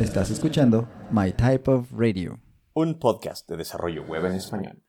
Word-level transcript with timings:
Estás 0.00 0.30
escuchando 0.30 0.88
My 1.10 1.30
Type 1.30 1.70
of 1.70 1.92
Radio. 1.92 2.40
Un 2.72 2.98
podcast 2.98 3.46
de 3.50 3.58
desarrollo 3.58 4.02
web 4.04 4.24
en 4.24 4.32
español. 4.32 4.82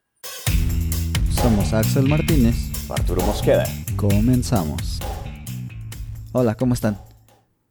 Somos 1.31 1.73
Axel 1.73 2.07
Martínez. 2.07 2.55
Arturo 2.89 3.21
Mosqueda. 3.23 3.65
Comenzamos. 3.97 5.01
Hola, 6.31 6.55
¿cómo 6.55 6.73
están? 6.73 6.97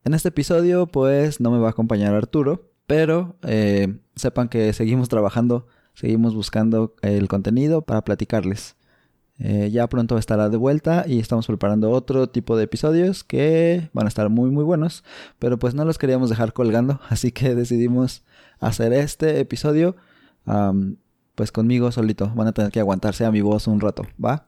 En 0.04 0.12
este 0.12 0.28
episodio 0.28 0.86
pues 0.86 1.40
no 1.40 1.50
me 1.50 1.58
va 1.58 1.68
a 1.68 1.70
acompañar 1.70 2.12
Arturo, 2.12 2.74
pero 2.86 3.38
eh, 3.44 4.00
sepan 4.16 4.50
que 4.50 4.74
seguimos 4.74 5.08
trabajando, 5.08 5.66
seguimos 5.94 6.34
buscando 6.34 6.94
el 7.00 7.26
contenido 7.26 7.80
para 7.80 8.04
platicarles. 8.04 8.76
Eh, 9.42 9.70
ya 9.72 9.88
pronto 9.88 10.18
estará 10.18 10.50
de 10.50 10.58
vuelta 10.58 11.04
y 11.08 11.18
estamos 11.18 11.46
preparando 11.46 11.90
otro 11.90 12.28
tipo 12.28 12.58
de 12.58 12.64
episodios 12.64 13.24
que 13.24 13.88
van 13.94 14.04
a 14.04 14.08
estar 14.08 14.28
muy 14.28 14.50
muy 14.50 14.64
buenos, 14.64 15.02
pero 15.38 15.58
pues 15.58 15.74
no 15.74 15.86
los 15.86 15.96
queríamos 15.96 16.28
dejar 16.28 16.52
colgando, 16.52 17.00
así 17.08 17.32
que 17.32 17.54
decidimos 17.54 18.22
hacer 18.58 18.92
este 18.92 19.40
episodio 19.40 19.96
pues 21.34 21.52
conmigo 21.52 21.90
solito. 21.90 22.30
Van 22.34 22.48
a 22.48 22.52
tener 22.52 22.70
que 22.70 22.80
aguantarse 22.80 23.24
a 23.24 23.30
mi 23.30 23.40
voz 23.40 23.66
un 23.66 23.80
rato, 23.80 24.06
¿va? 24.22 24.46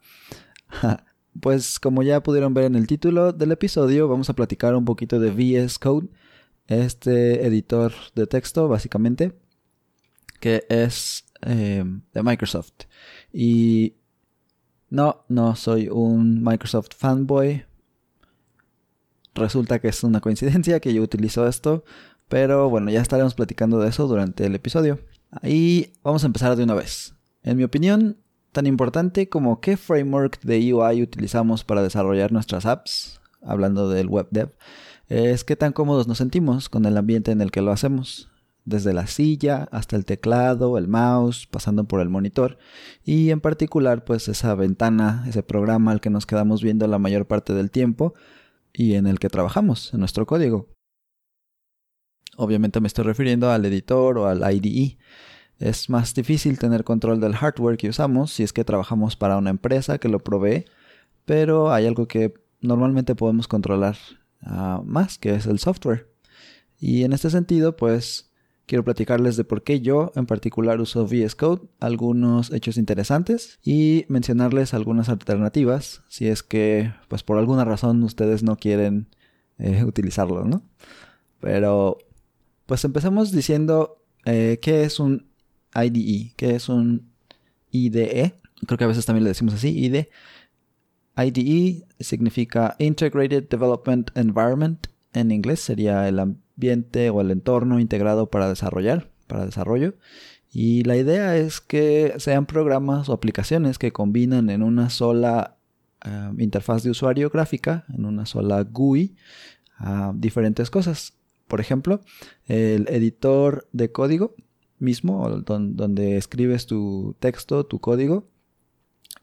pues 1.41 1.81
como 1.81 2.03
ya 2.03 2.23
pudieron 2.23 2.53
ver 2.53 2.65
en 2.65 2.75
el 2.75 2.87
título 2.87 3.33
del 3.33 3.53
episodio, 3.53 4.09
vamos 4.09 4.29
a 4.29 4.35
platicar 4.35 4.75
un 4.75 4.85
poquito 4.85 5.19
de 5.19 5.31
VS 5.31 5.79
Code, 5.79 6.09
este 6.67 7.47
editor 7.47 7.93
de 8.15 8.27
texto 8.27 8.69
básicamente, 8.69 9.33
que 10.41 10.67
es 10.69 11.25
eh, 11.43 11.85
de 12.13 12.23
Microsoft. 12.23 12.85
Y 13.33 13.95
no, 14.93 15.25
no 15.29 15.57
soy 15.57 15.89
un 15.89 16.45
Microsoft 16.45 16.91
fanboy. 16.95 17.65
Resulta 19.35 19.79
que 19.79 19.89
es 19.89 20.05
una 20.05 20.21
coincidencia 20.21 20.81
que 20.81 20.93
yo 20.93 21.03
utilizo 21.03 21.49
esto, 21.49 21.83
pero 22.29 22.69
bueno, 22.69 22.91
ya 22.91 23.01
estaremos 23.01 23.35
platicando 23.35 23.81
de 23.81 23.89
eso 23.89 24.07
durante 24.07 24.45
el 24.45 24.55
episodio. 24.55 24.99
Y 25.43 25.95
vamos 26.05 26.25
a 26.25 26.27
empezar 26.27 26.57
de 26.57 26.65
una 26.65 26.75
vez. 26.75 27.15
En 27.43 27.57
mi 27.57 27.65
opinión, 27.65 28.19
tan 28.53 28.67
importante 28.67 29.31
como 29.31 29.63
qué 29.63 29.79
framework 29.79 30.43
de 30.43 30.75
UI 30.75 31.03
utilizamos 31.03 31.65
para 31.65 31.83
desarrollar 31.83 32.31
nuestras 32.31 32.67
apps, 32.67 33.19
hablando 33.41 33.89
del 33.89 34.09
web 34.09 34.29
dev, 34.31 34.51
es 35.09 35.43
qué 35.43 35.57
tan 35.57 35.73
cómodos 35.73 36.07
nos 36.07 36.19
sentimos 36.19 36.69
con 36.69 36.85
el 36.85 36.99
ambiente 36.99 37.33
en 37.33 37.41
el 37.41 37.51
que 37.51 37.63
lo 37.63 37.73
hacemos 37.73 38.32
desde 38.65 38.93
la 38.93 39.07
silla 39.07 39.69
hasta 39.73 39.97
el 39.97 40.05
teclado, 40.05 40.79
el 40.79 40.89
mouse, 40.89 41.47
pasando 41.47 41.85
por 41.85 42.01
el 42.01 42.09
monitor 42.09 42.59
y 43.05 43.31
en 43.31 43.41
particular 43.41 44.05
pues 44.05 44.29
esa 44.29 44.55
ventana, 44.55 45.25
ese 45.29 45.43
programa 45.43 45.93
al 45.93 46.01
que 46.01 46.11
nos 46.11 46.27
quedamos 46.27 46.63
viendo 46.63 46.87
la 46.87 46.99
mayor 46.99 47.27
parte 47.27 47.55
del 47.55 47.71
tiempo 47.71 48.15
y 48.73 48.95
en 48.95 49.07
el 49.07 49.19
que 49.19 49.29
trabajamos, 49.29 49.93
en 49.93 50.01
nuestro 50.01 50.27
código. 50.27 50.69
Obviamente 52.37 52.81
me 52.81 52.87
estoy 52.87 53.05
refiriendo 53.05 53.51
al 53.51 53.65
editor 53.67 54.17
o 54.19 54.27
al 54.27 54.43
IDE. 54.55 54.99
Es 55.59 55.91
más 55.91 56.15
difícil 56.15 56.59
tener 56.59 56.83
control 56.83 57.21
del 57.21 57.35
hardware 57.35 57.77
que 57.77 57.89
usamos 57.89 58.33
si 58.33 58.43
es 58.43 58.53
que 58.53 58.65
trabajamos 58.65 59.17
para 59.17 59.37
una 59.37 59.51
empresa 59.51 59.99
que 59.99 60.09
lo 60.09 60.19
provee, 60.19 60.65
pero 61.25 61.73
hay 61.73 61.87
algo 61.87 62.09
que 62.09 62.35
normalmente 62.61 63.15
podemos 63.15 63.49
controlar 63.49 63.97
ah, 64.41 64.81
más, 64.85 65.19
que 65.19 65.35
es 65.35 65.47
el 65.47 65.59
software. 65.59 66.11
Y 66.79 67.05
en 67.05 67.13
este 67.13 67.31
sentido, 67.31 67.77
pues 67.77 68.32
quiero 68.73 68.85
platicarles 68.85 69.37
de 69.37 69.45
por 69.45 69.65
qué 69.65 69.83
yo 69.83 70.13
en 70.15 70.25
particular 70.25 70.81
uso 70.81 71.05
VS 71.05 71.35
Code, 71.35 71.61
algunos 71.79 72.51
hechos 72.51 72.79
interesantes 72.79 73.59
y 73.63 74.07
mencionarles 74.09 74.73
algunas 74.73 75.11
alternativas 75.11 76.01
si 76.09 76.27
es 76.27 76.43
que 76.43 76.91
pues 77.09 77.23
por 77.23 77.37
alguna 77.37 77.67
razón 77.67 78.03
ustedes 78.03 78.43
no 78.43 78.57
quieren 78.57 79.09
eh, 79.59 79.85
utilizarlo, 79.87 80.47
¿no? 80.47 80.63
Pero 81.39 81.99
pues 82.65 82.83
empecemos 82.87 83.31
diciendo 83.31 84.03
eh, 84.25 84.59
qué 84.63 84.85
es 84.85 85.01
un 85.01 85.27
IDE, 85.75 86.33
qué 86.37 86.55
es 86.55 86.71
un 86.71 87.11
IDE, 87.73 88.41
creo 88.67 88.79
que 88.79 88.85
a 88.85 88.89
veces 88.89 89.05
también 89.05 89.25
le 89.25 89.31
decimos 89.33 89.53
así, 89.53 89.69
IDE. 89.69 90.09
IDE 91.15 91.85
significa 92.01 92.75
Integrated 92.79 93.51
Development 93.51 94.11
Environment, 94.17 94.87
en 95.13 95.31
inglés 95.31 95.61
sería 95.61 96.09
el, 96.09 96.19
ambiente 96.19 97.11
o 97.11 97.21
el 97.21 97.31
entorno 97.31 97.81
integrado 97.81 98.31
para 98.31 98.49
desarrollar, 98.49 99.11
para 99.27 99.47
desarrollo. 99.47 99.95
Y 100.51 100.85
la 100.85 100.97
idea 100.97 101.37
es 101.37 101.61
que 101.61 102.15
sean 102.19 102.47
programas 102.47 103.09
o 103.09 103.13
aplicaciones 103.13 103.79
que 103.79 103.93
combinan 103.93 104.51
en 104.51 104.63
una 104.63 104.91
sola 104.91 105.57
eh, 106.05 106.31
interfaz 106.39 106.83
de 106.83 106.91
usuario 106.91 107.31
gráfica, 107.31 107.85
en 107.95 108.05
una 108.05 108.27
sola 108.27 108.63
GUI, 108.63 109.17
diferentes 110.15 110.71
cosas. 110.71 111.15
Por 111.49 111.61
ejemplo, 111.61 112.01
el 112.47 112.87
editor 112.89 113.69
de 113.73 113.91
código 113.91 114.37
mismo, 114.79 115.29
donde 115.29 116.17
escribes 116.17 116.67
tu 116.67 117.17
texto, 117.19 117.65
tu 117.65 117.81
código, 117.81 118.29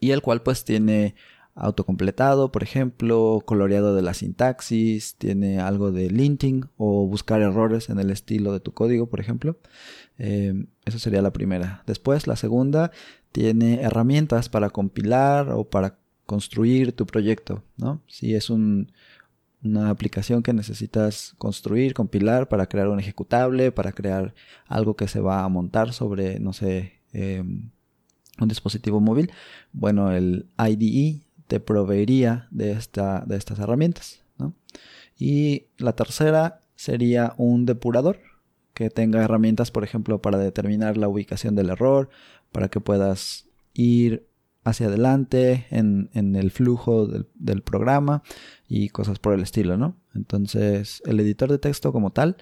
y 0.00 0.10
el 0.10 0.22
cual 0.22 0.42
pues 0.42 0.64
tiene 0.64 1.14
autocompletado, 1.60 2.50
por 2.50 2.62
ejemplo, 2.62 3.42
coloreado 3.44 3.94
de 3.94 4.02
la 4.02 4.14
sintaxis, 4.14 5.14
tiene 5.16 5.60
algo 5.60 5.92
de 5.92 6.10
linting 6.10 6.64
o 6.76 7.06
buscar 7.06 7.42
errores 7.42 7.90
en 7.90 7.98
el 7.98 8.10
estilo 8.10 8.52
de 8.52 8.60
tu 8.60 8.72
código, 8.72 9.06
por 9.06 9.20
ejemplo. 9.20 9.58
Eh, 10.18 10.66
eso 10.84 10.98
sería 10.98 11.22
la 11.22 11.32
primera. 11.32 11.82
Después, 11.86 12.26
la 12.26 12.36
segunda, 12.36 12.90
tiene 13.32 13.82
herramientas 13.82 14.48
para 14.48 14.70
compilar 14.70 15.50
o 15.50 15.68
para 15.68 15.98
construir 16.26 16.92
tu 16.92 17.06
proyecto, 17.06 17.62
¿no? 17.76 18.02
Si 18.06 18.34
es 18.34 18.50
una 18.50 18.86
aplicación 19.90 20.42
que 20.42 20.52
necesitas 20.52 21.34
construir, 21.38 21.92
compilar 21.92 22.48
para 22.48 22.66
crear 22.66 22.88
un 22.88 23.00
ejecutable, 23.00 23.72
para 23.72 23.92
crear 23.92 24.34
algo 24.66 24.96
que 24.96 25.08
se 25.08 25.20
va 25.20 25.44
a 25.44 25.48
montar 25.48 25.92
sobre, 25.92 26.40
no 26.40 26.52
sé, 26.52 27.00
em, 27.12 27.70
un 28.40 28.48
dispositivo 28.48 29.00
móvil, 29.00 29.30
bueno, 29.72 30.12
el 30.12 30.46
IDE 30.58 31.22
te 31.50 31.58
proveería 31.58 32.46
de, 32.52 32.70
esta, 32.70 33.24
de 33.26 33.36
estas 33.36 33.58
herramientas. 33.58 34.22
Y 35.18 35.66
la 35.78 35.96
tercera 35.96 36.62
sería 36.76 37.34
un 37.38 37.66
depurador 37.66 38.20
que 38.72 38.88
tenga 38.88 39.24
herramientas, 39.24 39.72
por 39.72 39.82
ejemplo, 39.82 40.22
para 40.22 40.38
determinar 40.38 40.96
la 40.96 41.08
ubicación 41.08 41.56
del 41.56 41.70
error, 41.70 42.08
para 42.52 42.68
que 42.68 42.78
puedas 42.78 43.48
ir 43.74 44.28
hacia 44.62 44.86
adelante 44.86 45.66
en, 45.70 46.08
el 46.14 46.52
flujo 46.52 47.08
del, 47.34 47.62
programa 47.62 48.22
y 48.68 48.90
cosas 48.90 49.18
por 49.18 49.34
el 49.34 49.40
estilo, 49.40 49.76
¿no? 49.76 49.96
Entonces, 50.14 51.02
el 51.04 51.18
editor 51.18 51.50
de 51.50 51.58
texto 51.58 51.92
como 51.92 52.12
tal, 52.12 52.36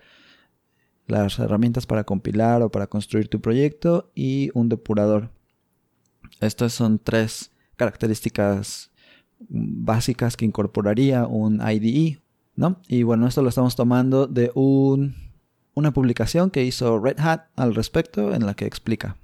las 1.07 1.39
herramientas 1.39 1.87
para 1.87 2.05
compilar 2.05 2.61
o 2.61 2.71
para 2.71 2.89
construir 2.89 3.29
tu 3.29 3.41
proyecto 3.41 4.13
y 4.15 4.51
un 4.53 4.69
depurador. 4.69 5.31
Estas 6.43 6.75
son 6.75 6.99
tres 6.99 7.53
características 7.77 8.91
básicas 9.39 10.37
que 10.37 10.45
incorporaría 10.45 11.27
un 11.27 11.61
IDE, 11.61 12.21
¿no? 12.57 12.81
Y 12.89 13.03
bueno, 13.03 13.27
esto 13.27 13.43
lo 13.43 13.49
estamos 13.49 13.77
tomando 13.77 14.27
de 14.27 14.51
un, 14.55 15.15
una 15.75 15.93
publicación 15.93 16.51
que 16.51 16.65
hizo 16.65 16.99
Red 16.99 17.21
Hat 17.21 17.47
al 17.57 17.75
respecto 17.75 18.35
en 18.35 18.47
la 18.47 18.55
que 18.55 18.67
explica. 18.67 19.17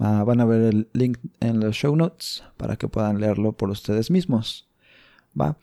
Ah, 0.00 0.24
van 0.24 0.40
a 0.40 0.44
ver 0.44 0.62
el 0.62 0.88
link 0.92 1.18
en 1.40 1.60
los 1.60 1.76
show 1.76 1.94
notes 1.94 2.42
para 2.56 2.76
que 2.76 2.88
puedan 2.88 3.20
leerlo 3.20 3.52
por 3.52 3.70
ustedes 3.70 4.10
mismos. 4.10 4.68
¿va? 5.40 5.56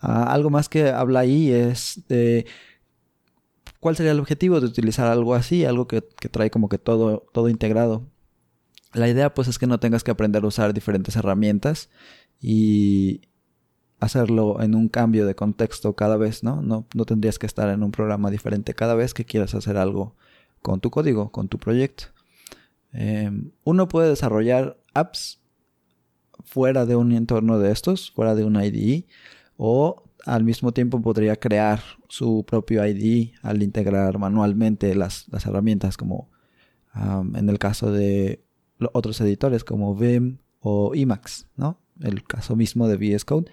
Ah, 0.00 0.32
algo 0.32 0.50
más 0.50 0.68
que 0.68 0.90
habla 0.90 1.20
ahí 1.20 1.50
es 1.50 2.02
de 2.08 2.46
cuál 3.80 3.96
sería 3.96 4.12
el 4.12 4.20
objetivo 4.20 4.60
de 4.60 4.66
utilizar 4.66 5.06
algo 5.06 5.34
así, 5.34 5.64
algo 5.64 5.88
que, 5.88 6.04
que 6.20 6.28
trae 6.28 6.50
como 6.50 6.68
que 6.68 6.78
todo, 6.78 7.26
todo 7.32 7.48
integrado. 7.48 8.06
La 8.92 9.08
idea 9.08 9.34
pues 9.34 9.48
es 9.48 9.58
que 9.58 9.66
no 9.66 9.80
tengas 9.80 10.04
que 10.04 10.10
aprender 10.10 10.44
a 10.44 10.48
usar 10.48 10.72
diferentes 10.72 11.16
herramientas 11.16 11.90
y, 12.40 13.27
hacerlo 14.00 14.62
en 14.62 14.74
un 14.74 14.88
cambio 14.88 15.26
de 15.26 15.34
contexto 15.34 15.94
cada 15.94 16.16
vez, 16.16 16.44
¿no? 16.44 16.62
No, 16.62 16.86
no 16.94 17.04
tendrías 17.04 17.38
que 17.38 17.46
estar 17.46 17.68
en 17.68 17.82
un 17.82 17.90
programa 17.90 18.30
diferente 18.30 18.74
cada 18.74 18.94
vez 18.94 19.14
que 19.14 19.24
quieras 19.24 19.54
hacer 19.54 19.76
algo 19.76 20.14
con 20.62 20.80
tu 20.80 20.90
código, 20.90 21.30
con 21.30 21.48
tu 21.48 21.58
proyecto. 21.58 22.04
Em, 22.92 23.50
uno 23.64 23.88
puede 23.88 24.08
desarrollar 24.08 24.78
apps 24.94 25.40
fuera 26.44 26.86
de 26.86 26.96
un 26.96 27.12
entorno 27.12 27.58
de 27.58 27.72
estos, 27.72 28.10
fuera 28.12 28.34
de 28.34 28.44
un 28.44 28.56
IDE, 28.56 29.06
o 29.56 30.04
al 30.24 30.44
mismo 30.44 30.72
tiempo 30.72 31.00
podría 31.02 31.36
crear 31.36 31.80
su 32.08 32.44
propio 32.46 32.86
IDE 32.86 33.34
al 33.42 33.62
integrar 33.62 34.18
manualmente 34.18 34.94
las, 34.94 35.26
herramientas 35.44 35.96
como 35.96 36.30
en 37.34 37.48
el 37.48 37.58
caso 37.58 37.92
de 37.92 38.42
otros 38.92 39.20
editores 39.20 39.62
como 39.62 39.94
Vim 39.94 40.38
o 40.60 40.94
Emacs, 40.94 41.46
¿no? 41.56 41.78
El 42.00 42.24
caso 42.24 42.56
mismo 42.56 42.88
de 42.88 42.96
VS 42.96 43.24
Code 43.24 43.50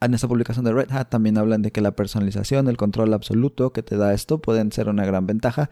en 0.00 0.14
esta 0.14 0.28
publicación 0.28 0.64
de 0.64 0.72
Red 0.72 0.90
Hat 0.92 1.10
también 1.10 1.38
hablan 1.38 1.62
de 1.62 1.72
que 1.72 1.80
la 1.80 1.92
personalización, 1.92 2.68
el 2.68 2.76
control 2.76 3.12
absoluto 3.12 3.72
que 3.72 3.82
te 3.82 3.96
da 3.96 4.14
esto 4.14 4.40
pueden 4.40 4.72
ser 4.72 4.88
una 4.88 5.04
gran 5.04 5.26
ventaja, 5.26 5.70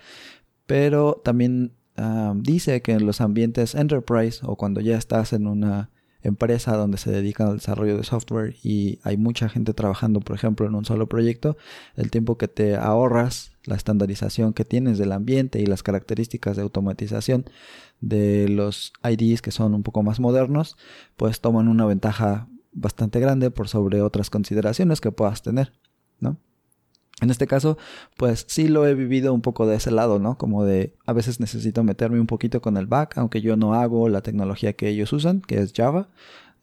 pero 0.67 1.21
también 1.25 1.73
ah, 1.97 2.35
dice 2.37 2.83
que 2.83 2.93
en 2.93 3.07
los 3.07 3.21
ambientes 3.21 3.75
enterprise 3.75 4.41
o 4.43 4.57
cuando 4.57 4.81
ya 4.81 4.97
estás 4.99 5.33
en 5.33 5.47
una 5.47 5.91
empresa 6.23 6.77
donde 6.77 6.99
se 6.99 7.11
dedican 7.11 7.49
al 7.49 7.59
desarrollo 7.59 7.97
de 7.97 8.05
software 8.05 8.57
y 8.63 8.99
hay 9.03 9.17
mucha 9.17 9.49
gente 9.49 9.73
trabajando, 9.73 10.21
por 10.21 10.37
ejemplo, 10.37 10.67
en 10.67 10.75
un 10.75 10.85
solo 10.85 11.09
proyecto, 11.09 11.57
el 11.97 12.11
tiempo 12.11 12.37
que 12.37 12.49
te 12.49 12.77
ahorras, 12.77 13.53
la 13.65 13.77
estandarización 13.77 14.53
que 14.53 14.65
tienes 14.65 14.99
del 14.99 15.13
ambiente 15.13 15.61
y 15.61 15.67
las 15.67 15.83
características 15.83 16.57
de 16.57 16.63
automatización 16.63 17.45
de 18.01 18.49
los 18.49 18.93
IDs 19.09 19.43
que 19.43 19.53
son 19.53 19.75
un 19.75 19.83
poco 19.83 20.03
más 20.03 20.21
modernos, 20.21 20.77
pues 21.17 21.41
toman 21.41 21.69
una 21.69 21.87
ventaja 21.87 22.49
bastante 22.81 23.21
grande 23.21 23.51
por 23.51 23.69
sobre 23.69 24.03
otras 24.03 24.31
consideraciones 24.31 25.01
que 25.01 25.13
puedas 25.13 25.43
tener, 25.43 25.73
¿no? 26.21 26.39
En 27.21 27.31
este 27.31 27.49
caso, 27.49 27.79
pues 28.17 28.45
sí 28.49 28.69
lo 28.69 28.87
he 28.87 28.95
vivido 28.95 29.35
un 29.35 29.43
poco 29.43 29.67
de 29.67 29.77
ese 29.77 29.91
lado, 29.91 30.19
¿no? 30.21 30.39
Como 30.39 30.65
de 30.65 30.95
a 31.05 31.13
veces 31.13 31.41
necesito 31.41 31.83
meterme 31.83 32.21
un 32.21 32.27
poquito 32.29 32.61
con 32.61 32.77
el 32.77 32.87
back, 32.87 33.19
aunque 33.19 33.41
yo 33.41 33.57
no 33.57 33.75
hago 33.75 34.09
la 34.09 34.23
tecnología 34.23 34.75
que 34.75 34.89
ellos 34.89 35.13
usan, 35.13 35.41
que 35.41 35.59
es 35.59 35.73
Java. 35.75 36.09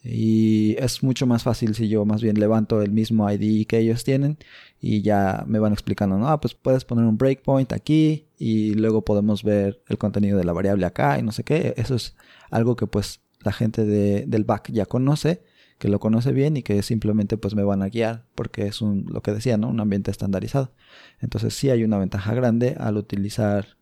Y 0.08 0.76
es 0.78 1.02
mucho 1.02 1.26
más 1.26 1.44
fácil 1.44 1.74
si 1.74 1.90
yo 1.90 2.06
más 2.06 2.22
bien 2.22 2.40
levanto 2.40 2.82
el 2.84 2.92
mismo 2.92 3.30
ID 3.30 3.66
que 3.66 3.80
ellos 3.80 4.04
tienen 4.04 4.38
y 4.80 5.02
ya 5.02 5.44
me 5.48 5.58
van 5.58 5.74
explicando, 5.74 6.18
¿no? 6.20 6.30
Ah, 6.30 6.40
pues 6.40 6.54
puedes 6.54 6.86
poner 6.86 7.06
un 7.06 7.18
breakpoint 7.18 7.74
aquí 7.74 8.28
y 8.38 8.76
luego 8.76 9.04
podemos 9.04 9.44
ver 9.44 9.82
el 9.88 9.98
contenido 9.98 10.38
de 10.38 10.44
la 10.44 10.54
variable 10.54 10.86
acá 10.86 11.18
y 11.18 11.24
no 11.24 11.32
sé 11.32 11.44
qué. 11.44 11.74
Eso 11.76 11.96
es 11.96 12.16
algo 12.52 12.76
que 12.76 12.86
pues 12.86 13.22
la 13.42 13.52
gente 13.52 13.84
de, 13.84 14.26
del 14.28 14.44
back 14.44 14.72
ya 14.72 14.86
conoce 14.86 15.42
que 15.78 15.90
lo 15.90 16.00
conoce 16.00 16.32
bien 16.32 16.58
y 16.58 16.64
que 16.64 16.82
simplemente 16.84 17.38
pues 17.38 17.56
me 17.56 17.64
van 17.64 17.82
a 17.82 17.90
guiar 17.90 18.26
porque 18.36 18.68
es 18.68 18.82
un, 18.82 19.06
lo 19.10 19.22
que 19.22 19.32
decía, 19.32 19.58
¿no? 19.58 19.70
Un 19.70 19.80
ambiente 19.80 20.12
estandarizado. 20.12 20.72
Entonces 21.20 21.54
sí 21.54 21.70
hay 21.70 21.84
una 21.84 21.98
ventaja 21.98 22.34
grande 22.34 22.76
al 22.80 22.98
utilizar, 22.98 23.78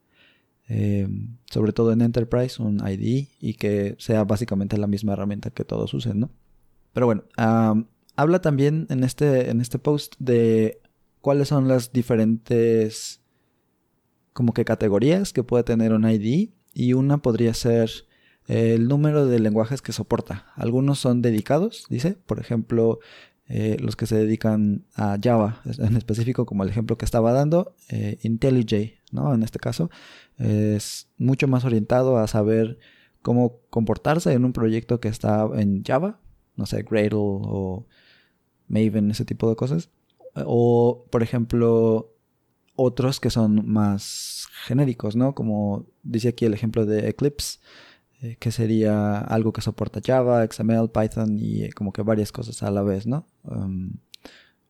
eh, 0.67 1.07
sobre 1.51 1.71
todo 1.71 1.91
en 1.91 2.01
Enterprise, 2.01 2.61
un 2.61 2.81
IDE 2.87 3.29
y 3.39 3.53
que 3.53 3.95
sea 3.99 4.23
básicamente 4.23 4.77
la 4.77 4.87
misma 4.87 5.13
herramienta 5.13 5.51
que 5.51 5.65
todos 5.65 5.93
usen, 5.93 6.19
¿no? 6.19 6.31
Pero 6.93 7.05
bueno, 7.05 7.23
habla 8.15 8.41
también 8.41 8.87
en 8.89 9.03
este, 9.03 9.49
en 9.49 9.61
este 9.61 9.79
post 9.79 10.15
de 10.19 10.79
cuáles 11.21 11.47
son 11.47 11.67
las 11.67 11.91
diferentes 11.91 13.21
como 14.33 14.53
que 14.53 14.65
categorías 14.65 15.31
que 15.31 15.43
puede 15.43 15.63
tener 15.63 15.93
un 15.93 16.09
IDE 16.09 16.51
y 16.73 16.93
una 16.93 17.19
podría 17.19 17.53
ser 17.53 17.89
el 18.47 18.87
número 18.87 19.25
de 19.25 19.39
lenguajes 19.39 19.81
que 19.81 19.93
soporta. 19.93 20.47
Algunos 20.55 20.99
son 20.99 21.21
dedicados, 21.21 21.85
dice, 21.89 22.17
por 22.25 22.39
ejemplo, 22.39 22.99
eh, 23.47 23.77
los 23.79 23.95
que 23.95 24.05
se 24.05 24.15
dedican 24.15 24.85
a 24.95 25.17
Java, 25.21 25.61
en 25.65 25.97
específico 25.97 26.45
como 26.45 26.63
el 26.63 26.69
ejemplo 26.69 26.97
que 26.97 27.05
estaba 27.05 27.33
dando, 27.33 27.75
eh, 27.89 28.17
IntelliJ, 28.23 28.99
¿no? 29.11 29.33
En 29.33 29.43
este 29.43 29.59
caso, 29.59 29.89
es 30.37 31.09
mucho 31.17 31.47
más 31.47 31.65
orientado 31.65 32.17
a 32.17 32.27
saber 32.27 32.79
cómo 33.21 33.59
comportarse 33.69 34.33
en 34.33 34.45
un 34.45 34.53
proyecto 34.53 34.99
que 34.99 35.07
está 35.07 35.47
en 35.55 35.83
Java, 35.83 36.19
no 36.55 36.65
sé, 36.65 36.83
Gradle 36.83 37.11
o 37.13 37.85
Maven, 38.67 39.11
ese 39.11 39.25
tipo 39.25 39.49
de 39.49 39.55
cosas. 39.55 39.89
O, 40.35 41.05
por 41.11 41.23
ejemplo, 41.23 42.13
otros 42.75 43.19
que 43.19 43.29
son 43.29 43.67
más 43.67 44.47
genéricos, 44.65 45.15
¿no? 45.15 45.35
Como 45.35 45.85
dice 46.03 46.29
aquí 46.29 46.45
el 46.45 46.53
ejemplo 46.53 46.85
de 46.85 47.09
Eclipse, 47.09 47.59
eh, 48.23 48.37
que 48.39 48.51
sería 48.51 49.19
algo 49.19 49.51
que 49.51 49.59
soporta 49.59 49.99
Java, 50.01 50.47
XML, 50.49 50.89
Python 50.89 51.37
y 51.37 51.63
eh, 51.63 51.73
como 51.73 51.91
que 51.91 52.03
varias 52.03 52.31
cosas 52.31 52.63
a 52.63 52.71
la 52.71 52.81
vez, 52.81 53.05
¿no? 53.05 53.27
Um, 53.43 53.97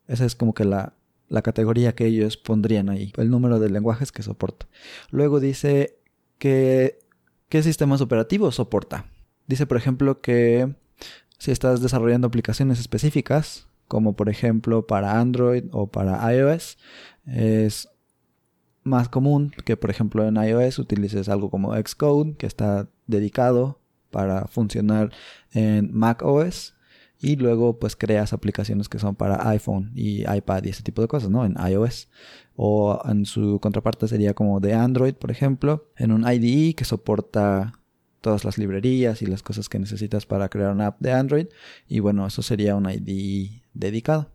esa 0.08 0.26
es 0.26 0.36
como 0.36 0.56
que 0.56 0.66
la, 0.66 0.94
la 1.30 1.44
categoría 1.44 1.94
que 1.94 2.08
ellos 2.08 2.36
pondrían 2.36 2.90
ahí, 2.90 3.14
el 3.16 3.30
número 3.30 3.60
de 3.60 3.70
lenguajes 3.70 4.12
que 4.12 4.24
soporta. 4.24 4.68
Luego 5.12 5.40
dice 5.40 6.00
que 6.40 6.98
qué 7.48 7.62
sistemas 7.62 8.02
operativos 8.02 8.56
soporta. 8.56 9.06
Dice, 9.46 9.68
por 9.68 9.78
ejemplo, 9.78 10.20
que 10.20 10.74
si 11.38 11.52
estás 11.52 11.80
desarrollando 11.80 12.26
aplicaciones 12.26 12.80
específicas, 12.80 13.68
como 13.88 14.16
por 14.16 14.30
ejemplo 14.30 14.88
para 14.88 15.20
Android 15.20 15.66
o 15.72 15.92
para 15.92 16.34
iOS, 16.34 16.80
es 17.28 17.88
más 18.84 19.10
común 19.10 19.54
que 19.66 19.78
por 19.78 19.90
ejemplo 19.90 20.28
en 20.28 20.36
iOS 20.36 20.80
utilices 20.80 21.30
algo 21.30 21.50
como 21.50 21.74
Xcode 21.76 22.36
que 22.36 22.46
está 22.46 22.90
dedicado 23.08 23.80
para 24.12 24.46
funcionar 24.48 25.12
en 25.52 25.94
Mac 25.94 26.22
OS 26.24 26.74
y 27.24 27.38
luego 27.38 27.80
pues 27.80 27.96
creas 27.96 28.34
aplicaciones 28.34 28.90
que 28.90 29.00
son 29.00 29.16
para 29.16 29.50
iPhone 29.50 29.92
y 29.96 30.30
iPad 30.30 30.66
y 30.66 30.70
ese 30.70 30.84
tipo 30.84 31.02
de 31.02 31.08
cosas, 31.08 31.30
¿no? 31.30 31.46
En 31.46 31.56
iOS. 31.58 32.10
O 32.58 33.02
en 33.06 33.26
su 33.26 33.60
contraparte 33.62 34.10
sería 34.10 34.34
como 34.34 34.60
de 34.60 34.74
Android, 34.74 35.14
por 35.14 35.32
ejemplo, 35.32 35.90
en 35.96 36.12
un 36.12 36.30
IDE 36.30 36.76
que 36.76 36.84
soporta 36.84 37.80
todas 38.20 38.44
las 38.44 38.58
librerías 38.58 39.22
y 39.22 39.26
las 39.26 39.42
cosas 39.42 39.70
que 39.70 39.80
necesitas 39.80 40.26
para 40.26 40.50
crear 40.50 40.74
una 40.74 40.88
app 40.88 41.00
de 41.00 41.14
Android. 41.14 41.48
Y 41.88 42.00
bueno, 42.02 42.28
eso 42.28 42.42
sería 42.42 42.76
un 42.76 42.90
IDE 42.90 43.64
dedicado. 43.74 44.30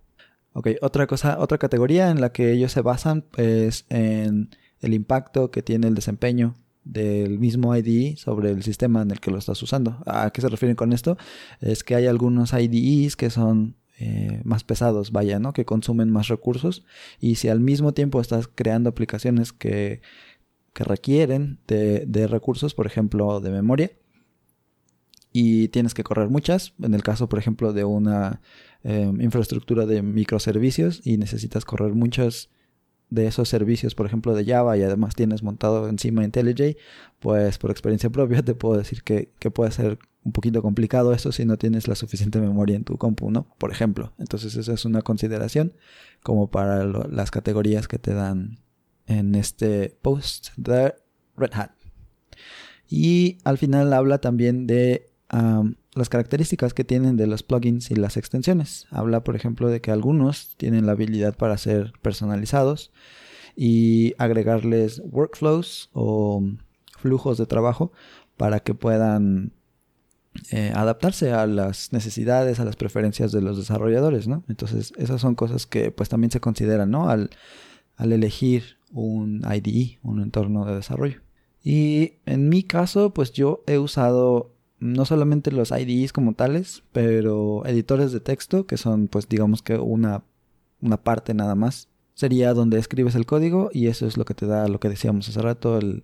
Ok, 0.53 0.69
otra 0.81 1.06
cosa, 1.06 1.39
otra 1.39 1.59
categoría 1.59 2.11
en 2.11 2.21
la 2.21 2.33
que 2.33 2.53
ellos 2.53 2.73
se 2.73 2.81
basan 2.81 3.25
es 3.37 3.85
en 3.89 4.50
el 4.81 4.95
impacto 4.95 5.50
que 5.50 5.62
tiene 5.62 5.89
el 5.89 5.95
desempeño 5.95 6.55
del 6.85 7.39
mismo 7.39 7.77
IDE 7.77 8.17
sobre 8.17 8.50
el 8.50 8.62
sistema 8.62 9.03
en 9.03 9.11
el 9.11 9.21
que 9.21 9.31
lo 9.31 9.39
estás 9.39 9.62
usando. 9.62 9.99
¿A 10.06 10.31
qué 10.31 10.41
se 10.41 10.49
refieren 10.49 10.77
con 10.77 10.93
esto? 10.93 11.19
Es 11.61 11.85
que 11.85 11.95
hay 11.95 12.06
algunos 12.06 12.53
IDEs 12.55 13.15
que 13.15 13.31
son 13.31 13.77
eh, 13.99 14.41
más 14.45 14.65
pesados, 14.65 15.12
vaya, 15.12 15.39
¿no? 15.39 15.53
Que 15.53 15.65
consumen 15.65 16.11
más 16.11 16.29
recursos 16.29 16.85
y 17.21 17.35
si 17.35 17.49
al 17.49 17.61
mismo 17.61 17.93
tiempo 17.93 18.21
estás 18.21 18.49
creando 18.49 18.89
aplicaciones 18.89 19.53
que, 19.53 20.01
que 20.73 20.85
requieren 20.85 21.59
de, 21.67 22.06
de 22.06 22.27
recursos, 22.27 22.75
por 22.75 22.87
ejemplo, 22.87 23.41
de 23.41 23.51
memoria, 23.51 23.91
y 25.33 25.69
tienes 25.69 25.94
que 25.94 26.05
correr 26.05 26.29
muchas. 26.29 26.73
En 26.83 26.94
el 26.94 27.03
caso, 27.03 27.29
por 27.29 27.39
ejemplo, 27.39 27.73
de 27.73 27.85
una 27.85 28.41
em, 28.83 29.21
infraestructura 29.21 29.87
de 29.87 30.03
microservicios 30.03 31.01
y 31.05 31.17
necesitas 31.17 31.65
correr 31.65 31.95
muchos 31.95 32.51
de 33.11 33.27
esos 33.27 33.49
servicios, 33.49 33.95
por 33.95 34.07
ejemplo, 34.07 34.35
de 34.35 34.45
Java 34.45 34.77
y 34.77 34.83
además 34.83 35.15
tienes 35.15 35.43
montado 35.43 35.89
encima 35.89 36.25
IntelliJ, 36.25 36.77
pues 37.21 37.59
por 37.59 37.71
experiencia 37.71 38.11
propia 38.11 38.43
te 38.43 38.55
puedo 38.55 38.77
decir 38.77 39.03
que, 39.03 39.31
puede 39.51 39.71
ser 39.71 39.99
un 40.25 40.33
poquito 40.33 40.61
complicado 40.61 41.13
eso 41.15 41.33
si 41.33 41.47
no 41.47 41.57
tienes 41.57 41.89
la 41.89 41.95
suficiente 41.95 42.41
memoria 42.41 42.77
en 42.77 42.85
tu 42.85 42.99
compu, 42.99 43.31
¿no? 43.31 43.47
Por 43.57 43.71
ejemplo. 43.71 44.13
Entonces 44.19 44.57
esa 44.57 44.75
es 44.75 44.85
una 44.85 45.01
consideración 45.01 45.73
como 46.23 46.51
para 46.51 46.85
las 46.85 47.31
categorías 47.31 47.89
que 47.89 47.99
te 47.99 48.13
dan 48.13 48.59
en 49.07 49.35
este 49.35 49.97
post 50.03 50.49
de 50.57 50.95
Red 51.37 51.55
Hat. 51.55 51.71
Y 52.91 53.39
al 53.45 53.57
final 53.57 53.93
habla 53.93 54.19
también 54.19 54.67
de 54.67 55.11
las 55.99 56.09
características 56.09 56.75
que 56.75 56.85
tienen 56.85 57.17
de 57.17 57.27
los 57.27 57.43
plugins 57.43 57.91
y 57.91 57.97
las 57.97 58.17
extensiones. 58.17 58.87
Habla, 58.91 59.25
por 59.25 59.37
ejemplo, 59.37 59.69
de 59.69 59.81
que 59.81 59.91
algunos 59.91 60.55
tienen 60.56 60.87
la 60.87 60.93
habilidad 60.93 61.37
para 61.37 61.59
ser 61.59 61.93
personalizados 62.03 62.93
y 63.56 64.15
agregarles 64.19 65.03
workflows 65.05 65.91
o 65.93 66.43
flujos 66.96 67.39
de 67.39 67.46
trabajo 67.46 67.93
para 68.37 68.61
que 68.61 68.75
puedan 68.75 69.53
eh, 70.51 70.72
adaptarse 70.75 71.32
a 71.32 71.46
las 71.46 71.93
necesidades, 71.93 72.61
a 72.61 72.65
las 72.65 72.77
preferencias 72.77 73.32
de 73.32 73.43
los 73.43 73.58
desarrolladores, 73.58 74.29
¿no? 74.29 74.44
Entonces, 74.49 74.93
esas 74.96 75.20
son 75.20 75.34
cosas 75.34 75.67
que 75.67 75.91
pues 75.91 76.08
también 76.08 76.31
se 76.31 76.41
consideran, 76.41 76.91
¿no? 76.91 77.08
Al, 77.11 77.31
al 77.96 78.13
elegir 78.13 78.79
un 78.93 79.43
IDE, 79.44 79.99
un 80.03 80.22
entorno 80.22 80.65
de 80.65 80.77
desarrollo. 80.77 81.20
Y 81.63 82.15
en 82.25 82.49
mi 82.49 82.63
caso, 82.63 83.13
pues 83.13 83.32
yo 83.32 83.63
he 83.67 83.79
usado 83.79 84.55
no 84.81 85.05
solamente 85.05 85.51
los 85.53 85.70
IDEs 85.70 86.13
como 86.13 86.35
tales, 86.35 86.82
pero 86.93 87.65
editores 87.67 88.13
de 88.13 88.20
texto, 88.20 88.67
que 88.67 88.77
son 88.77 89.08
pues 89.08 89.29
digamos 89.29 89.63
que 89.63 89.77
una, 89.77 90.23
una 90.81 90.97
parte 90.99 91.35
nada 91.35 91.55
más. 91.55 91.89
Sería 92.15 92.53
donde 92.53 92.79
escribes 92.79 93.15
el 93.15 93.27
código 93.27 93.70
y 93.73 93.87
eso 93.87 94.06
es 94.06 94.17
lo 94.17 94.25
que 94.25 94.35
te 94.35 94.47
da 94.47 94.67
lo 94.67 94.81
que 94.81 94.89
decíamos 94.89 95.29
hace 95.29 95.41
rato, 95.41 95.79
el 95.79 96.03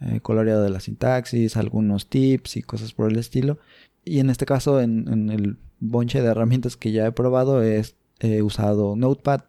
eh, 0.00 0.20
coloreado 0.20 0.62
de 0.62 0.70
la 0.70 0.80
sintaxis, 0.80 1.56
algunos 1.56 2.08
tips 2.08 2.56
y 2.56 2.62
cosas 2.62 2.92
por 2.92 3.10
el 3.10 3.18
estilo. 3.18 3.58
Y 4.04 4.20
en 4.20 4.30
este 4.30 4.46
caso, 4.46 4.80
en, 4.80 5.30
el 5.30 5.58
bonche 5.80 6.22
de 6.22 6.28
herramientas 6.28 6.76
que 6.76 6.92
ya 6.92 7.06
he 7.06 7.12
probado, 7.12 7.62
he 7.62 8.42
usado 8.42 8.96
Notepad++, 8.96 9.44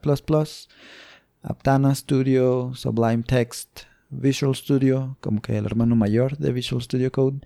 Aptana 1.42 1.94
Studio, 1.94 2.72
Sublime 2.74 3.24
Text, 3.24 3.82
Visual 4.10 4.56
Studio, 4.56 5.18
como 5.22 5.42
que 5.42 5.58
el 5.58 5.66
hermano 5.66 5.96
mayor 5.96 6.38
de 6.38 6.52
Visual 6.52 6.82
Studio 6.82 7.12
Code, 7.12 7.42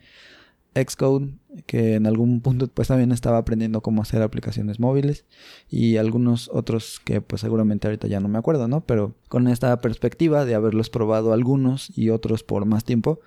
Xcode, 0.76 1.34
que 1.66 1.96
en 1.96 2.06
algún 2.06 2.42
punto 2.42 2.68
pues 2.68 2.88
también 2.88 3.12
estaba 3.12 3.38
aprendiendo 3.38 3.82
cómo 3.82 4.02
hacer 4.02 4.22
aplicaciones 4.22 4.80
móviles 4.80 5.26
y 5.70 5.98
algunos 5.98 6.50
otros 6.54 7.02
que 7.04 7.22
pues 7.22 7.42
seguramente 7.42 7.88
ahorita 7.88 8.08
ya 8.08 8.20
no 8.20 8.28
me 8.28 8.38
acuerdo, 8.38 8.68
¿no? 8.68 8.82
Pero 8.82 9.16
con 9.28 9.48
esta 9.48 9.80
perspectiva 9.82 10.46
de 10.46 10.56
haberlos 10.56 10.90
probado 10.90 11.34
algunos 11.34 11.98
y 11.98 12.10
otros 12.10 12.44
por 12.44 12.66
más 12.66 12.84
tiempo, 12.84 13.20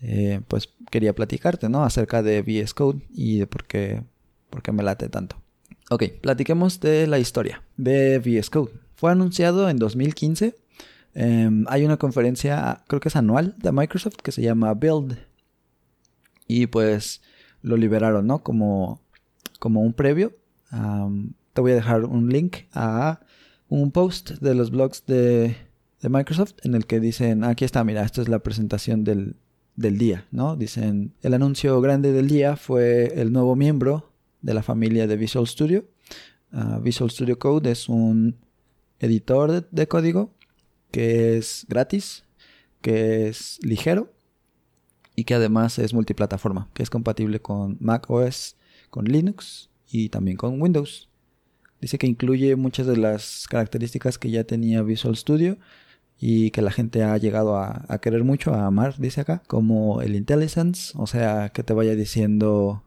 eh, 0.00 0.40
pues 0.48 0.70
quería 0.90 1.14
platicarte, 1.14 1.68
¿no? 1.68 1.84
Acerca 1.84 2.22
de 2.22 2.42
VS 2.42 2.74
Code 2.74 3.00
y 3.12 3.38
de 3.38 3.46
por 3.46 3.64
qué, 3.64 4.02
por 4.50 4.62
qué 4.62 4.72
me 4.72 4.82
late 4.82 5.08
tanto. 5.08 5.36
Ok, 5.90 6.04
platiquemos 6.20 6.80
de 6.80 7.06
la 7.06 7.18
historia 7.18 7.62
de 7.76 8.18
VS 8.18 8.50
Code. 8.50 8.72
Fue 8.96 9.12
anunciado 9.12 9.68
en 9.68 9.76
2015. 9.76 10.56
Em, 11.14 11.64
hay 11.68 11.84
una 11.84 11.96
conferencia, 11.96 12.82
creo 12.88 13.00
que 13.00 13.08
es 13.08 13.16
anual, 13.16 13.54
de 13.58 13.72
Microsoft 13.72 14.16
que 14.16 14.32
se 14.32 14.42
llama 14.42 14.74
Build 14.74 15.16
y 16.46 16.66
pues 16.66 17.22
lo 17.62 17.76
liberaron, 17.76 18.26
¿no? 18.26 18.42
Como 18.42 19.00
como 19.58 19.80
un 19.80 19.92
previo. 19.92 20.36
Te 21.52 21.60
voy 21.60 21.72
a 21.72 21.76
dejar 21.76 22.04
un 22.04 22.28
link 22.28 22.56
a 22.72 23.20
un 23.68 23.90
post 23.90 24.32
de 24.40 24.54
los 24.54 24.70
blogs 24.70 25.04
de, 25.06 25.56
de 26.00 26.08
Microsoft 26.08 26.54
en 26.62 26.74
el 26.74 26.86
que 26.86 27.00
dicen, 27.00 27.44
aquí 27.44 27.64
está, 27.64 27.82
mira, 27.82 28.04
esta 28.04 28.20
es 28.20 28.28
la 28.28 28.40
presentación 28.40 29.04
del, 29.04 29.36
del 29.74 29.98
día, 29.98 30.26
¿no? 30.30 30.56
Dicen, 30.56 31.14
el 31.22 31.34
anuncio 31.34 31.80
grande 31.80 32.12
del 32.12 32.28
día 32.28 32.56
fue 32.56 33.20
el 33.20 33.32
nuevo 33.32 33.56
miembro 33.56 34.12
de 34.42 34.54
la 34.54 34.62
familia 34.62 35.06
de 35.06 35.16
Visual 35.16 35.46
Studio. 35.46 35.86
Ah, 36.52 36.78
Visual 36.82 37.10
Studio 37.10 37.38
Code 37.38 37.70
es 37.70 37.88
un 37.88 38.36
editor 39.00 39.50
de, 39.50 39.64
de 39.70 39.88
código 39.88 40.34
que 40.90 41.38
es 41.38 41.66
gratis, 41.68 42.24
que 42.82 43.28
es 43.28 43.58
ligero 43.62 44.12
y 45.16 45.24
que 45.24 45.34
además 45.34 45.78
es 45.78 45.94
multiplataforma, 45.94 46.68
que 46.74 46.82
es 46.82 46.90
compatible 46.90 47.40
con 47.40 47.78
Mac 47.80 48.08
OS, 48.10 48.56
con 48.90 49.06
Linux 49.06 49.70
y 49.90 50.10
también 50.10 50.36
con 50.36 50.60
Windows. 50.60 51.08
Dice 51.80 51.98
que 51.98 52.06
incluye 52.06 52.54
muchas 52.56 52.86
de 52.86 52.96
las 52.96 53.46
características 53.48 54.18
que 54.18 54.30
ya 54.30 54.44
tenía 54.44 54.82
Visual 54.82 55.16
Studio 55.16 55.58
y 56.18 56.50
que 56.50 56.62
la 56.62 56.70
gente 56.70 57.02
ha 57.02 57.16
llegado 57.16 57.56
a, 57.56 57.98
querer 58.00 58.24
mucho, 58.24 58.54
a 58.54 58.66
amar, 58.66 58.96
dice 58.98 59.22
acá, 59.22 59.42
como 59.46 60.00
el 60.02 60.16
IntelliSense, 60.16 60.92
o 60.96 61.06
sea, 61.06 61.50
que 61.50 61.62
te 61.62 61.74
vaya 61.74 61.94
diciendo, 61.94 62.82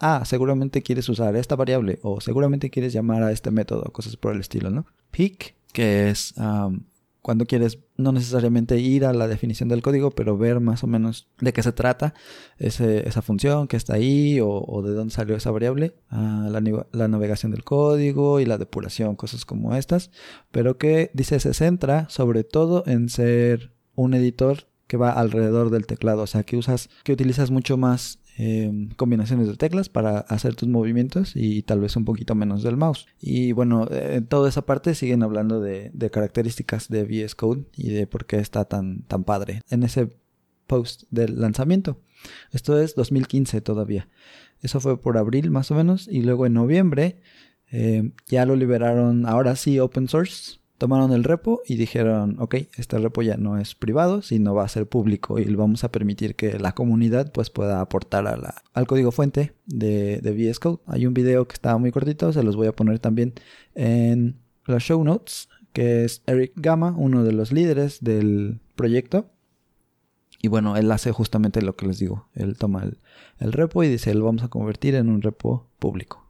ah, 0.00 0.22
seguramente 0.24 0.82
quieres 0.82 1.08
usar 1.08 1.36
esta 1.36 1.56
variable 1.56 1.98
o 2.02 2.20
seguramente 2.20 2.70
quieres 2.70 2.92
llamar 2.92 3.22
a 3.22 3.32
este 3.32 3.50
método, 3.50 3.84
cosas 3.92 4.16
por 4.16 4.34
el 4.34 4.40
estilo, 4.40 4.70
¿no? 4.70 4.86
Peak, 5.12 5.54
que 5.72 6.10
es 6.10 6.34
um, 6.36 6.80
cuando 7.22 7.46
quieres 7.46 7.78
no 8.02 8.12
necesariamente 8.12 8.78
ir 8.78 9.04
a 9.04 9.12
la 9.12 9.28
definición 9.28 9.68
del 9.68 9.82
código, 9.82 10.10
pero 10.10 10.36
ver 10.36 10.60
más 10.60 10.84
o 10.84 10.86
menos 10.86 11.28
de 11.40 11.52
qué 11.52 11.62
se 11.62 11.72
trata 11.72 12.14
esa 12.58 13.22
función 13.22 13.68
que 13.68 13.76
está 13.76 13.94
ahí 13.94 14.38
o, 14.42 14.82
de 14.82 14.92
dónde 14.92 15.14
salió 15.14 15.36
esa 15.36 15.50
variable, 15.50 15.94
la, 16.10 16.86
la 16.92 17.08
navegación 17.08 17.52
del 17.52 17.64
código 17.64 18.40
y 18.40 18.44
la 18.44 18.58
depuración, 18.58 19.16
cosas 19.16 19.44
como 19.44 19.74
estas, 19.74 20.10
pero 20.50 20.78
que 20.78 21.10
dice 21.14 21.40
se 21.40 21.54
centra 21.54 22.08
sobre 22.08 22.44
todo 22.44 22.84
en 22.86 23.08
ser 23.08 23.72
un 23.94 24.14
editor 24.14 24.68
que 24.86 24.96
va 24.96 25.10
alrededor 25.10 25.70
del 25.70 25.86
teclado, 25.86 26.22
o 26.22 26.26
sea 26.26 26.42
que 26.42 26.56
usas, 26.56 26.90
que 27.02 27.12
utilizas 27.12 27.50
mucho 27.50 27.78
más 27.78 28.18
eh, 28.38 28.88
combinaciones 28.96 29.46
de 29.46 29.56
teclas 29.56 29.88
para 29.88 30.18
hacer 30.18 30.54
tus 30.54 30.68
movimientos 30.68 31.32
y 31.34 31.62
tal 31.62 31.80
vez 31.80 31.96
un 31.96 32.04
poquito 32.04 32.34
menos 32.34 32.62
del 32.62 32.76
mouse. 32.76 33.06
Y 33.20 33.52
bueno, 33.52 33.86
eh, 33.90 34.16
en 34.16 34.26
toda 34.26 34.48
esa 34.48 34.62
parte 34.62 34.94
siguen 34.94 35.22
hablando 35.22 35.60
de, 35.60 35.92
características 36.10 36.88
de 36.88 37.04
VS 37.04 37.34
Code 37.34 37.64
y 37.76 37.90
de 37.90 38.06
por 38.06 38.26
qué 38.26 38.36
está 38.36 38.64
tan, 38.64 39.02
tan 39.02 39.24
padre 39.24 39.62
en 39.70 39.82
ese 39.82 40.16
post 40.66 41.04
del 41.10 41.40
lanzamiento. 41.40 42.00
Esto 42.50 42.80
es 42.80 42.94
2015 42.94 43.60
todavía. 43.60 44.08
Eso 44.60 44.80
fue 44.80 45.00
por 45.00 45.18
abril 45.18 45.50
más 45.50 45.70
o 45.70 45.74
menos 45.74 46.08
y 46.08 46.22
luego 46.22 46.46
en 46.46 46.54
noviembre 46.54 47.20
eh, 47.70 48.12
ya 48.28 48.46
lo 48.46 48.54
liberaron 48.54 49.26
ahora 49.26 49.56
sí 49.56 49.78
open 49.78 50.08
source. 50.08 50.60
Tomaron 50.82 51.12
el 51.12 51.22
repo 51.22 51.62
y 51.64 51.76
dijeron, 51.76 52.34
ok, 52.40 52.56
este 52.76 52.98
repo 52.98 53.22
ya 53.22 53.36
no 53.36 53.56
es 53.56 53.76
privado, 53.76 54.20
sino 54.20 54.52
va 54.52 54.64
a 54.64 54.68
ser 54.68 54.88
público 54.88 55.38
y 55.38 55.44
vamos 55.54 55.84
a 55.84 55.92
permitir 55.92 56.34
que 56.34 56.58
la 56.58 56.74
comunidad 56.74 57.30
pues 57.30 57.50
pueda 57.50 57.80
aportar 57.80 58.26
al 58.26 58.86
código 58.88 59.12
fuente 59.12 59.54
de, 59.64 60.18
de 60.20 60.32
VS 60.32 60.58
Code. 60.58 60.80
Hay 60.86 61.06
un 61.06 61.14
video 61.14 61.46
que 61.46 61.54
está 61.54 61.78
muy 61.78 61.92
cortito, 61.92 62.32
se 62.32 62.42
los 62.42 62.56
voy 62.56 62.66
a 62.66 62.74
poner 62.74 62.98
también 62.98 63.32
en 63.76 64.40
los 64.64 64.82
show 64.82 65.04
notes, 65.04 65.48
que 65.72 66.04
es 66.04 66.24
Eric 66.26 66.50
Gama, 66.56 66.96
uno 66.98 67.22
de 67.22 67.30
los 67.30 67.52
líderes 67.52 68.02
del 68.02 68.58
proyecto. 68.74 69.30
Y 70.40 70.48
bueno, 70.48 70.76
él 70.76 70.90
hace 70.90 71.12
justamente 71.12 71.62
lo 71.62 71.76
que 71.76 71.86
les 71.86 72.00
digo. 72.00 72.26
Él 72.34 72.58
toma 72.58 72.82
el, 72.82 72.98
el 73.38 73.52
repo 73.52 73.84
y 73.84 73.88
dice, 73.88 74.12
lo 74.14 74.24
vamos 74.24 74.42
a 74.42 74.48
convertir 74.48 74.96
en 74.96 75.10
un 75.10 75.22
repo 75.22 75.68
público. 75.78 76.21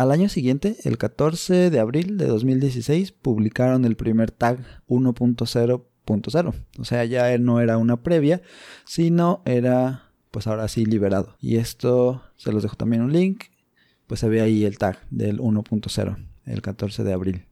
Al 0.00 0.12
año 0.12 0.30
siguiente, 0.30 0.78
el 0.84 0.96
14 0.96 1.68
de 1.68 1.78
abril 1.78 2.16
de 2.16 2.24
2016, 2.24 3.12
publicaron 3.12 3.84
el 3.84 3.96
primer 3.96 4.30
tag 4.30 4.64
1.0.0. 4.88 6.54
O 6.78 6.84
sea, 6.86 7.04
ya 7.04 7.36
no 7.36 7.60
era 7.60 7.76
una 7.76 8.02
previa, 8.02 8.40
sino 8.86 9.42
era, 9.44 10.10
pues 10.30 10.46
ahora 10.46 10.68
sí, 10.68 10.86
liberado. 10.86 11.36
Y 11.38 11.56
esto, 11.56 12.22
se 12.36 12.50
los 12.50 12.62
dejo 12.62 12.76
también 12.76 13.02
un 13.02 13.12
link, 13.12 13.44
pues 14.06 14.20
se 14.20 14.30
ve 14.30 14.40
ahí 14.40 14.64
el 14.64 14.78
tag 14.78 15.00
del 15.10 15.38
1.0, 15.38 16.28
el 16.46 16.62
14 16.62 17.04
de 17.04 17.12
abril. 17.12 17.44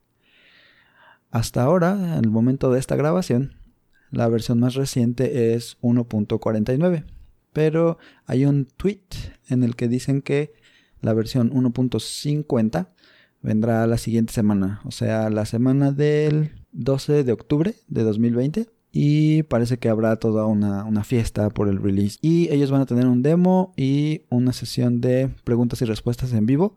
Hasta 1.31 1.64
ahora, 1.64 2.19
el 2.19 2.31
momento 2.31 2.73
de 2.73 2.81
esta 2.81 2.97
grabación, 2.97 3.57
la 4.11 4.26
versión 4.26 4.59
más 4.59 4.75
reciente 4.75 5.52
es 5.52 5.76
1.49. 5.83 7.05
Pero 7.52 7.99
hay 8.25 8.47
un 8.47 8.64
tweet 8.64 9.02
en 9.50 9.64
el 9.64 9.76
que 9.76 9.88
dicen 9.88 10.23
que 10.23 10.55
la 11.00 11.14
versión 11.14 11.50
1.50 11.52 12.88
vendrá 13.43 13.87
la 13.87 13.99
siguiente 13.99 14.33
semana, 14.33 14.81
o 14.85 14.90
sea, 14.90 15.31
la 15.31 15.47
semana 15.47 15.93
del 15.93 16.52
12 16.73 17.25
de 17.25 17.33
octubre 17.33 17.75
de 17.88 18.02
2020. 18.02 18.69
Y 18.90 19.43
parece 19.45 19.78
que 19.78 19.90
habrá 19.90 20.17
toda 20.17 20.47
una, 20.47 20.85
una, 20.85 21.05
fiesta 21.05 21.50
por 21.50 21.69
el 21.69 21.81
release. 21.81 22.19
Y 22.23 22.50
ellos 22.50 22.71
van 22.71 22.81
a 22.81 22.87
tener 22.87 23.07
un 23.07 23.23
demo 23.23 23.73
y 23.76 24.23
una 24.31 24.55
sesión 24.55 25.02
de 25.02 25.28
preguntas 25.45 25.83
y 25.83 25.85
respuestas 25.85 26.33
en 26.33 26.47
vivo. 26.47 26.75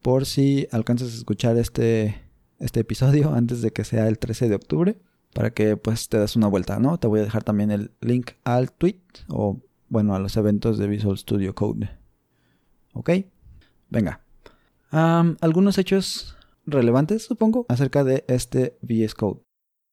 Por 0.00 0.24
si 0.24 0.66
alcanzas 0.72 1.12
a 1.12 1.16
escuchar 1.16 1.58
este, 1.58 2.16
este 2.58 2.80
episodio 2.80 3.34
antes 3.34 3.60
de 3.60 3.72
que 3.72 3.84
sea 3.84 4.08
el 4.08 4.18
13 4.18 4.48
de 4.48 4.54
octubre. 4.54 4.98
Para 5.34 5.50
que 5.50 5.76
pues 5.76 6.08
te 6.08 6.18
des 6.18 6.34
una 6.34 6.46
vuelta, 6.46 6.78
¿no? 6.78 6.98
Te 6.98 7.08
voy 7.08 7.20
a 7.20 7.24
dejar 7.24 7.44
también 7.44 7.70
el 7.70 7.90
link 8.00 8.30
al 8.44 8.72
tweet 8.72 9.00
o 9.28 9.60
bueno, 9.88 10.14
a 10.14 10.18
los 10.18 10.36
eventos 10.36 10.78
de 10.78 10.86
Visual 10.86 11.18
Studio 11.18 11.54
Code. 11.54 11.90
¿Ok? 12.94 13.10
Venga. 13.94 14.20
Algunos 14.90 15.78
hechos 15.78 16.36
relevantes, 16.66 17.22
supongo, 17.22 17.64
acerca 17.68 18.02
de 18.02 18.24
este 18.26 18.76
VS 18.82 19.14
Code. 19.14 19.40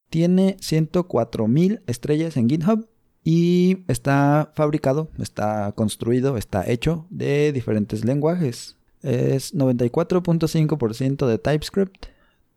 Tiene 0.09 0.57
104.000 0.57 1.81
estrellas 1.85 2.35
en 2.35 2.49
GitHub 2.49 2.89
y 3.23 3.83
está 3.87 4.51
fabricado, 4.55 5.09
está 5.19 5.71
construido, 5.73 6.35
está 6.35 6.67
hecho 6.69 7.05
de 7.09 7.51
diferentes 7.53 8.03
lenguajes. 8.03 8.75
Es 9.03 9.53
94.5% 9.53 11.27
de 11.27 11.37
TypeScript, 11.37 12.07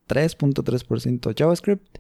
3.3% 0.09 1.35
JavaScript, 1.39 1.99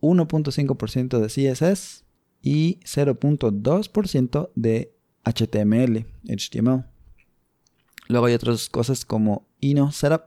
1.5% 0.00 1.18
de 1.20 1.26
CSS 1.28 2.04
y 2.42 2.80
0.2% 2.80 4.50
de 4.56 4.92
HTML, 5.24 6.06
HTML. 6.24 6.91
Luego 8.08 8.26
hay 8.26 8.34
otras 8.34 8.68
cosas 8.68 9.04
como 9.04 9.46
Ino 9.60 9.92
Setup 9.92 10.22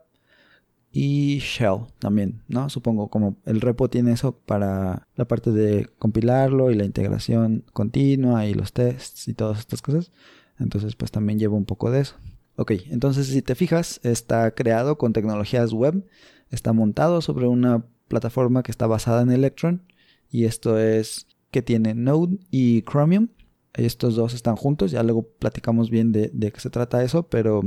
y 0.91 1.39
Shell 1.39 1.87
también, 1.99 2.41
¿no? 2.47 2.69
Supongo 2.69 3.09
como 3.09 3.35
el 3.45 3.59
repo 3.59 3.89
tiene 3.89 4.13
eso 4.13 4.37
para 4.37 5.09
la 5.15 5.27
parte 5.27 5.51
de 5.51 5.89
compilarlo 5.99 6.71
y 6.71 6.75
la 6.75 6.85
integración 6.85 7.65
continua 7.73 8.45
y 8.45 8.53
los 8.53 8.71
tests 8.71 9.27
y 9.27 9.33
todas 9.33 9.59
estas 9.59 9.81
cosas. 9.81 10.13
Entonces 10.57 10.95
pues 10.95 11.11
también 11.11 11.37
lleva 11.37 11.55
un 11.55 11.65
poco 11.65 11.91
de 11.91 11.99
eso. 11.99 12.15
Ok, 12.55 12.71
entonces 12.89 13.27
si 13.27 13.41
te 13.41 13.55
fijas, 13.55 13.99
está 14.03 14.51
creado 14.51 14.97
con 14.97 15.11
tecnologías 15.11 15.73
web, 15.73 16.07
está 16.49 16.71
montado 16.71 17.21
sobre 17.21 17.47
una 17.47 17.85
plataforma 18.07 18.63
que 18.63 18.71
está 18.71 18.87
basada 18.87 19.21
en 19.21 19.31
Electron 19.31 19.83
y 20.29 20.45
esto 20.45 20.79
es 20.79 21.27
que 21.51 21.61
tiene 21.61 21.93
Node 21.93 22.39
y 22.51 22.83
Chromium. 22.83 23.27
Estos 23.75 24.15
dos 24.15 24.33
están 24.33 24.55
juntos, 24.55 24.91
ya 24.91 25.03
luego 25.03 25.27
platicamos 25.37 25.89
bien 25.89 26.13
de, 26.13 26.31
de 26.33 26.51
qué 26.51 26.61
se 26.61 26.69
trata 26.69 27.03
eso, 27.03 27.27
pero 27.27 27.61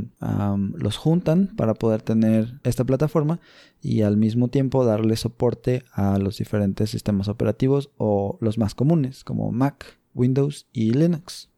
los 0.74 0.96
juntan 0.96 1.48
para 1.56 1.74
poder 1.74 2.00
tener 2.00 2.60
esta 2.64 2.84
plataforma 2.84 3.40
y 3.82 4.02
al 4.02 4.16
mismo 4.16 4.48
tiempo 4.48 4.84
darle 4.84 5.16
soporte 5.16 5.84
a 5.92 6.18
los 6.18 6.38
diferentes 6.38 6.90
sistemas 6.90 7.28
operativos 7.28 7.90
o 7.98 8.38
los 8.40 8.56
más 8.56 8.74
comunes 8.74 9.22
como 9.22 9.52
Mac, 9.52 9.98
Windows 10.14 10.66
y 10.72 10.92
Linux. 10.92 11.50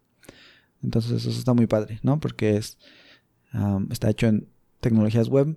Entonces 0.83 1.13
eso 1.13 1.31
está 1.31 1.55
muy 1.55 1.67
padre, 1.67 2.01
¿no? 2.03 2.19
Porque 2.19 2.57
es, 2.57 2.79
está 3.91 4.11
hecho 4.11 4.27
en 4.27 4.49
tecnologías 4.81 5.29
web 5.29 5.57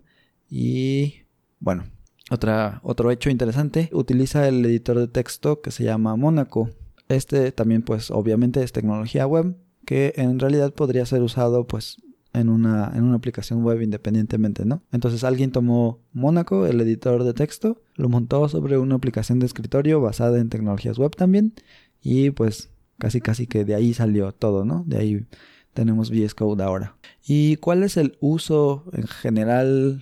y 0.50 1.24
bueno, 1.60 1.86
otra, 2.30 2.80
otro 2.84 3.10
hecho 3.12 3.30
interesante, 3.30 3.90
utiliza 3.92 4.48
el 4.48 4.66
editor 4.66 5.00
de 5.00 5.08
texto 5.08 5.62
que 5.62 5.72
se 5.72 5.84
llama 5.84 6.16
Monaco. 6.16 6.70
Este 7.14 7.52
también 7.52 7.82
pues 7.84 8.12
obviamente 8.12 8.64
es 8.64 8.72
tecnología 8.72 9.26
web 9.26 9.56
que 9.86 10.14
en 10.16 10.40
realidad 10.40 10.74
podría 10.74 11.06
ser 11.06 11.22
usado 11.22 11.68
pues 11.68 11.98
en 12.34 12.50
una, 12.50 12.92
en 12.96 13.04
una 13.04 13.16
aplicación 13.16 13.64
web 13.64 13.82
independientemente, 13.82 14.66
¿no? 14.66 14.82
Entonces 14.92 15.24
alguien 15.24 15.52
tomó 15.52 16.00
Monaco, 16.14 16.66
el 16.66 16.82
editor 16.82 17.24
de 17.24 17.34
texto, 17.34 17.82
lo 17.96 18.10
montó 18.10 18.50
sobre 18.50 18.78
una 18.78 18.96
aplicación 18.96 19.40
de 19.40 19.46
escritorio 19.46 20.02
basada 20.02 20.40
en 20.40 20.50
tecnologías 20.50 20.98
web 20.98 21.16
también 21.16 21.54
y 22.02 22.32
pues 22.32 22.70
casi 22.98 23.22
casi 23.22 23.48
que 23.48 23.66
de 23.66 23.76
ahí 23.76 23.94
salió 23.94 24.32
todo, 24.32 24.66
¿no? 24.66 24.84
De 24.88 24.98
ahí 24.98 25.26
tenemos 25.74 26.10
VS 26.10 26.34
Code 26.36 26.64
ahora. 26.64 26.96
¿Y 27.26 27.58
cuál 27.58 27.84
es 27.84 27.98
el 27.98 28.18
uso 28.20 28.86
en 28.94 29.08
general 29.08 30.02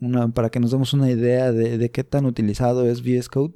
una, 0.00 0.28
para 0.28 0.50
que 0.50 0.60
nos 0.60 0.70
demos 0.70 0.92
una 0.92 1.10
idea 1.10 1.52
de, 1.52 1.78
de, 1.78 1.90
qué 1.90 2.04
tan 2.04 2.24
utilizado 2.26 2.86
es 2.86 3.02
VS 3.02 3.28
Code. 3.28 3.54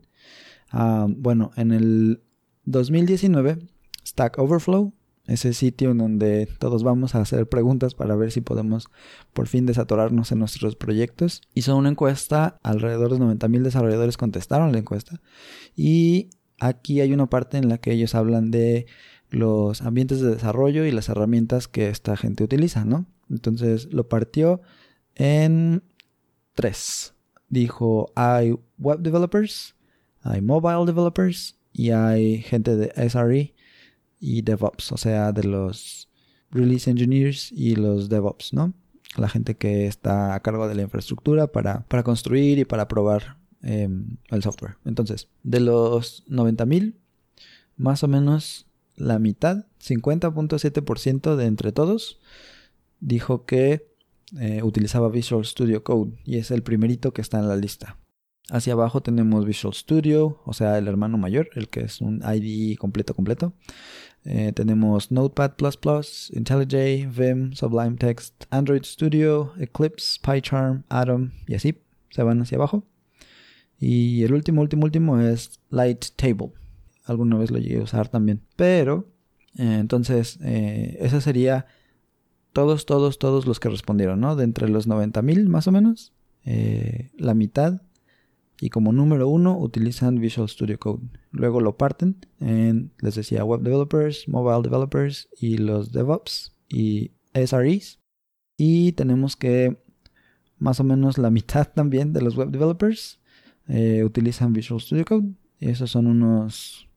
Uh, 0.73 1.09
bueno, 1.09 1.51
en 1.57 1.73
el 1.73 2.21
2019, 2.65 3.59
Stack 4.05 4.39
Overflow 4.39 4.93
ese 5.27 5.55
sitio 5.55 5.91
en 5.91 5.99
donde 5.99 6.49
todos 6.59 6.83
vamos 6.83 7.15
a 7.15 7.21
hacer 7.21 7.49
preguntas 7.49 7.95
para 7.95 8.15
ver 8.15 8.31
si 8.31 8.41
podemos 8.41 8.89
por 9.33 9.47
fin 9.47 9.65
desatorarnos 9.65 10.33
en 10.33 10.39
nuestros 10.39 10.77
proyectos. 10.77 11.43
Hizo 11.55 11.77
una 11.77 11.89
encuesta, 11.89 12.59
alrededor 12.63 13.13
de 13.13 13.25
90.000 13.25 13.63
desarrolladores 13.63 14.17
contestaron 14.17 14.73
la 14.73 14.79
encuesta 14.79 15.21
y 15.75 16.31
aquí 16.61 17.01
hay 17.01 17.13
una 17.13 17.27
parte 17.27 17.57
en 17.57 17.69
la 17.69 17.79
que 17.79 17.93
ellos 17.93 18.15
hablan 18.15 18.51
de 18.51 18.87
los 19.31 19.83
ambientes 19.83 20.21
de 20.21 20.31
desarrollo 20.31 20.85
y 20.85 20.93
las 20.93 21.09
herramientas 21.09 21.69
que 21.69 21.89
esta 21.89 22.17
gente 22.17 22.45
utiliza, 22.45 22.85
¿no? 22.85 23.07
Entonces 23.31 23.93
lo 23.93 24.09
partió 24.09 24.61
en 25.15 25.83
tres. 26.55 27.15
Dijo, 27.49 28.13
hay 28.15 28.55
web 28.79 29.01
developers, 29.01 29.75
hay 30.21 30.43
mobile 30.43 30.85
developers 30.85 31.59
y 31.75 31.91
hay 31.91 32.41
gente 32.41 32.77
de 32.77 33.11
SRE 33.11 33.53
y 34.21 34.43
DevOps, 34.43 34.93
o 34.93 34.97
sea, 34.97 35.33
de 35.33 35.43
los 35.45 36.09
release 36.51 36.89
engineers 36.89 37.51
y 37.53 37.75
los 37.75 38.09
DevOps, 38.09 38.55
¿no? 38.55 38.73
La 39.17 39.29
gente 39.29 39.57
que 39.57 39.87
está 39.87 40.35
a 40.35 40.41
cargo 40.41 40.69
de 40.69 40.77
la 40.77 40.83
infraestructura 40.83 41.49
para, 41.49 41.87
para 41.89 42.05
construir 42.05 42.59
y 42.59 42.65
para 42.65 42.89
probar 42.89 43.39
em, 43.61 44.17
el 44.31 44.43
software. 44.43 44.77
Entonces, 44.85 45.29
de 45.43 45.61
los 45.61 46.25
90.000, 46.29 46.95
más 47.77 48.05
o 48.05 48.09
menos 48.09 48.67
la 48.95 49.19
mitad, 49.19 49.67
50.7% 49.83 51.37
de 51.37 51.47
entre 51.47 51.73
todos, 51.73 52.21
dijo 53.01 53.45
que 53.45 53.89
eh, 54.39 54.63
utilizaba 54.63 55.09
Visual 55.09 55.45
Studio 55.45 55.83
Code 55.83 56.13
y 56.25 56.39
es 56.39 56.53
el 56.53 56.63
primerito 56.63 57.13
que 57.13 57.21
está 57.21 57.41
en 57.41 57.49
la 57.49 57.57
lista. 57.57 57.99
Hacia 58.51 58.75
abajo 58.75 59.03
tenemos 59.03 59.47
Visual 59.47 59.73
Studio, 59.73 60.41
o 60.45 60.53
sea, 60.53 60.77
el 60.77 60.87
hermano 60.87 61.17
mayor, 61.17 61.49
el 61.55 61.69
que 61.71 61.81
es 61.81 62.03
un 62.03 62.23
IDE 62.23 62.77
completo 62.77 63.15
completo. 63.15 63.55
Eh, 64.27 64.53
tenemos 64.53 65.11
Notepad++, 65.11 65.55
IntelliJ, 66.33 67.09
Vim, 67.11 67.53
Sublime 67.55 67.97
Text, 67.97 68.45
Android 68.51 68.83
Studio, 68.85 69.53
Eclipse, 69.59 70.19
PyCharm, 70.23 70.85
Atom 70.91 71.31
y 71.47 71.55
así 71.55 71.79
se 72.11 72.23
van 72.23 72.43
hacia 72.43 72.57
abajo. 72.57 72.87
Y 73.79 74.23
el 74.25 74.35
último, 74.35 74.61
último, 74.61 74.85
último 74.85 75.21
es 75.21 75.61
Light 75.71 76.05
Table. 76.17 76.53
Alguna 77.05 77.39
vez 77.39 77.51
lo 77.51 77.59
llegué 77.59 77.81
a 77.81 77.85
usar 77.85 78.09
también. 78.09 78.43
Pero, 78.57 79.09
eh, 79.57 79.79
entonces, 79.81 80.39
eh, 80.43 80.99
esa 81.01 81.23
sería 81.23 81.67
todos, 82.53 82.85
todos, 82.85 83.19
todos 83.19 83.47
los 83.47 83.59
que 83.59 83.71
respondieron, 83.71 84.21
¿no? 84.21 84.37
De 84.37 84.45
entre 84.45 84.69
los 84.69 84.87
90.000 84.87 85.49
más 85.49 85.67
o 85.67 85.73
menos, 85.73 86.13
la 87.17 87.33
mitad 87.33 87.81
y 88.61 88.71
como 88.71 88.93
número 88.93 89.29
uno 89.29 89.59
utilizan 89.59 90.21
Visual 90.21 90.49
Studio 90.49 90.79
Code. 90.79 91.03
Luego 91.31 91.61
lo 91.61 91.77
parten 91.77 92.17
en, 92.41 92.93
les 93.01 93.17
decía, 93.17 93.45
web 93.45 93.61
developers, 93.63 94.29
mobile 94.29 94.63
developers 94.63 95.29
y 95.39 95.59
los 95.59 95.93
DevOps 95.93 96.55
y 96.69 97.11
SREs. 97.35 98.01
Y 98.57 98.93
tenemos 98.93 99.37
que 99.37 99.83
más 100.59 100.81
o 100.81 100.85
menos 100.85 101.19
la 101.19 101.31
mitad 101.31 101.69
también 101.75 102.13
de 102.13 102.23
los 102.23 102.37
web 102.37 102.51
developers 102.51 103.21
eh, 103.67 104.05
utilizan 104.05 104.53
Visual 104.53 104.81
Studio 104.81 105.05
Code. 105.05 105.33
Y 105.59 105.71
esos 105.71 105.91
son 105.91 106.07
unos 106.07 106.89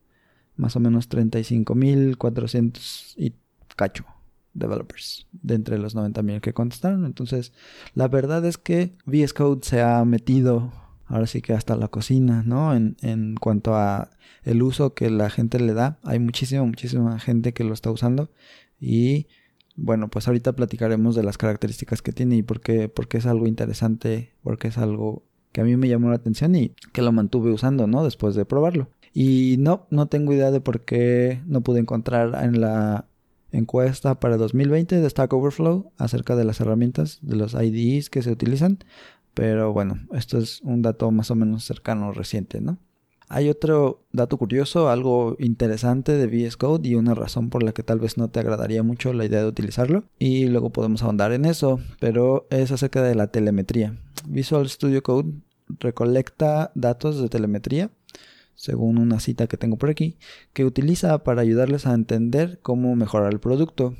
más 0.56 0.76
o 0.76 0.80
menos 0.80 1.10
35.400 1.10 3.16
y 3.18 3.34
cacho 3.76 4.06
developers 4.54 5.28
de 5.32 5.56
entre 5.56 5.78
los 5.78 5.96
90.000 5.96 6.42
que 6.42 6.54
contestaron. 6.54 7.06
Entonces, 7.06 7.54
la 7.94 8.08
verdad 8.08 8.44
es 8.46 8.58
que 8.58 8.96
VS 9.06 9.34
Code 9.34 9.60
se 9.64 9.82
ha 9.82 10.04
metido 10.04 10.72
ahora 11.08 11.28
sí 11.28 11.42
que 11.42 11.54
hasta 11.54 11.76
la 11.76 11.88
cocina, 11.88 12.44
¿no? 12.46 12.76
En, 12.76 12.98
en 13.02 13.36
cuanto 13.36 13.76
a 13.76 14.12
el 14.44 14.62
uso 14.62 14.94
que 14.94 15.10
la 15.10 15.30
gente 15.30 15.60
le 15.60 15.74
da, 15.74 16.00
hay 16.04 16.20
muchísima, 16.20 16.64
muchísima 16.64 17.20
gente 17.20 17.54
que 17.54 17.64
lo 17.64 17.74
está 17.74 17.92
usando 17.92 18.30
y 18.80 19.28
bueno, 19.78 20.10
pues 20.10 20.28
ahorita 20.28 20.54
platicaremos 20.54 21.16
de 21.16 21.24
las 21.24 21.38
características 21.38 22.02
que 22.02 22.12
tiene 22.12 22.36
y 22.38 22.44
por 22.44 22.62
qué, 22.62 22.90
porque 22.90 23.18
es 23.18 23.28
algo 23.28 23.48
interesante, 23.48 24.34
porque 24.42 24.70
es 24.70 24.78
algo 24.80 25.24
que 25.52 25.62
a 25.62 25.64
mí 25.64 25.78
me 25.78 25.88
llamó 25.88 26.10
la 26.10 26.16
atención 26.16 26.56
y 26.56 26.74
que 26.94 27.04
lo 27.04 27.12
mantuve 27.12 27.52
usando, 27.52 27.86
¿no? 27.88 28.04
Después 28.04 28.36
de 28.36 28.46
probarlo. 28.46 28.90
Y 29.14 29.56
no, 29.60 29.88
no 29.92 30.08
tengo 30.08 30.34
idea 30.34 30.52
de 30.52 30.62
por 30.62 30.82
qué 30.84 31.41
no 31.46 31.62
pude 31.62 31.80
encontrar 31.80 32.43
en 32.43 32.60
la 32.60 33.06
encuesta 33.52 34.20
para 34.20 34.38
2020 34.38 35.00
de 35.00 35.10
Stack 35.10 35.32
Overflow 35.32 35.91
acerca 35.98 36.36
de 36.36 36.43
las 36.43 36.60
herramientas, 36.60 37.20
de 37.22 37.36
los 37.36 37.54
IDEs 37.54 38.10
que 38.10 38.22
se 38.22 38.32
utilizan. 38.32 38.80
Pero 39.38 39.71
bueno, 39.71 40.00
esto 40.13 40.39
es 40.39 40.62
un 40.63 40.82
dato 40.82 41.12
más 41.12 41.30
o 41.30 41.36
menos 41.36 41.63
cercano, 41.63 42.12
reciente, 42.12 42.60
¿no? 42.60 42.80
Hay 43.30 43.50
otro 43.50 44.04
dato 44.12 44.36
curioso, 44.38 44.89
algo 44.89 45.36
interesante 45.38 46.13
de 46.13 46.26
VS 46.26 46.58
Code 46.58 46.89
y 46.89 46.95
una 46.95 47.13
razón 47.13 47.52
por 47.52 47.62
la 47.62 47.71
que 47.71 47.84
tal 47.84 48.00
vez 48.00 48.17
no 48.17 48.30
te 48.30 48.39
agradaría 48.39 48.82
mucho 48.82 49.13
la 49.13 49.26
idea 49.26 49.41
de 49.41 49.47
utilizarlo. 49.47 50.06
Y 50.17 50.47
luego 50.47 50.71
podemos 50.71 51.04
ahondar 51.04 51.34
en 51.34 51.45
eso, 51.45 51.80
pero 52.00 52.47
es 52.50 52.71
acerca 52.71 53.04
de 53.04 53.13
la 53.13 53.28
telemetría. 53.28 53.95
Visual 54.28 54.67
Studio 54.67 55.04
Code 55.04 55.32
recolecta 55.67 56.71
datos 56.73 57.21
de 57.21 57.30
telemetría, 57.30 57.91
según 58.56 58.97
una 58.97 59.19
cita 59.19 59.45
que 59.45 59.58
tengo 59.58 59.78
por 59.78 59.91
aquí, 59.91 60.17
que 60.54 60.65
utiliza 60.65 61.23
para 61.23 61.43
ayudarles 61.43 61.86
a 61.86 61.93
entender 61.93 62.58
cómo 62.63 62.95
mejorar 62.95 63.32
el 63.34 63.39
producto. 63.39 63.93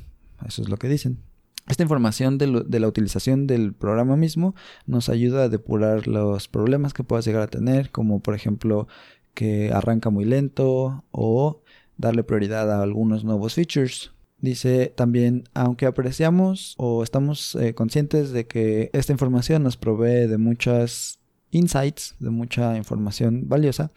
Eso 0.44 0.62
es 0.62 0.68
lo 0.68 0.78
que 0.78 0.88
dicen. 0.88 1.27
Esta 1.68 1.82
información 1.82 2.38
de, 2.38 2.80
la 2.80 2.88
utilización 2.88 3.46
del 3.46 3.74
programa 3.74 4.16
mismo 4.16 4.54
nos 4.86 5.08
ayuda 5.10 5.44
a 5.44 5.48
depurar 5.48 6.06
los 6.06 6.48
problemas 6.48 6.94
que 6.94 7.04
puedas 7.04 7.26
llegar 7.26 7.42
a 7.42 7.48
tener, 7.48 7.90
como 7.90 8.20
por 8.20 8.34
ejemplo 8.34 8.88
que 9.34 9.70
arranca 9.72 10.10
muy 10.10 10.24
lento 10.24 11.04
o 11.10 11.62
darle 11.98 12.24
prioridad 12.24 12.72
a 12.72 12.82
algunos 12.82 13.24
nuevos 13.24 13.54
features. 13.54 14.12
Dice 14.40 14.92
también, 14.96 15.44
aunque 15.52 15.84
apreciamos 15.84 16.74
o 16.78 17.02
estamos 17.02 17.54
eh, 17.56 17.74
conscientes 17.74 18.30
de 18.30 18.46
que 18.46 18.88
esta 18.92 19.12
información 19.12 19.62
nos 19.62 19.76
provee 19.76 20.26
de 20.26 20.38
muchas 20.38 21.18
insights, 21.50 22.14
de 22.18 22.30
mucha 22.30 22.76
información 22.76 23.48
valiosa, 23.48 23.90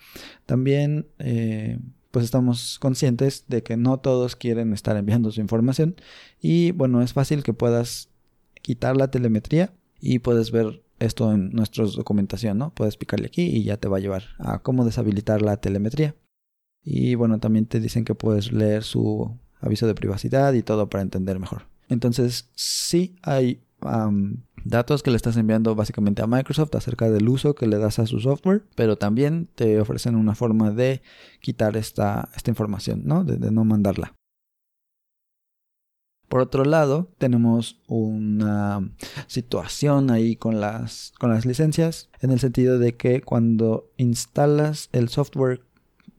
también 0.45 1.07
eh, 1.19 1.79
pues 2.11 2.25
estamos 2.25 2.77
conscientes 2.79 3.45
de 3.47 3.63
que 3.63 3.77
no 3.77 3.99
todos 3.99 4.35
quieren 4.35 4.73
estar 4.73 4.95
enviando 4.97 5.31
su 5.31 5.41
información 5.41 5.95
y 6.39 6.71
bueno, 6.71 7.01
es 7.01 7.13
fácil 7.13 7.43
que 7.43 7.53
puedas 7.53 8.09
quitar 8.61 8.95
la 8.95 9.09
telemetría 9.09 9.73
y 9.99 10.19
puedes 10.19 10.51
ver 10.51 10.83
esto 10.99 11.31
en 11.33 11.51
nuestra 11.51 11.85
documentación, 11.85 12.57
¿no? 12.57 12.73
Puedes 12.73 12.97
picarle 12.97 13.27
aquí 13.27 13.43
y 13.43 13.63
ya 13.63 13.77
te 13.77 13.87
va 13.87 13.97
a 13.97 14.01
llevar 14.01 14.23
a 14.37 14.59
cómo 14.59 14.85
deshabilitar 14.85 15.41
la 15.41 15.57
telemetría. 15.57 16.15
Y 16.83 17.15
bueno, 17.15 17.39
también 17.39 17.65
te 17.65 17.79
dicen 17.79 18.05
que 18.05 18.15
puedes 18.15 18.51
leer 18.51 18.83
su 18.83 19.35
aviso 19.59 19.87
de 19.87 19.95
privacidad 19.95 20.53
y 20.53 20.63
todo 20.63 20.89
para 20.89 21.01
entender 21.01 21.39
mejor. 21.39 21.67
Entonces, 21.89 22.49
sí 22.55 23.15
hay 23.21 23.61
datos 24.63 25.03
que 25.03 25.11
le 25.11 25.17
estás 25.17 25.37
enviando 25.37 25.75
básicamente 25.75 26.21
a 26.21 26.27
Microsoft 26.27 26.75
acerca 26.75 27.09
del 27.09 27.27
uso 27.29 27.55
que 27.55 27.67
le 27.67 27.77
das 27.77 27.99
a 27.99 28.05
su 28.05 28.19
software, 28.19 28.63
pero 28.75 28.97
también 28.97 29.49
te 29.55 29.79
ofrecen 29.79 30.15
una 30.15 30.35
forma 30.35 30.71
de 30.71 31.01
quitar 31.39 31.77
esta, 31.77 32.29
esta 32.35 32.51
información, 32.51 33.01
¿no? 33.05 33.23
De, 33.23 33.37
de 33.37 33.51
no 33.51 33.65
mandarla. 33.65 34.13
Por 36.31 36.39
otro 36.39 36.63
lado, 36.63 37.11
tenemos 37.17 37.81
una 37.87 38.89
situación 39.27 40.11
ahí 40.11 40.37
con 40.37 40.61
las, 40.61 41.11
con 41.19 41.29
las 41.29 41.45
licencias, 41.45 42.09
en 42.21 42.31
el 42.31 42.39
sentido 42.39 42.79
de 42.79 42.95
que 42.95 43.21
cuando 43.21 43.91
instalas 43.97 44.87
el 44.93 45.09
software, 45.09 45.65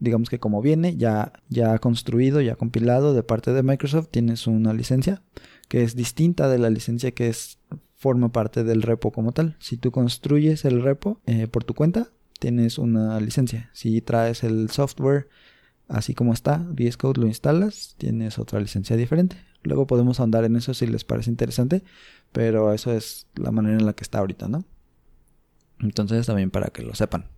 digamos 0.01 0.29
que 0.29 0.39
como 0.39 0.61
viene, 0.61 0.99
ya, 0.99 1.33
ya 1.49 1.79
construido, 1.79 2.43
ya 2.43 2.57
compilado 2.57 3.15
de 3.15 3.23
parte 3.23 3.55
de 3.55 3.63
Microsoft, 3.63 4.09
tienes 4.11 4.47
una 4.47 4.75
licencia 4.75 5.23
que 5.73 5.83
es 5.83 5.97
distinta 5.97 6.51
de 6.51 6.59
la 6.59 6.69
licencia 6.69 7.13
que 7.13 7.29
es 7.29 7.59
forma 7.97 8.31
parte 8.31 8.63
del 8.63 8.83
repo 8.83 9.11
como 9.11 9.33
tal. 9.33 9.57
Si 9.59 9.79
tú 9.79 9.91
construyes 9.91 10.67
el 10.67 10.83
repo 10.83 11.23
eh, 11.25 11.47
por 11.47 11.65
tu 11.65 11.73
cuenta, 11.73 12.09
tienes 12.39 12.77
una 12.77 13.19
licencia. 13.21 13.71
Si 13.73 14.03
traes 14.03 14.45
el 14.45 14.69
software 14.69 15.31
así 15.89 16.13
como 16.13 16.35
está, 16.35 16.59
VS 16.59 16.99
Code 16.99 17.23
lo 17.23 17.27
instalas, 17.27 17.95
tienes 17.97 18.39
otra 18.39 18.61
licencia 18.61 18.97
diferente. 18.97 19.39
Luego 19.63 19.87
podemos 19.87 20.21
andar 20.21 20.45
en 20.45 20.57
eso 20.57 20.75
si 20.75 20.87
les 20.87 21.05
parece 21.05 21.31
interesante, 21.31 21.83
pero 22.33 22.75
eso 22.75 22.93
es 22.93 23.27
la 23.35 23.51
manera 23.51 23.79
en 23.79 23.87
la 23.87 23.95
que 23.95 24.05
está 24.05 24.19
ahorita, 24.19 24.49
¿no? 24.49 24.67
Entonces 25.81 26.27
también 26.27 26.51
para 26.51 26.67
que 26.67 26.83
lo 26.83 26.95
sepan. 26.95 27.29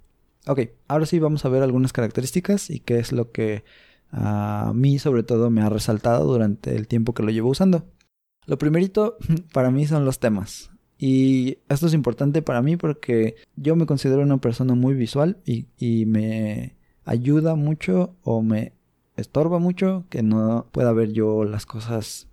Ok, 0.49 0.59
ahora 0.89 1.07
sí 1.07 1.21
vamos 1.21 1.45
a 1.45 1.51
ver 1.51 1.63
algunas 1.63 1.93
características 1.93 2.69
y 2.69 2.81
qué 2.81 2.99
es 2.99 3.13
lo 3.13 3.31
que 3.31 3.63
a 4.11 4.73
mí 4.75 4.99
sobre 4.99 5.23
todo 5.23 5.51
me 5.51 5.63
ha 5.63 5.69
resaltado 5.69 6.25
durante 6.25 6.75
el 6.75 6.89
tiempo 6.89 7.15
que 7.15 7.23
lo 7.23 7.31
llevo 7.31 7.51
usando. 7.51 7.94
Lo 8.47 8.59
primerito 8.59 9.17
para 9.53 9.71
mí 9.71 9.87
son 9.87 10.05
los 10.05 10.19
temas. 10.19 10.71
Y 10.99 11.59
esto 11.69 11.87
es 11.87 11.95
importante 11.95 12.43
para 12.43 12.63
mí 12.63 12.77
porque 12.77 13.35
yo 13.57 13.77
me 13.77 13.87
considero 13.87 14.23
una 14.23 14.39
persona 14.39 14.75
muy 14.75 14.95
visual 14.95 15.39
y, 15.45 15.67
me 16.07 16.77
ayuda 17.05 17.55
mucho 17.55 18.15
o 18.23 18.43
me 18.43 18.73
estorba 19.17 19.59
mucho 19.59 20.05
que 20.09 20.23
no 20.23 20.67
pueda 20.73 20.93
ver 20.93 21.13
yo 21.13 21.45
las 21.45 21.67
cosas 21.67 22.29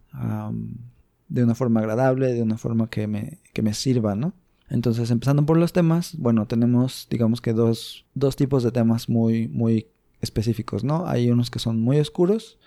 de 1.28 1.44
una 1.44 1.56
forma 1.56 1.80
agradable, 1.80 2.34
de 2.34 2.42
una 2.44 2.58
forma 2.58 2.90
que 2.90 3.08
me, 3.08 3.40
que 3.54 3.62
me 3.62 3.74
sirva, 3.74 4.16
¿no? 4.16 4.34
Entonces, 4.70 5.12
empezando 5.12 5.46
por 5.46 5.58
los 5.58 5.74
temas, 5.74 6.16
bueno, 6.18 6.48
tenemos, 6.48 7.08
digamos 7.10 7.42
que 7.42 7.52
dos, 7.52 8.06
dos 8.14 8.38
tipos 8.38 8.64
de 8.64 8.72
temas 8.72 9.10
muy, 9.10 9.50
muy 9.50 9.88
específicos, 10.22 10.86
¿no? 10.86 11.08
Hay 11.08 11.30
unos 11.30 11.50
que 11.52 11.60
son 11.60 11.82
muy 11.82 12.00
oscuros 12.00 12.58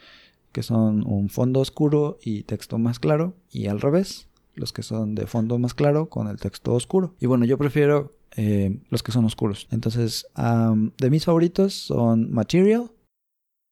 que 0.55 0.63
son 0.63 1.05
un 1.05 1.29
fondo 1.31 1.59
oscuro 1.59 2.17
y 2.23 2.45
texto 2.45 2.79
más 2.79 3.01
claro, 3.01 3.35
y 3.51 3.67
al 3.67 3.81
revés, 3.81 4.29
los 4.55 4.73
que 4.73 4.85
son 4.85 5.17
de 5.17 5.27
fondo 5.27 5.59
más 5.59 5.75
claro 5.75 6.09
con 6.09 6.29
el 6.29 6.39
texto 6.39 6.73
oscuro. 6.75 7.17
Y 7.21 7.27
bueno, 7.27 7.45
yo 7.45 7.59
prefiero 7.59 8.13
eh, 8.37 8.79
los 8.89 9.03
que 9.03 9.11
son 9.11 9.25
oscuros. 9.25 9.67
Entonces, 9.73 10.29
de 10.37 11.11
mis 11.11 11.25
favoritos 11.25 11.75
son 11.75 12.31
Material, 12.31 12.93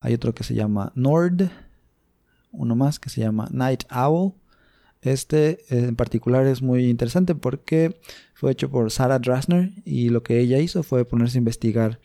hay 0.01 0.15
otro 0.15 0.35
que 0.35 0.43
se 0.43 0.57
llama 0.57 0.93
Nord, 0.97 1.51
uno 2.51 2.75
más 2.75 2.99
que 2.99 3.11
se 3.11 3.21
llama 3.21 3.49
Night 3.53 3.85
Owl. 3.93 4.33
Este 5.03 5.61
en 5.69 5.95
particular 5.95 6.47
es 6.49 6.63
muy 6.63 6.87
interesante 6.91 7.37
porque 7.37 8.01
fue 8.35 8.51
hecho 8.51 8.69
por 8.69 8.91
Sarah 8.91 9.21
Drasner 9.21 9.71
y 9.85 10.09
lo 10.09 10.25
que 10.25 10.41
ella 10.41 10.59
hizo 10.59 10.83
fue 10.83 11.05
ponerse 11.05 11.39
a 11.39 11.43
investigar, 11.45 12.01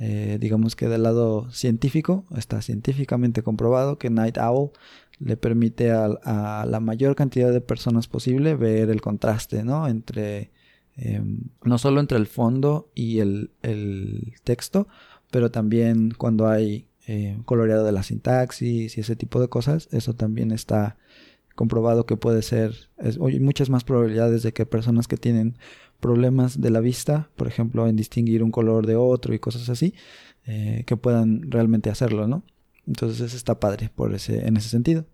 eh, 0.00 0.38
digamos 0.40 0.76
que 0.76 0.88
del 0.88 1.02
lado 1.02 1.50
científico, 1.50 2.24
está 2.36 2.62
científicamente 2.62 3.42
comprobado 3.42 3.98
que 3.98 4.10
Night 4.10 4.38
Owl 4.38 4.70
le 5.18 5.36
permite 5.36 5.90
a, 5.90 6.64
la 6.68 6.80
mayor 6.80 7.16
cantidad 7.16 7.50
de 7.52 7.60
personas 7.60 8.06
posible 8.06 8.54
ver 8.54 8.90
el 8.90 9.00
contraste, 9.00 9.64
¿no? 9.64 9.88
Entre, 9.88 10.52
em, 10.96 11.40
no 11.64 11.78
solo 11.78 12.00
entre 12.00 12.18
el 12.18 12.28
fondo 12.28 12.90
y 12.94 13.18
el, 13.18 13.50
texto, 14.44 14.86
pero 15.30 15.50
también 15.50 16.12
cuando 16.16 16.48
hay 16.48 16.86
eh, 17.06 17.36
coloreado 17.44 17.84
de 17.84 17.92
la 17.92 18.02
sintaxis 18.02 18.96
y 18.96 19.00
ese 19.00 19.16
tipo 19.16 19.40
de 19.40 19.48
cosas, 19.48 19.88
eso 19.92 20.14
también 20.14 20.52
está 20.52 20.96
comprobado 21.56 22.06
que 22.06 22.16
puede 22.16 22.42
ser, 22.42 22.88
hay 22.98 23.40
muchas 23.40 23.68
más 23.68 23.82
probabilidades 23.82 24.44
de 24.44 24.52
que 24.52 24.64
personas 24.64 25.08
que 25.08 25.16
tienen 25.16 25.56
problemas 26.00 26.60
de 26.60 26.70
la 26.70 26.80
vista, 26.80 27.30
por 27.36 27.48
ejemplo, 27.48 27.86
en 27.86 27.96
distinguir 27.96 28.42
un 28.42 28.50
color 28.50 28.86
de 28.86 28.96
otro 28.96 29.34
y 29.34 29.38
cosas 29.38 29.68
así, 29.68 29.94
eh, 30.46 30.84
que 30.86 30.96
puedan 30.96 31.50
realmente 31.50 31.90
hacerlo, 31.90 32.28
¿no? 32.28 32.42
Entonces 32.86 33.34
está 33.34 33.60
padre 33.60 33.90
por 33.94 34.14
ese, 34.14 34.46
en 34.46 34.56
ese 34.56 34.68
sentido. 34.68 35.04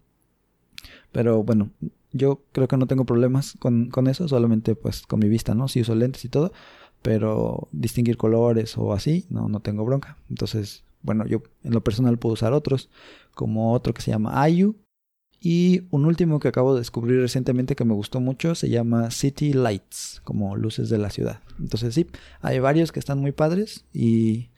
Pero 1.13 1.43
bueno, 1.43 1.71
yo 2.13 2.43
creo 2.53 2.69
que 2.69 2.77
no 2.77 2.87
tengo 2.87 3.05
problemas 3.05 3.55
con, 3.59 3.91
con 3.91 4.07
eso, 4.07 4.29
solamente 4.29 4.75
pues 4.75 5.03
con 5.03 5.21
mi 5.21 5.29
vista, 5.29 5.55
¿no? 5.55 5.69
Sí 5.69 5.81
uso 5.81 5.95
lentes 5.95 6.25
y 6.25 6.29
todo, 6.29 6.53
pero 7.03 7.69
distinguir 7.73 8.17
colores 8.17 8.79
o 8.79 8.93
así, 8.93 9.27
no, 9.29 9.49
no 9.49 9.61
tengo 9.61 9.85
bronca. 9.85 10.19
Entonces, 10.31 10.85
bueno, 11.03 11.27
yo 11.27 11.43
en 11.63 11.73
lo 11.73 11.83
personal 11.83 12.19
puedo 12.19 12.35
usar 12.35 12.53
otros, 12.53 12.91
como 13.35 13.73
otro 13.73 13.93
que 13.93 14.03
se 14.03 14.11
llama 14.11 14.41
Ayu. 14.43 14.77
Y 15.47 15.83
un 15.91 16.07
último 16.07 16.41
que 16.41 16.49
acabo 16.49 16.73
de 16.73 16.81
descubrir 16.81 17.21
recientemente 17.21 17.77
que 17.77 17.85
me 17.85 17.93
gustó 17.93 18.19
mucho 18.19 18.55
se 18.55 18.71
llama 18.71 19.11
City 19.11 19.53
Lights, 19.53 20.23
como 20.25 20.57
luces 20.57 20.89
de 20.89 20.97
la 20.97 21.11
ciudad. 21.11 21.41
Entonces 21.61 21.95
sí, 21.95 22.07
hay 22.41 22.61
varios 22.61 22.93
que 22.93 22.99
están 22.99 23.19
muy 23.21 23.33
padres 23.33 23.85
y 23.93 24.49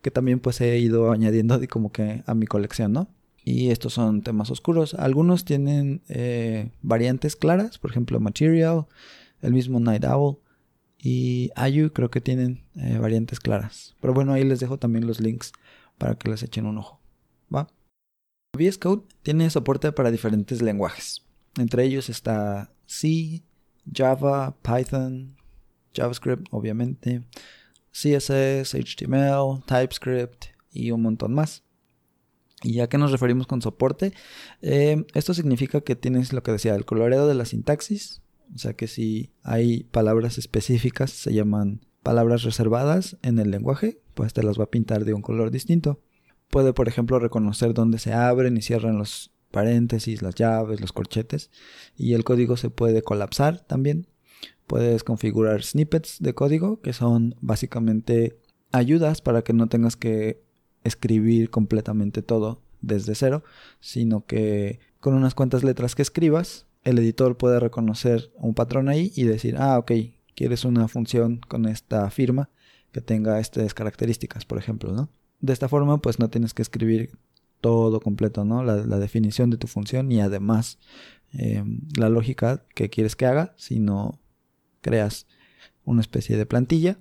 que 0.00 0.10
también 0.10 0.40
pues 0.40 0.60
he 0.60 0.80
ido 0.80 1.12
añadiendo 1.12 1.60
como 1.70 1.92
que 1.92 2.24
a 2.26 2.34
mi 2.34 2.46
colección, 2.46 2.92
¿no? 2.92 3.08
Y 3.44 3.70
estos 3.70 3.92
son 3.92 4.22
temas 4.22 4.50
oscuros. 4.50 4.94
Algunos 4.94 5.44
tienen 5.44 6.02
eh, 6.08 6.72
variantes 6.82 7.36
claras, 7.36 7.78
por 7.78 7.92
ejemplo 7.92 8.18
Material, 8.18 8.86
el 9.42 9.52
mismo 9.52 9.78
Night 9.78 10.04
Owl 10.04 10.38
y 10.98 11.50
Ayu 11.54 11.92
creo 11.92 12.10
que 12.10 12.20
tienen 12.20 12.64
eh, 12.74 12.98
variantes 12.98 13.38
claras. 13.38 13.94
Pero 14.00 14.12
bueno, 14.12 14.32
ahí 14.32 14.42
les 14.42 14.58
dejo 14.58 14.76
también 14.76 15.06
los 15.06 15.20
links 15.20 15.52
para 15.98 16.16
que 16.16 16.28
les 16.28 16.42
echen 16.42 16.66
un 16.66 16.78
ojo. 16.78 16.98
¿Va? 17.54 17.68
VS 18.54 18.76
Code 18.76 19.04
tiene 19.22 19.48
soporte 19.48 19.92
para 19.92 20.10
diferentes 20.10 20.60
lenguajes. 20.60 21.22
Entre 21.56 21.84
ellos 21.84 22.10
está 22.10 22.70
C, 22.84 23.42
Java, 23.90 24.58
Python, 24.60 25.36
JavaScript, 25.94 26.48
obviamente, 26.50 27.22
CSS, 27.92 28.74
HTML, 28.74 29.64
TypeScript 29.66 30.44
y 30.70 30.90
un 30.90 31.00
montón 31.00 31.32
más. 31.32 31.64
¿Y 32.62 32.80
a 32.80 32.88
qué 32.90 32.98
nos 32.98 33.10
referimos 33.10 33.46
con 33.46 33.62
soporte? 33.62 34.12
Eh, 34.60 35.06
esto 35.14 35.32
significa 35.32 35.80
que 35.80 35.96
tienes 35.96 36.34
lo 36.34 36.42
que 36.42 36.52
decía, 36.52 36.74
el 36.74 36.84
coloreado 36.84 37.28
de 37.28 37.34
la 37.34 37.46
sintaxis. 37.46 38.20
O 38.54 38.58
sea 38.58 38.74
que 38.74 38.86
si 38.86 39.32
hay 39.42 39.84
palabras 39.84 40.36
específicas, 40.36 41.10
se 41.10 41.32
llaman 41.32 41.86
palabras 42.02 42.42
reservadas 42.42 43.16
en 43.22 43.38
el 43.38 43.50
lenguaje, 43.50 44.02
pues 44.12 44.34
te 44.34 44.42
las 44.42 44.60
va 44.60 44.64
a 44.64 44.70
pintar 44.70 45.06
de 45.06 45.14
un 45.14 45.22
color 45.22 45.50
distinto. 45.50 46.00
Puede, 46.52 46.74
por 46.74 46.86
ejemplo, 46.86 47.18
reconocer 47.18 47.72
dónde 47.72 47.98
se 47.98 48.12
abren 48.12 48.58
y 48.58 48.60
cierran 48.60 48.98
los 48.98 49.30
paréntesis, 49.50 50.20
las 50.20 50.34
llaves, 50.34 50.82
los 50.82 50.92
corchetes. 50.92 51.50
Y 51.96 52.12
el 52.12 52.24
código 52.24 52.58
se 52.58 52.68
puede 52.68 53.00
colapsar 53.00 53.60
también. 53.60 54.06
Puedes 54.66 55.02
configurar 55.02 55.62
snippets 55.62 56.18
de 56.20 56.34
código, 56.34 56.82
que 56.82 56.92
son 56.92 57.36
básicamente 57.40 58.38
ayudas 58.70 59.22
para 59.22 59.40
que 59.40 59.54
no 59.54 59.70
tengas 59.70 59.96
que 59.96 60.42
escribir 60.84 61.48
completamente 61.48 62.20
todo 62.20 62.60
desde 62.82 63.14
cero, 63.14 63.42
sino 63.80 64.26
que 64.26 64.78
con 65.00 65.14
unas 65.14 65.34
cuantas 65.34 65.64
letras 65.64 65.94
que 65.94 66.02
escribas, 66.02 66.66
el 66.84 66.98
editor 66.98 67.38
puede 67.38 67.60
reconocer 67.60 68.30
un 68.36 68.52
patrón 68.52 68.90
ahí 68.90 69.10
y 69.16 69.24
decir, 69.24 69.56
ah, 69.56 69.78
ok, 69.78 69.92
quieres 70.34 70.66
una 70.66 70.86
función 70.86 71.40
con 71.48 71.64
esta 71.64 72.10
firma 72.10 72.50
que 72.92 73.00
tenga 73.00 73.40
estas 73.40 73.72
características, 73.72 74.44
por 74.44 74.58
ejemplo, 74.58 74.92
¿no? 74.92 75.08
De 75.42 75.52
esta 75.52 75.68
forma, 75.68 75.98
pues 75.98 76.18
no 76.18 76.30
tienes 76.30 76.54
que 76.54 76.62
escribir 76.62 77.10
todo 77.60 78.00
completo, 78.00 78.44
¿no? 78.44 78.64
La, 78.64 78.98
definición 78.98 79.50
de 79.50 79.58
tu 79.58 79.66
función 79.66 80.10
y 80.10 80.20
además 80.20 80.78
em, 81.32 81.80
la 81.96 82.08
lógica 82.08 82.64
que 82.74 82.88
quieres 82.88 83.16
que 83.16 83.26
haga, 83.26 83.54
sino 83.56 84.18
creas 84.80 85.26
una 85.84 86.00
especie 86.00 86.36
de 86.36 86.46
plantilla 86.46 86.98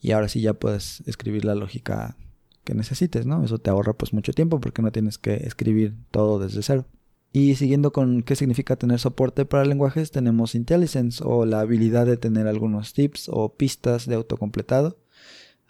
y 0.00 0.12
ahora 0.12 0.28
sí 0.28 0.40
ya 0.40 0.54
puedes 0.54 1.02
escribir 1.06 1.44
la 1.44 1.54
lógica 1.54 2.16
que 2.64 2.74
necesites, 2.74 3.26
¿no? 3.26 3.44
Eso 3.44 3.58
te 3.58 3.70
ahorra 3.70 3.92
pues 3.94 4.12
mucho 4.12 4.32
tiempo 4.32 4.60
porque 4.60 4.82
no 4.82 4.90
tienes 4.92 5.18
que 5.18 5.34
escribir 5.34 5.94
todo 6.10 6.38
desde 6.38 6.62
cero. 6.62 6.86
Y 7.32 7.54
siguiendo 7.54 7.92
con 7.92 8.22
qué 8.22 8.36
significa 8.36 8.76
tener 8.76 8.98
soporte 8.98 9.46
para 9.46 9.64
lenguajes, 9.64 10.10
tenemos 10.10 10.54
IntelliSense 10.54 11.22
o 11.24 11.46
la 11.46 11.60
habilidad 11.60 12.04
de 12.04 12.18
tener 12.18 12.46
algunos 12.46 12.92
tips 12.92 13.30
o 13.32 13.54
pistas 13.54 14.06
de 14.06 14.16
autocompletado, 14.16 14.98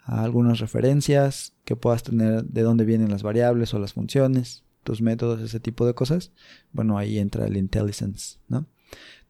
algunas 0.03 0.59
referencias 0.59 1.53
que 1.65 1.75
puedas 1.75 2.03
tener 2.03 2.43
de 2.43 2.61
dónde 2.61 2.85
vienen 2.85 3.11
las 3.11 3.23
variables 3.23 3.73
o 3.73 3.79
las 3.79 3.93
funciones, 3.93 4.63
tus 4.83 5.01
métodos, 5.01 5.41
ese 5.41 5.59
tipo 5.59 5.85
de 5.85 5.93
cosas. 5.93 6.31
Bueno, 6.71 6.97
ahí 6.97 7.19
entra 7.19 7.45
el 7.45 7.57
IntelliSense, 7.57 8.39
¿no? 8.47 8.65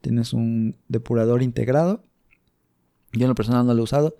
Tienes 0.00 0.32
un 0.32 0.76
depurador 0.88 1.42
integrado 1.42 2.02
yo 3.14 3.24
en 3.24 3.28
lo 3.28 3.34
personal 3.34 3.66
no 3.66 3.74
lo 3.74 3.80
he 3.80 3.84
usado, 3.84 4.16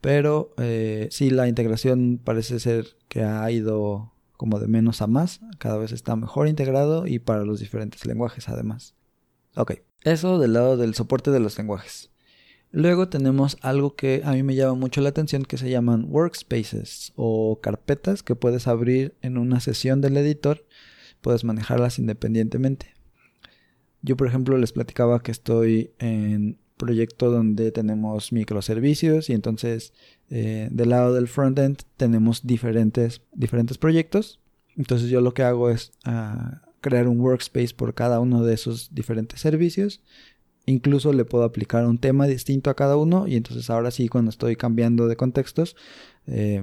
pero 0.00 0.54
eh, 0.58 1.08
sí 1.10 1.30
la 1.30 1.48
integración 1.48 2.20
parece 2.22 2.60
ser 2.60 2.96
que 3.08 3.22
ha 3.24 3.50
ido 3.50 4.12
como 4.36 4.58
de 4.58 4.68
menos 4.68 5.00
a 5.00 5.06
más, 5.06 5.40
cada 5.58 5.78
vez 5.78 5.92
está 5.92 6.16
mejor 6.16 6.48
integrado 6.48 7.06
y 7.06 7.18
para 7.18 7.44
los 7.44 7.60
diferentes 7.60 8.04
lenguajes 8.04 8.48
además. 8.48 8.94
Ok, 9.56 9.74
eso 10.02 10.38
del 10.38 10.52
lado 10.52 10.76
del 10.76 10.94
soporte 10.94 11.30
de 11.30 11.40
los 11.40 11.56
lenguajes. 11.56 12.10
Luego 12.76 13.08
tenemos 13.08 13.56
algo 13.60 13.94
que 13.94 14.22
a 14.24 14.32
mí 14.32 14.42
me 14.42 14.56
llama 14.56 14.74
mucho 14.74 15.00
la 15.00 15.10
atención 15.10 15.44
que 15.44 15.58
se 15.58 15.70
llaman 15.70 16.06
workspaces 16.08 17.12
o 17.14 17.60
carpetas 17.60 18.24
que 18.24 18.34
puedes 18.34 18.66
abrir 18.66 19.14
en 19.22 19.38
una 19.38 19.60
sesión 19.60 20.00
del 20.00 20.16
editor, 20.16 20.66
puedes 21.20 21.44
manejarlas 21.44 22.00
independientemente. 22.00 22.92
Yo 24.02 24.16
por 24.16 24.26
ejemplo 24.26 24.58
les 24.58 24.72
platicaba 24.72 25.22
que 25.22 25.30
estoy 25.30 25.92
en 26.00 26.58
proyecto 26.76 27.30
donde 27.30 27.70
tenemos 27.70 28.32
microservicios 28.32 29.30
y 29.30 29.34
entonces 29.34 29.92
eh, 30.28 30.68
del 30.72 30.88
lado 30.88 31.14
del 31.14 31.28
frontend 31.28 31.78
tenemos 31.96 32.44
diferentes, 32.44 33.22
diferentes 33.32 33.78
proyectos. 33.78 34.40
Entonces 34.76 35.10
yo 35.10 35.20
lo 35.20 35.32
que 35.32 35.44
hago 35.44 35.70
es 35.70 35.92
ah, 36.06 36.62
crear 36.80 37.06
un 37.06 37.20
workspace 37.20 37.72
por 37.72 37.94
cada 37.94 38.18
uno 38.18 38.44
de 38.44 38.54
esos 38.54 38.92
diferentes 38.92 39.40
servicios. 39.40 40.02
Incluso 40.66 41.12
le 41.12 41.24
puedo 41.24 41.44
aplicar 41.44 41.86
un 41.86 41.98
tema 41.98 42.26
distinto 42.26 42.70
a 42.70 42.74
cada 42.74 42.96
uno 42.96 43.26
y 43.26 43.36
entonces 43.36 43.68
ahora 43.70 43.90
sí 43.90 44.08
cuando 44.08 44.30
estoy 44.30 44.56
cambiando 44.56 45.08
de 45.08 45.16
contextos 45.16 45.76
eh, 46.26 46.62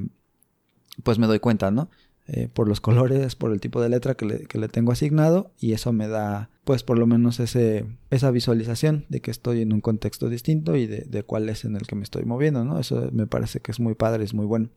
pues 1.04 1.20
me 1.20 1.28
doy 1.28 1.40
cuenta, 1.40 1.72
¿no? 1.72 1.90
Eh, 2.28 2.48
por 2.48 2.68
los 2.68 2.80
colores, 2.80 3.36
por 3.36 3.52
el 3.52 3.60
tipo 3.60 3.82
de 3.82 3.90
letra 3.90 4.16
que 4.16 4.26
le, 4.26 4.46
que 4.46 4.58
le, 4.58 4.70
tengo 4.70 4.92
asignado 4.92 5.52
y 5.60 5.74
eso 5.74 5.92
me 5.92 6.08
da 6.08 6.50
pues 6.64 6.84
por 6.84 6.98
lo 6.98 7.08
menos 7.08 7.40
ese, 7.40 7.86
esa 8.10 8.32
visualización 8.32 9.06
de 9.10 9.22
que 9.22 9.32
estoy 9.32 9.62
en 9.62 9.74
un 9.74 9.82
contexto 9.82 10.30
distinto 10.30 10.76
y 10.76 10.86
de, 10.86 11.24
cuál 11.24 11.50
es 11.50 11.66
en 11.66 11.76
el 11.76 11.88
que 11.88 11.96
me 11.96 12.04
estoy 12.04 12.24
moviendo, 12.24 12.64
¿no? 12.64 12.80
Eso 12.80 13.10
me 13.12 13.28
parece 13.28 13.60
que 13.60 13.72
es 13.72 13.80
muy 13.80 13.96
padre, 13.96 14.24
es 14.24 14.34
muy 14.34 14.46
bueno. 14.46 14.70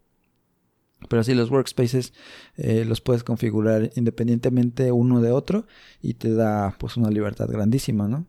Pero 1.09 1.23
sí, 1.23 1.35
los 1.35 1.51
workspaces 1.51 2.15
eh, 2.57 2.85
los 2.87 3.01
puedes 3.03 3.23
configurar 3.23 3.91
independientemente 3.95 4.91
uno 4.91 5.21
de 5.21 5.31
otro 5.31 5.67
y 6.01 6.15
te 6.15 6.35
da 6.35 6.75
pues 6.79 6.97
una 6.97 7.11
libertad 7.11 7.49
grandísima, 7.49 8.09
¿no? 8.09 8.27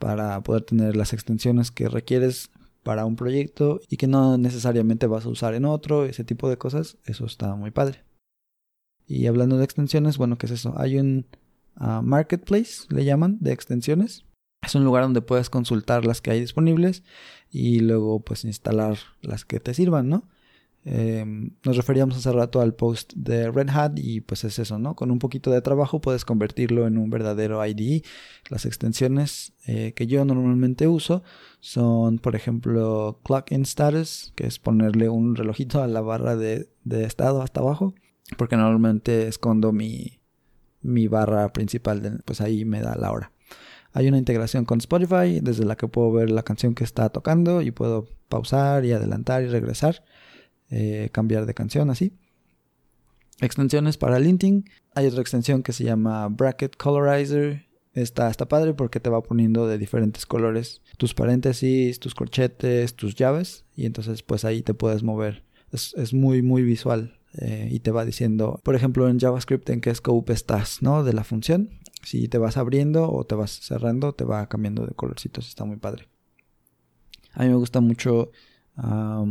Para 0.00 0.42
poder 0.42 0.62
tener 0.62 0.96
las 0.96 1.12
extensiones 1.12 1.70
que 1.70 1.88
requieres 1.88 2.50
para 2.82 3.04
un 3.04 3.14
proyecto 3.14 3.80
y 3.88 3.98
que 3.98 4.08
no 4.08 4.38
necesariamente 4.38 5.06
vas 5.06 5.26
a 5.26 5.28
usar 5.28 5.54
en 5.54 5.66
otro, 5.66 6.06
ese 6.06 6.24
tipo 6.24 6.48
de 6.48 6.56
cosas, 6.56 6.96
eso 7.04 7.26
está 7.26 7.54
muy 7.54 7.70
padre. 7.70 8.02
Y 9.06 9.26
hablando 9.26 9.58
de 9.58 9.64
extensiones, 9.64 10.18
bueno, 10.18 10.38
¿qué 10.38 10.46
es 10.46 10.52
eso? 10.52 10.74
Hay 10.76 10.98
un 10.98 11.26
ah, 11.76 12.00
marketplace, 12.02 12.86
le 12.88 13.04
llaman, 13.04 13.38
de 13.40 13.52
extensiones. 13.52 14.24
Es 14.62 14.74
un 14.74 14.84
lugar 14.84 15.02
donde 15.04 15.22
puedes 15.22 15.50
consultar 15.50 16.04
las 16.06 16.20
que 16.20 16.30
hay 16.30 16.40
disponibles 16.40 17.02
y 17.50 17.80
luego 17.80 18.20
pues 18.20 18.44
instalar 18.44 18.98
las 19.20 19.44
que 19.44 19.60
te 19.60 19.74
sirvan, 19.74 20.08
¿no? 20.08 20.28
Em, 20.84 21.50
nos 21.62 21.76
referíamos 21.76 22.16
hace 22.16 22.32
rato 22.32 22.62
al 22.62 22.74
post 22.74 23.12
de 23.14 23.50
Red 23.50 23.68
Hat 23.68 23.98
y 23.98 24.22
pues 24.22 24.44
es 24.44 24.58
eso, 24.58 24.78
¿no? 24.78 24.96
Con 24.96 25.10
un 25.10 25.18
poquito 25.18 25.50
de 25.50 25.60
trabajo 25.60 26.00
puedes 26.00 26.24
convertirlo 26.24 26.86
en 26.86 26.96
un 26.96 27.10
verdadero 27.10 27.64
IDE. 27.64 28.02
Las 28.48 28.64
extensiones 28.64 29.52
eh, 29.66 29.92
que 29.94 30.06
yo 30.06 30.24
normalmente 30.24 30.88
uso 30.88 31.22
son, 31.60 32.18
por 32.18 32.34
ejemplo, 32.34 33.20
Clock 33.24 33.52
in 33.52 33.62
Status, 33.62 34.32
que 34.36 34.46
es 34.46 34.58
ponerle 34.58 35.08
un 35.10 35.36
relojito 35.36 35.82
a 35.82 35.86
la 35.86 36.00
barra 36.00 36.36
de, 36.36 36.70
de 36.84 37.04
estado 37.04 37.42
hasta 37.42 37.60
abajo, 37.60 37.94
porque 38.38 38.56
normalmente 38.56 39.28
escondo 39.28 39.72
mi, 39.72 40.20
mi 40.80 41.08
barra 41.08 41.52
principal, 41.52 42.22
pues 42.24 42.40
ahí 42.40 42.64
me 42.64 42.80
da 42.80 42.96
la 42.96 43.12
hora. 43.12 43.32
Hay 43.92 44.08
una 44.08 44.18
integración 44.18 44.64
con 44.64 44.78
Spotify 44.78 45.40
desde 45.42 45.64
la 45.64 45.76
que 45.76 45.88
puedo 45.88 46.12
ver 46.12 46.30
la 46.30 46.44
canción 46.44 46.74
que 46.74 46.84
está 46.84 47.08
tocando 47.08 47.60
y 47.60 47.70
puedo 47.70 48.06
pausar 48.28 48.84
y 48.84 48.92
adelantar 48.92 49.42
y 49.42 49.48
regresar. 49.48 50.04
Eh, 50.70 51.08
cambiar 51.12 51.46
de 51.46 51.54
canción 51.54 51.90
así. 51.90 52.12
Extensiones 53.40 53.96
para 53.96 54.18
linting. 54.18 54.68
Hay 54.94 55.06
otra 55.06 55.20
extensión 55.20 55.62
que 55.62 55.72
se 55.72 55.84
llama 55.84 56.28
Bracket 56.28 56.76
Colorizer. 56.76 57.66
Está, 57.92 58.30
está 58.30 58.46
padre 58.46 58.74
porque 58.74 59.00
te 59.00 59.10
va 59.10 59.20
poniendo 59.20 59.66
de 59.66 59.76
diferentes 59.76 60.24
colores 60.26 60.80
tus 60.96 61.12
paréntesis, 61.12 61.98
tus 61.98 62.14
corchetes, 62.14 62.94
tus 62.94 63.16
llaves. 63.16 63.64
Y 63.74 63.86
entonces 63.86 64.22
pues 64.22 64.44
ahí 64.44 64.62
te 64.62 64.74
puedes 64.74 65.02
mover. 65.02 65.42
Es, 65.72 66.12
muy 66.12 66.42
muy 66.42 66.62
visual. 66.62 67.18
Eh, 67.34 67.68
y 67.70 67.80
te 67.80 67.92
va 67.92 68.04
diciendo, 68.04 68.60
por 68.64 68.74
ejemplo 68.74 69.08
en 69.08 69.20
JavaScript 69.20 69.70
en 69.70 69.80
qué 69.80 69.94
scope 69.94 70.32
estás, 70.32 70.82
¿no? 70.82 71.02
De 71.02 71.12
la 71.12 71.24
función. 71.24 71.70
Si 72.02 72.28
te 72.28 72.38
vas 72.38 72.56
abriendo 72.56 73.10
o 73.10 73.24
te 73.24 73.34
vas 73.34 73.50
cerrando, 73.50 74.12
te 74.12 74.24
va 74.24 74.48
cambiando 74.48 74.86
de 74.86 74.94
colorcitos. 74.94 75.48
Está 75.48 75.64
muy 75.64 75.76
padre. 75.76 76.08
A 77.32 77.42
mí 77.42 77.48
me 77.48 77.56
gusta 77.56 77.80
mucho 77.80 78.30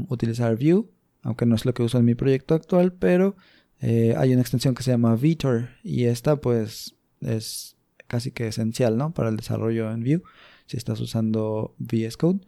utilizar 0.10 0.56
Vue 0.56 0.86
aunque 1.24 1.46
no 1.46 1.56
es 1.56 1.66
lo 1.66 1.74
que 1.74 1.84
uso 1.84 1.98
en 1.98 2.06
mi 2.06 2.16
proyecto 2.16 2.56
actual, 2.56 2.94
pero 2.94 3.36
eh, 3.82 4.14
hay 4.18 4.34
una 4.34 4.42
extensión 4.42 4.76
que 4.76 4.84
se 4.84 4.92
llama 4.92 5.16
Vitor 5.16 5.70
y 5.84 6.06
esta 6.06 6.38
pues 6.38 6.96
es 7.22 7.78
casi 8.08 8.32
que 8.32 8.48
esencial, 8.48 8.98
¿no? 8.98 9.14
Para 9.14 9.30
el 9.30 9.38
desarrollo 9.38 9.92
en 9.92 10.02
Vue, 10.02 10.22
si 10.66 10.78
estás 10.78 11.00
usando 11.00 11.76
VS 11.80 12.18
Code. 12.18 12.40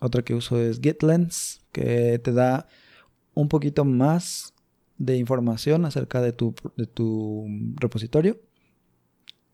otra 0.00 0.22
que 0.22 0.34
uso 0.34 0.58
es 0.58 0.80
GitLens, 0.80 1.60
que 1.72 2.18
te 2.18 2.32
da 2.32 2.66
un 3.34 3.48
poquito 3.48 3.84
más 3.84 4.54
de 4.96 5.16
información 5.16 5.84
acerca 5.84 6.20
de 6.20 6.32
tu, 6.32 6.54
de 6.76 6.86
tu 6.86 7.46
repositorio. 7.76 8.40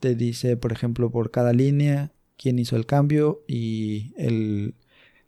Te 0.00 0.14
dice, 0.14 0.56
por 0.56 0.72
ejemplo, 0.72 1.10
por 1.10 1.30
cada 1.30 1.52
línea 1.52 2.12
quién 2.36 2.58
hizo 2.58 2.76
el 2.76 2.86
cambio 2.86 3.42
y 3.46 4.12
el 4.16 4.74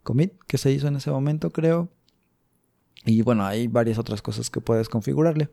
commit 0.03 0.33
que 0.47 0.57
se 0.57 0.71
hizo 0.71 0.87
en 0.87 0.97
ese 0.97 1.11
momento, 1.11 1.51
creo. 1.51 1.91
Y 3.07 3.21
bueno, 3.21 3.45
hay 3.45 3.67
varias 3.67 3.97
otras 3.97 4.21
cosas 4.21 4.49
que 4.49 4.59
puedes 4.59 4.89
configurarle. 4.89 5.49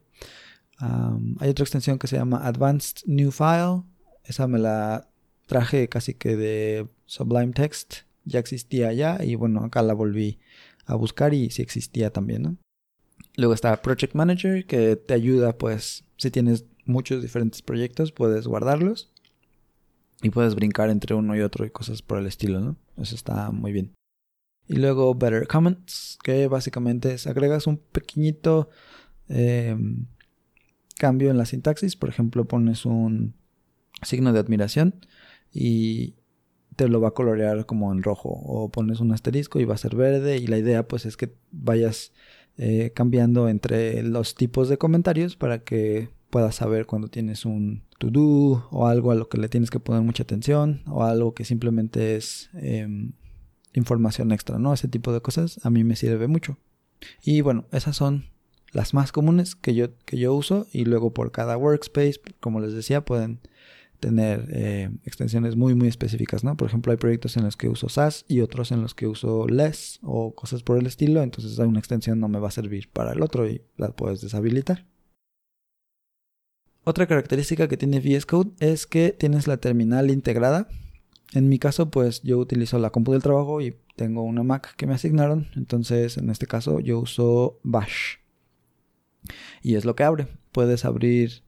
hay 0.78 1.48
otra 1.48 1.62
extensión 1.62 1.98
que 1.98 2.08
se 2.08 2.16
llama 2.16 2.46
Advanced 2.46 3.06
New 3.06 3.30
File. 3.30 3.82
Esa 4.24 4.48
me 4.48 4.58
la 4.58 5.08
traje 5.46 5.88
casi 5.88 6.14
que 6.14 6.36
de 6.36 6.88
Sublime 7.06 7.52
Text. 7.52 7.94
Ya 8.24 8.40
existía 8.40 8.92
ya 8.92 9.22
y 9.22 9.36
bueno, 9.36 9.60
acá 9.64 9.82
la 9.82 9.94
volví 9.94 10.40
a 10.86 10.96
buscar 10.96 11.32
y 11.32 11.50
sí 11.50 11.62
existía 11.62 12.10
también. 12.10 12.58
Luego 13.36 13.54
está 13.54 13.80
Project 13.80 14.14
Manager 14.14 14.66
que 14.66 14.96
te 14.96 15.14
ayuda 15.14 15.56
pues 15.56 16.04
si 16.16 16.30
tienes 16.30 16.64
muchos 16.86 17.22
diferentes 17.22 17.62
proyectos 17.62 18.12
puedes 18.12 18.46
guardarlos 18.46 19.10
y 20.22 20.30
puedes 20.30 20.54
brincar 20.54 20.90
entre 20.90 21.14
uno 21.14 21.36
y 21.36 21.40
otro 21.40 21.66
y 21.66 21.70
cosas 21.70 22.02
por 22.02 22.18
el 22.18 22.26
estilo, 22.26 22.60
¿no? 22.60 22.76
Eso 22.96 23.14
está 23.14 23.50
muy 23.50 23.72
bien. 23.72 23.92
Y 24.66 24.76
luego 24.76 25.14
Better 25.14 25.46
Comments, 25.46 26.18
que 26.22 26.48
básicamente 26.48 27.14
es 27.14 27.26
agregas 27.26 27.66
un 27.66 27.76
pequeñito 27.76 28.70
em, 29.28 30.06
cambio 30.98 31.30
en 31.30 31.36
la 31.36 31.44
sintaxis. 31.44 31.96
Por 31.96 32.08
ejemplo, 32.08 32.46
pones 32.46 32.86
un 32.86 33.34
signo 34.02 34.32
de 34.32 34.40
admiración 34.40 34.94
y 35.52 36.14
te 36.76 36.88
lo 36.88 37.00
va 37.00 37.08
a 37.08 37.14
colorear 37.14 37.66
como 37.66 37.92
en 37.92 38.02
rojo. 38.02 38.30
O 38.30 38.70
pones 38.70 39.00
un 39.00 39.12
asterisco 39.12 39.60
y 39.60 39.64
va 39.64 39.74
a 39.74 39.78
ser 39.78 39.96
verde. 39.96 40.38
Y 40.38 40.46
la 40.46 40.58
idea 40.58 40.88
pues 40.88 41.04
es 41.04 41.16
que 41.16 41.34
vayas 41.50 42.12
eh, 42.56 42.92
cambiando 42.94 43.48
entre 43.48 44.02
los 44.02 44.34
tipos 44.34 44.68
de 44.68 44.78
comentarios 44.78 45.36
para 45.36 45.62
que 45.64 46.08
puedas 46.30 46.56
saber 46.56 46.86
cuando 46.86 47.08
tienes 47.08 47.44
un 47.44 47.82
to 47.98 48.10
do 48.10 48.66
o 48.70 48.86
algo 48.86 49.10
a 49.12 49.14
lo 49.14 49.28
que 49.28 49.38
le 49.38 49.48
tienes 49.48 49.70
que 49.70 49.78
poner 49.78 50.02
mucha 50.02 50.24
atención 50.24 50.82
o 50.86 51.04
algo 51.04 51.34
que 51.34 51.44
simplemente 51.44 52.16
es 52.16 52.50
em, 52.54 53.12
información 53.74 54.32
extra, 54.32 54.58
¿no? 54.58 54.72
Ese 54.72 54.88
tipo 54.88 55.12
de 55.12 55.20
cosas 55.20 55.60
a 55.64 55.70
mí 55.70 55.84
me 55.84 55.96
sirve 55.96 56.26
mucho. 56.28 56.58
Y 57.22 57.40
bueno, 57.40 57.66
esas 57.72 57.96
son 57.96 58.26
las 58.72 58.94
más 58.94 59.12
comunes 59.12 59.54
que 59.54 59.74
yo, 59.74 59.96
que 60.04 60.18
yo 60.18 60.34
uso 60.34 60.66
y 60.72 60.84
luego 60.84 61.12
por 61.12 61.32
cada 61.32 61.56
workspace, 61.56 62.20
como 62.40 62.60
les 62.60 62.72
decía, 62.72 63.04
pueden 63.04 63.40
tener 64.00 64.48
eh, 64.50 64.90
extensiones 65.04 65.56
muy 65.56 65.74
muy 65.74 65.88
específicas, 65.88 66.44
¿no? 66.44 66.56
Por 66.56 66.68
ejemplo, 66.68 66.92
hay 66.92 66.98
proyectos 66.98 67.36
en 67.36 67.44
los 67.44 67.56
que 67.56 67.68
uso 67.68 67.88
SAS 67.88 68.24
y 68.28 68.40
otros 68.40 68.70
en 68.72 68.82
los 68.82 68.94
que 68.94 69.06
uso 69.06 69.46
less 69.48 69.98
o 70.02 70.34
cosas 70.34 70.62
por 70.62 70.78
el 70.78 70.86
estilo, 70.86 71.22
entonces 71.22 71.58
una 71.58 71.78
extensión 71.78 72.20
no 72.20 72.28
me 72.28 72.38
va 72.38 72.48
a 72.48 72.52
servir 72.52 72.90
para 72.90 73.12
el 73.12 73.22
otro 73.22 73.48
y 73.48 73.62
la 73.76 73.92
puedes 73.92 74.20
deshabilitar. 74.20 74.86
Otra 76.86 77.06
característica 77.06 77.66
que 77.66 77.78
tiene 77.78 78.00
VS 78.00 78.26
Code 78.26 78.50
es 78.60 78.86
que 78.86 79.12
tienes 79.18 79.46
la 79.46 79.56
terminal 79.56 80.10
integrada 80.10 80.68
en 81.34 81.48
mi 81.48 81.58
caso, 81.58 81.90
pues 81.90 82.22
yo 82.22 82.38
utilizo 82.38 82.78
la 82.78 82.90
compu 82.90 83.10
del 83.12 83.22
trabajo 83.22 83.60
y 83.60 83.76
tengo 83.96 84.22
una 84.22 84.44
Mac 84.44 84.76
que 84.76 84.86
me 84.86 84.94
asignaron. 84.94 85.48
Entonces, 85.56 86.16
en 86.16 86.30
este 86.30 86.46
caso, 86.46 86.78
yo 86.78 87.00
uso 87.00 87.58
Bash. 87.64 88.18
Y 89.60 89.74
es 89.74 89.84
lo 89.84 89.96
que 89.96 90.04
abre. 90.04 90.28
Puedes 90.52 90.84
abrir 90.84 91.42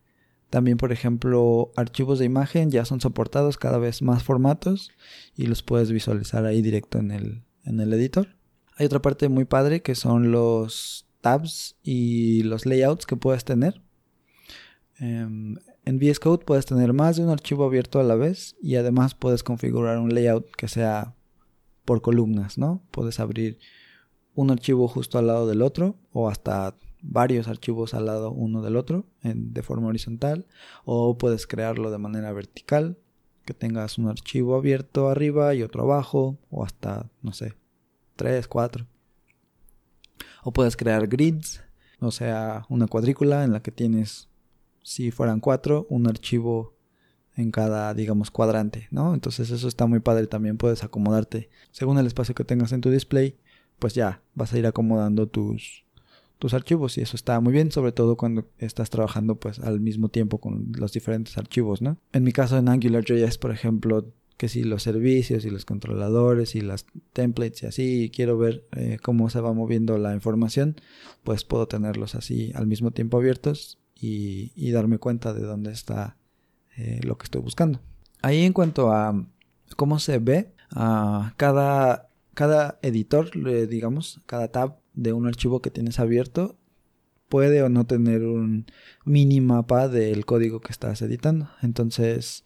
también, 0.50 0.76
por 0.76 0.90
ejemplo, 0.90 1.70
archivos 1.76 2.18
de 2.18 2.24
imagen. 2.24 2.72
Ya 2.72 2.84
son 2.84 3.00
soportados 3.00 3.58
cada 3.58 3.78
vez 3.78 4.02
más 4.02 4.24
formatos 4.24 4.90
y 5.36 5.46
los 5.46 5.62
puedes 5.62 5.92
visualizar 5.92 6.44
ahí 6.46 6.62
directo 6.62 6.98
en 6.98 7.12
el, 7.12 7.44
en 7.64 7.78
el 7.78 7.92
editor. 7.92 8.36
Hay 8.76 8.86
otra 8.86 9.00
parte 9.00 9.28
muy 9.28 9.44
padre 9.44 9.82
que 9.82 9.94
son 9.94 10.32
los 10.32 11.06
tabs 11.20 11.76
y 11.84 12.42
los 12.42 12.66
layouts 12.66 13.06
que 13.06 13.14
puedes 13.14 13.44
tener. 13.44 13.80
Em, 14.98 15.56
en 15.86 15.98
VS 15.98 16.18
Code 16.18 16.44
puedes 16.44 16.66
tener 16.66 16.92
más 16.92 17.16
de 17.16 17.22
un 17.22 17.30
archivo 17.30 17.64
abierto 17.64 18.00
a 18.00 18.02
la 18.04 18.16
vez 18.16 18.56
y 18.60 18.74
además 18.74 19.14
puedes 19.14 19.42
configurar 19.42 19.98
un 19.98 20.12
layout 20.12 20.50
que 20.56 20.68
sea 20.68 21.14
por 21.84 22.02
columnas, 22.02 22.58
¿no? 22.58 22.82
Puedes 22.90 23.20
abrir 23.20 23.58
un 24.34 24.50
archivo 24.50 24.88
justo 24.88 25.18
al 25.18 25.28
lado 25.28 25.46
del 25.46 25.62
otro 25.62 25.94
o 26.12 26.28
hasta 26.28 26.74
varios 27.02 27.46
archivos 27.46 27.94
al 27.94 28.06
lado 28.06 28.32
uno 28.32 28.62
del 28.62 28.76
otro 28.76 29.06
de 29.22 29.62
forma 29.62 29.86
horizontal 29.86 30.46
o 30.84 31.16
puedes 31.16 31.46
crearlo 31.46 31.92
de 31.92 31.98
manera 31.98 32.32
vertical 32.32 32.98
que 33.44 33.54
tengas 33.54 33.96
un 33.96 34.08
archivo 34.08 34.56
abierto 34.56 35.08
arriba 35.08 35.54
y 35.54 35.62
otro 35.62 35.84
abajo 35.84 36.36
o 36.50 36.64
hasta 36.64 37.08
no 37.22 37.32
sé 37.32 37.54
tres, 38.16 38.48
cuatro 38.48 38.86
o 40.42 40.52
puedes 40.52 40.76
crear 40.76 41.06
grids 41.06 41.62
o 42.00 42.10
sea 42.10 42.66
una 42.68 42.88
cuadrícula 42.88 43.44
en 43.44 43.52
la 43.52 43.62
que 43.62 43.70
tienes 43.70 44.28
si 44.86 45.10
fueran 45.10 45.40
cuatro, 45.40 45.84
un 45.90 46.06
archivo 46.06 46.76
en 47.34 47.50
cada, 47.50 47.92
digamos, 47.92 48.30
cuadrante, 48.30 48.86
¿no? 48.92 49.14
Entonces 49.14 49.50
eso 49.50 49.66
está 49.66 49.86
muy 49.86 49.98
padre 49.98 50.28
también, 50.28 50.58
puedes 50.58 50.84
acomodarte 50.84 51.50
según 51.72 51.98
el 51.98 52.06
espacio 52.06 52.36
que 52.36 52.44
tengas 52.44 52.70
en 52.70 52.82
tu 52.82 52.90
display, 52.90 53.34
pues 53.80 53.94
ya 53.94 54.22
vas 54.36 54.52
a 54.52 54.58
ir 54.58 54.64
acomodando 54.64 55.26
tus, 55.26 55.84
tus 56.38 56.54
archivos 56.54 56.98
y 56.98 57.00
eso 57.00 57.16
está 57.16 57.40
muy 57.40 57.52
bien, 57.52 57.72
sobre 57.72 57.90
todo 57.90 58.16
cuando 58.16 58.48
estás 58.58 58.88
trabajando 58.88 59.34
pues 59.40 59.58
al 59.58 59.80
mismo 59.80 60.08
tiempo 60.08 60.38
con 60.38 60.70
los 60.78 60.92
diferentes 60.92 61.36
archivos, 61.36 61.82
¿no? 61.82 61.98
En 62.12 62.22
mi 62.22 62.30
caso 62.30 62.56
en 62.56 62.68
AngularJS, 62.68 63.38
por 63.38 63.50
ejemplo, 63.50 64.12
que 64.36 64.48
si 64.48 64.62
los 64.62 64.84
servicios 64.84 65.44
y 65.44 65.50
los 65.50 65.64
controladores 65.64 66.54
y 66.54 66.60
las 66.60 66.86
templates 67.12 67.64
y 67.64 67.66
así, 67.66 68.12
quiero 68.14 68.38
ver 68.38 68.68
eh, 68.76 68.98
cómo 69.02 69.30
se 69.30 69.40
va 69.40 69.52
moviendo 69.52 69.98
la 69.98 70.14
información, 70.14 70.76
pues 71.24 71.42
puedo 71.42 71.66
tenerlos 71.66 72.14
así 72.14 72.52
al 72.54 72.68
mismo 72.68 72.92
tiempo 72.92 73.16
abiertos 73.16 73.80
y, 73.98 74.70
darme 74.72 74.98
cuenta 74.98 75.32
de 75.32 75.42
dónde 75.42 75.72
está 75.72 76.16
eh, 76.76 77.00
lo 77.02 77.16
que 77.16 77.24
estoy 77.24 77.40
buscando. 77.40 77.80
Ahí 78.22 78.44
en 78.44 78.52
cuanto 78.52 78.92
a 78.92 79.26
cómo 79.76 79.98
se 79.98 80.18
ve, 80.18 80.52
a 80.70 81.34
cada, 81.36 82.10
cada 82.34 82.78
editor, 82.82 83.30
digamos, 83.68 84.20
cada 84.26 84.48
tab 84.48 84.78
de 84.94 85.12
un 85.12 85.26
archivo 85.26 85.60
que 85.60 85.70
tienes 85.70 85.98
abierto, 85.98 86.56
puede 87.28 87.62
o 87.62 87.68
no 87.68 87.86
tener 87.86 88.22
un 88.24 88.66
mini 89.04 89.40
mapa 89.40 89.88
del 89.88 90.24
código 90.24 90.60
que 90.60 90.72
estás 90.72 91.02
editando. 91.02 91.48
Entonces, 91.62 92.44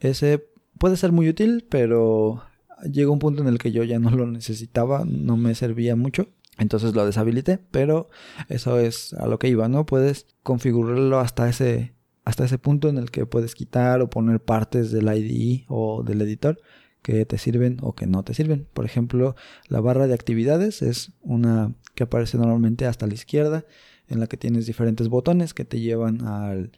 ese 0.00 0.46
puede 0.78 0.96
ser 0.96 1.12
muy 1.12 1.28
útil, 1.28 1.66
pero 1.68 2.42
llegó 2.90 3.12
un 3.12 3.18
punto 3.18 3.42
en 3.42 3.48
el 3.48 3.58
que 3.58 3.72
yo 3.72 3.84
ya 3.84 3.98
no 3.98 4.10
lo 4.10 4.26
necesitaba, 4.26 5.04
no 5.06 5.36
me 5.36 5.54
servía 5.54 5.96
mucho. 5.96 6.28
Entonces 6.58 6.94
lo 6.94 7.06
deshabilité, 7.06 7.58
pero 7.70 8.08
eso 8.48 8.78
es 8.78 9.14
a 9.14 9.26
lo 9.26 9.38
que 9.38 9.48
iba, 9.48 9.68
¿no? 9.68 9.86
Puedes 9.86 10.26
configurarlo 10.42 11.20
hasta 11.20 11.48
ese, 11.48 11.94
hasta 12.24 12.44
ese 12.44 12.58
punto 12.58 12.88
en 12.88 12.98
el 12.98 13.10
que 13.10 13.26
puedes 13.26 13.54
quitar 13.54 14.02
o 14.02 14.10
poner 14.10 14.40
partes 14.40 14.90
del 14.90 15.06
IDE 15.06 15.64
o 15.68 16.02
del 16.02 16.20
editor 16.22 16.60
que 17.02 17.24
te 17.24 17.38
sirven 17.38 17.78
o 17.80 17.94
que 17.94 18.06
no 18.06 18.24
te 18.24 18.34
sirven. 18.34 18.66
Por 18.74 18.84
ejemplo, 18.84 19.36
la 19.68 19.80
barra 19.80 20.06
de 20.06 20.14
actividades 20.14 20.82
es 20.82 21.12
una 21.22 21.74
que 21.94 22.04
aparece 22.04 22.38
normalmente 22.38 22.86
hasta 22.86 23.06
la 23.06 23.14
izquierda, 23.14 23.64
en 24.08 24.20
la 24.20 24.26
que 24.26 24.36
tienes 24.36 24.66
diferentes 24.66 25.08
botones 25.08 25.54
que 25.54 25.64
te 25.64 25.80
llevan 25.80 26.22
al 26.26 26.72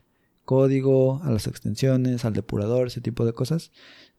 código, 0.45 1.21
a 1.23 1.31
las 1.31 1.47
extensiones, 1.47 2.25
al 2.25 2.35
depurador, 2.35 2.89
ese 2.89 3.01
tipo 3.01 3.25
de 3.25 3.33
cosas. 3.33 3.73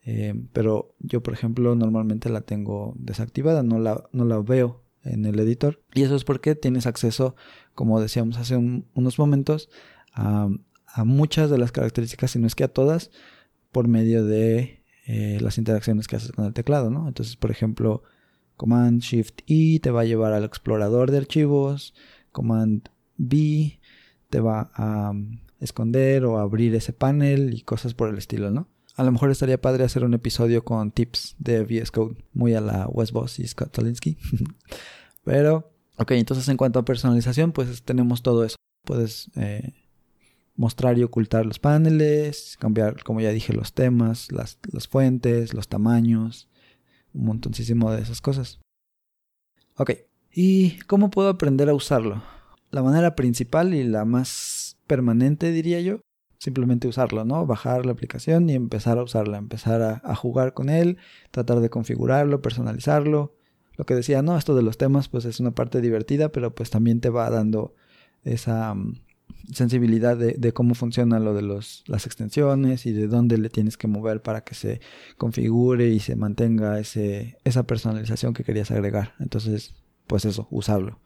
Eh, 0.03 0.33
pero 0.53 0.95
yo, 0.99 1.21
por 1.21 1.33
ejemplo, 1.33 1.75
normalmente 1.75 2.29
la 2.29 2.41
tengo 2.41 2.93
desactivada, 2.97 3.63
no 3.63 3.79
la, 3.79 4.09
no 4.11 4.25
la 4.25 4.39
veo 4.39 4.80
en 5.03 5.25
el 5.25 5.39
editor. 5.39 5.81
Y 5.93 6.03
eso 6.03 6.15
es 6.15 6.23
porque 6.23 6.55
tienes 6.55 6.85
acceso, 6.85 7.35
como 7.73 7.99
decíamos 7.99 8.37
hace 8.37 8.57
unos 8.57 9.19
momentos, 9.19 9.69
a, 10.13 10.49
muchas 11.05 11.49
de 11.49 11.57
las 11.57 11.71
características, 11.71 12.31
si 12.31 12.39
no 12.39 12.47
es 12.47 12.55
que 12.55 12.65
a 12.65 12.67
todas, 12.67 13.11
por 13.71 13.87
medio 13.87 14.25
de 14.25 14.83
eh, 15.07 15.37
las 15.41 15.57
interacciones 15.57 16.07
que 16.07 16.17
haces 16.17 16.31
con 16.33 16.45
el 16.45 16.53
teclado, 16.53 16.89
¿no? 16.89 17.07
Entonces, 17.07 17.37
por 17.37 17.49
ejemplo, 17.49 18.03
Command 18.57 19.01
Shift 19.01 19.41
E 19.47 19.79
te 19.79 19.89
va 19.89 20.01
a 20.01 20.05
llevar 20.05 20.33
al 20.33 20.43
explorador 20.43 21.09
de 21.11 21.17
archivos, 21.17 21.93
Command 22.31 22.89
B 23.17 23.79
te 24.29 24.39
va 24.39 24.71
a 24.73 25.11
um, 25.11 25.39
esconder 25.59 26.25
o 26.25 26.39
abrir 26.39 26.75
ese 26.75 26.93
panel 26.93 27.53
y 27.53 27.61
cosas 27.61 27.93
por 27.93 28.09
el 28.09 28.17
estilo, 28.17 28.51
¿no? 28.51 28.67
A 28.95 29.03
lo 29.03 29.11
mejor 29.11 29.31
estaría 29.31 29.61
padre 29.61 29.83
hacer 29.83 30.03
un 30.03 30.13
episodio 30.13 30.63
con 30.63 30.91
tips 30.91 31.35
de 31.39 31.63
VS 31.63 31.91
Code, 31.91 32.17
muy 32.33 32.53
a 32.53 32.61
la 32.61 32.87
Wes 32.87 33.11
Boss 33.11 33.39
y 33.39 33.47
Scott 33.47 33.71
Tolinsky. 33.71 34.17
Pero, 35.23 35.71
ok, 35.97 36.11
entonces 36.11 36.47
en 36.49 36.57
cuanto 36.57 36.79
a 36.79 36.85
personalización, 36.85 37.51
pues 37.51 37.83
tenemos 37.83 38.21
todo 38.21 38.43
eso. 38.43 38.55
Puedes 38.85 39.29
eh, 39.35 39.73
mostrar 40.55 40.97
y 40.97 41.03
ocultar 41.03 41.45
los 41.45 41.59
paneles, 41.59 42.57
cambiar, 42.59 43.03
como 43.03 43.21
ya 43.21 43.29
dije, 43.31 43.53
los 43.53 43.73
temas, 43.73 44.31
las, 44.31 44.59
las 44.71 44.87
fuentes, 44.87 45.53
los 45.53 45.67
tamaños, 45.67 46.49
un 47.13 47.25
montoncísimo 47.25 47.91
de 47.91 48.01
esas 48.01 48.21
cosas. 48.21 48.59
Ok, 49.77 49.91
¿y 50.33 50.79
cómo 50.81 51.09
puedo 51.09 51.29
aprender 51.29 51.69
a 51.69 51.73
usarlo? 51.73 52.23
La 52.71 52.83
manera 52.83 53.15
principal 53.15 53.73
y 53.73 53.83
la 53.83 54.05
más 54.05 54.77
permanente, 54.87 55.51
diría 55.51 55.79
yo, 55.81 56.01
simplemente 56.41 56.87
usarlo, 56.87 57.23
¿no? 57.23 57.45
Bajar 57.45 57.85
la 57.85 57.91
aplicación 57.91 58.49
y 58.49 58.55
empezar 58.55 58.97
a 58.97 59.03
usarla, 59.03 59.37
empezar 59.37 60.01
a, 60.03 60.15
jugar 60.15 60.55
con 60.55 60.69
él, 60.69 60.97
tratar 61.29 61.59
de 61.59 61.69
configurarlo, 61.69 62.41
personalizarlo. 62.41 63.35
Lo 63.77 63.85
que 63.85 63.93
decía, 63.93 64.23
no, 64.23 64.35
esto 64.35 64.55
de 64.55 64.63
los 64.63 64.79
temas 64.79 65.07
pues 65.07 65.25
es 65.25 65.39
una 65.39 65.51
parte 65.51 65.81
divertida, 65.81 66.31
pero 66.31 66.55
pues 66.55 66.71
también 66.71 66.99
te 66.99 67.11
va 67.11 67.29
dando 67.29 67.75
esa 68.23 68.73
mm, 68.73 69.03
sensibilidad 69.53 70.17
de, 70.17 70.51
cómo 70.51 70.73
funciona 70.73 71.19
lo 71.19 71.35
de 71.35 71.43
los, 71.43 71.83
las 71.85 72.07
extensiones 72.07 72.87
y 72.87 72.91
de 72.91 73.07
dónde 73.07 73.37
le 73.37 73.49
tienes 73.49 73.77
que 73.77 73.87
mover 73.87 74.23
para 74.23 74.43
que 74.43 74.55
se 74.55 74.81
configure 75.19 75.89
y 75.89 75.99
se 75.99 76.15
mantenga 76.15 76.79
ese, 76.79 77.37
esa 77.43 77.67
personalización 77.67 78.33
que 78.33 78.43
querías 78.43 78.71
agregar. 78.71 79.13
Entonces, 79.19 79.75
pues 80.07 80.25
eso, 80.25 80.47
usarlo. 80.49 81.01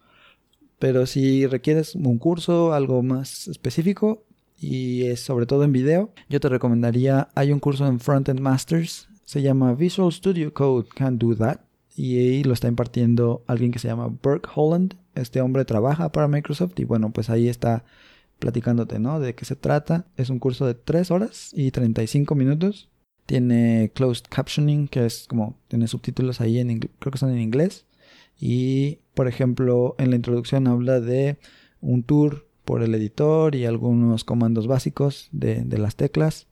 Pero 0.79 1.05
si 1.05 1.45
requieres 1.45 1.93
un 1.95 2.19
curso, 2.19 2.73
algo 2.73 3.03
más 3.03 3.49
específico, 3.49 4.25
y 4.57 5.03
es 5.03 5.19
sobre 5.19 5.45
todo 5.45 5.63
en 5.63 5.71
video, 5.71 6.13
yo 6.29 6.39
te 6.39 6.49
recomendaría, 6.49 7.29
hay 7.35 7.51
un 7.51 7.59
curso 7.59 7.85
en 7.87 7.99
Frontend 7.99 8.39
Masters, 8.39 9.09
se 9.25 9.41
llama 9.41 9.73
Visual 9.73 10.11
Studio 10.11 10.53
Code 10.53 10.87
Can 10.95 11.17
Do 11.17 11.35
That 11.35 11.59
y 11.95 12.17
ahí 12.19 12.43
lo 12.43 12.53
está 12.53 12.67
impartiendo 12.67 13.43
alguien 13.47 13.71
que 13.71 13.79
se 13.79 13.87
llama 13.87 14.07
Burke 14.07 14.49
Holland. 14.53 14.95
Este 15.15 15.41
hombre 15.41 15.65
trabaja 15.65 16.11
para 16.11 16.27
Microsoft 16.27 16.73
y 16.77 16.83
bueno, 16.83 17.11
pues 17.11 17.29
ahí 17.29 17.47
está 17.47 17.85
platicándote, 18.39 18.99
¿no? 18.99 19.19
De 19.19 19.33
qué 19.33 19.45
se 19.45 19.55
trata. 19.55 20.05
Es 20.17 20.29
un 20.29 20.39
curso 20.39 20.67
de 20.67 20.73
3 20.73 21.09
horas 21.11 21.51
y 21.53 21.71
35 21.71 22.35
minutos. 22.35 22.89
Tiene 23.25 23.91
closed 23.95 24.25
captioning, 24.29 24.87
que 24.87 25.05
es 25.05 25.25
como, 25.27 25.57
tiene 25.67 25.87
subtítulos 25.87 26.41
ahí 26.41 26.59
en 26.59 26.79
creo 26.79 27.11
que 27.11 27.17
son 27.17 27.31
en 27.31 27.39
inglés. 27.39 27.85
Y, 28.37 28.99
por 29.13 29.27
ejemplo, 29.27 29.95
en 29.97 30.09
la 30.09 30.17
introducción 30.17 30.67
habla 30.67 30.99
de 30.99 31.39
un 31.79 32.03
tour 32.03 32.44
por 32.65 32.83
el 32.83 32.93
editor 32.95 33.55
y 33.55 33.65
algunos 33.65 34.23
comandos 34.23 34.67
básicos 34.67 35.29
de, 35.31 35.63
las 35.77 35.95
teclas. 35.95 36.47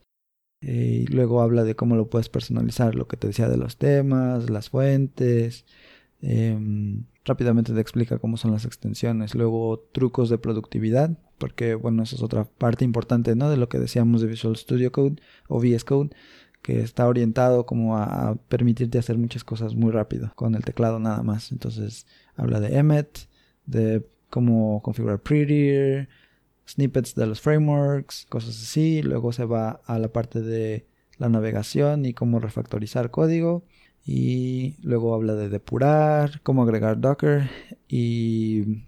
Eh, 0.62 1.04
y 1.04 1.08
luego 1.08 1.42
habla 1.42 1.64
de 1.64 1.76
cómo 1.76 1.96
lo 1.96 2.10
puedes 2.10 2.30
personalizar, 2.30 2.96
lo 2.96 3.08
que 3.08 3.18
te 3.18 3.28
decía 3.28 3.50
de 3.50 3.58
los 3.58 3.78
temas, 3.78 4.50
las 4.50 4.70
fuentes. 4.70 5.66
Em, 6.22 7.04
rápidamente 7.26 7.74
te 7.74 7.82
explica 7.82 8.20
cómo 8.20 8.38
son 8.38 8.52
las 8.52 8.66
extensiones. 8.66 9.36
Luego 9.36 9.90
trucos 9.92 10.30
de 10.30 10.38
productividad, 10.38 11.18
porque 11.38 11.76
bueno, 11.76 12.04
esa 12.04 12.16
es 12.16 12.22
otra 12.22 12.46
parte 12.46 12.86
importante 12.86 13.36
¿no? 13.36 13.50
de 13.50 13.58
lo 13.58 13.68
que 13.68 13.80
decíamos 13.80 14.22
de 14.22 14.28
Visual 14.28 14.56
Studio 14.56 14.92
Code 14.92 15.18
o 15.50 15.60
VS 15.60 15.84
Code, 15.84 16.12
que 16.62 16.82
está 16.82 17.08
orientado 17.08 17.66
como 17.66 17.98
a 17.98 18.38
permitirte 18.48 18.98
hacer 18.98 19.18
muchas 19.18 19.44
cosas 19.44 19.76
muy 19.76 19.92
rápido 19.92 20.32
con 20.36 20.56
el 20.56 20.64
teclado 20.64 21.00
nada 21.00 21.24
más. 21.24 21.52
Entonces 21.52 22.08
habla 22.36 22.62
de 22.62 22.78
Emmet, 22.78 23.28
de 23.66 24.08
como 24.34 24.82
configurar 24.82 25.20
Prettier, 25.20 26.10
snippets 26.68 27.14
de 27.14 27.28
los 27.28 27.40
frameworks, 27.40 28.26
cosas 28.30 28.60
así. 28.60 29.04
Luego 29.04 29.32
se 29.32 29.46
va 29.46 29.82
a 29.86 30.00
la 30.00 30.08
parte 30.08 30.42
de 30.42 30.88
la 31.20 31.30
navegación 31.30 32.08
y 32.08 32.16
cómo 32.16 32.40
refactorizar 32.40 33.12
código. 33.12 33.64
Y 34.04 34.76
luego 34.82 35.14
habla 35.14 35.36
de 35.36 35.50
depurar, 35.50 36.42
cómo 36.42 36.64
agregar 36.64 37.00
Docker 37.00 37.48
y 37.88 38.86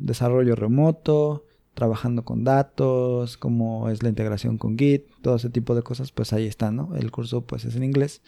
desarrollo 0.00 0.56
remoto, 0.56 1.44
trabajando 1.74 2.24
con 2.24 2.42
datos, 2.42 3.36
cómo 3.36 3.88
es 3.88 4.02
la 4.02 4.08
integración 4.08 4.58
con 4.58 4.76
Git, 4.76 5.04
todo 5.22 5.36
ese 5.36 5.48
tipo 5.48 5.76
de 5.76 5.82
cosas, 5.82 6.10
pues 6.10 6.32
ahí 6.32 6.46
está, 6.46 6.72
¿no? 6.72 6.96
El 6.96 7.12
curso 7.12 7.42
pues 7.42 7.64
es 7.64 7.76
en 7.76 7.84
inglés, 7.84 8.20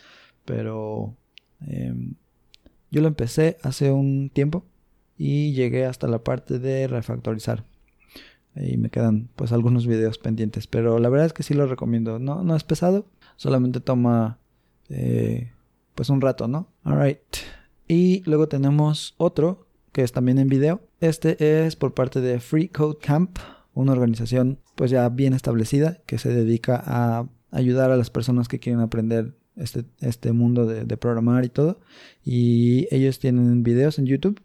pero 0.44 1.16
em, 1.60 2.14
yo 2.92 3.02
lo 3.02 3.08
empecé 3.08 3.56
hace 3.62 3.90
un 3.90 4.30
tiempo 4.30 4.64
y 5.18 5.52
llegué 5.52 5.86
hasta 5.86 6.06
la 6.06 6.18
parte 6.18 6.58
de 6.58 6.86
refactorizar. 6.86 7.64
Y 8.54 8.78
me 8.78 8.88
quedan 8.88 9.28
pues 9.36 9.52
algunos 9.52 9.86
videos 9.86 10.18
pendientes, 10.18 10.66
pero 10.66 10.98
la 10.98 11.08
verdad 11.08 11.26
es 11.26 11.32
que 11.32 11.42
sí 11.42 11.54
lo 11.54 11.66
recomiendo. 11.66 12.18
No, 12.18 12.42
no 12.42 12.56
es 12.56 12.64
pesado, 12.64 13.06
solamente 13.36 13.80
toma 13.80 14.38
eh, 14.88 15.52
pues 15.94 16.08
un 16.08 16.20
rato, 16.20 16.48
¿no? 16.48 16.68
Alright. 16.82 17.20
Y 17.86 18.22
luego 18.24 18.48
tenemos 18.48 19.14
otro 19.18 19.66
que 19.92 20.02
es 20.02 20.12
también 20.12 20.38
en 20.38 20.48
video. 20.48 20.80
Este 21.00 21.66
es 21.66 21.76
por 21.76 21.94
parte 21.94 22.20
de 22.20 22.40
Free 22.40 22.68
Code 22.68 22.98
Camp, 23.00 23.38
una 23.74 23.92
organización 23.92 24.58
pues 24.74 24.90
ya 24.90 25.08
bien 25.08 25.34
establecida 25.34 25.98
que 26.06 26.18
se 26.18 26.30
dedica 26.30 26.82
a 26.84 27.28
ayudar 27.50 27.90
a 27.90 27.96
las 27.96 28.10
personas 28.10 28.48
que 28.48 28.58
quieren 28.58 28.80
aprender 28.80 29.34
este, 29.56 29.84
este 30.00 30.32
mundo 30.32 30.66
de, 30.66 30.84
de 30.84 30.96
programar 30.96 31.44
y 31.44 31.50
todo. 31.50 31.80
Y 32.24 32.88
ellos 32.90 33.18
tienen 33.18 33.62
videos 33.62 33.98
en 33.98 34.06
YouTube 34.06 34.40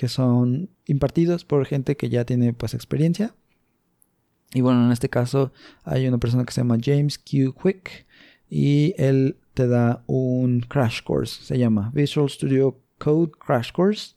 que 0.00 0.08
son 0.08 0.70
impartidos 0.86 1.44
por 1.44 1.66
gente 1.66 1.94
que 1.94 2.08
ya 2.08 2.24
tiene 2.24 2.54
pues 2.54 2.72
experiencia. 2.72 3.34
Y 4.54 4.62
bueno, 4.62 4.86
en 4.86 4.92
este 4.92 5.10
caso 5.10 5.52
hay 5.84 6.08
una 6.08 6.16
persona 6.16 6.46
que 6.46 6.54
se 6.54 6.62
llama 6.62 6.78
James 6.82 7.18
Q. 7.18 7.52
Quick 7.52 8.06
y 8.48 8.94
él 8.96 9.36
te 9.52 9.68
da 9.68 10.02
un 10.06 10.60
crash 10.60 11.02
course, 11.02 11.44
se 11.44 11.58
llama 11.58 11.92
Visual 11.94 12.30
Studio 12.30 12.80
Code 12.96 13.32
Crash 13.32 13.72
Course 13.72 14.14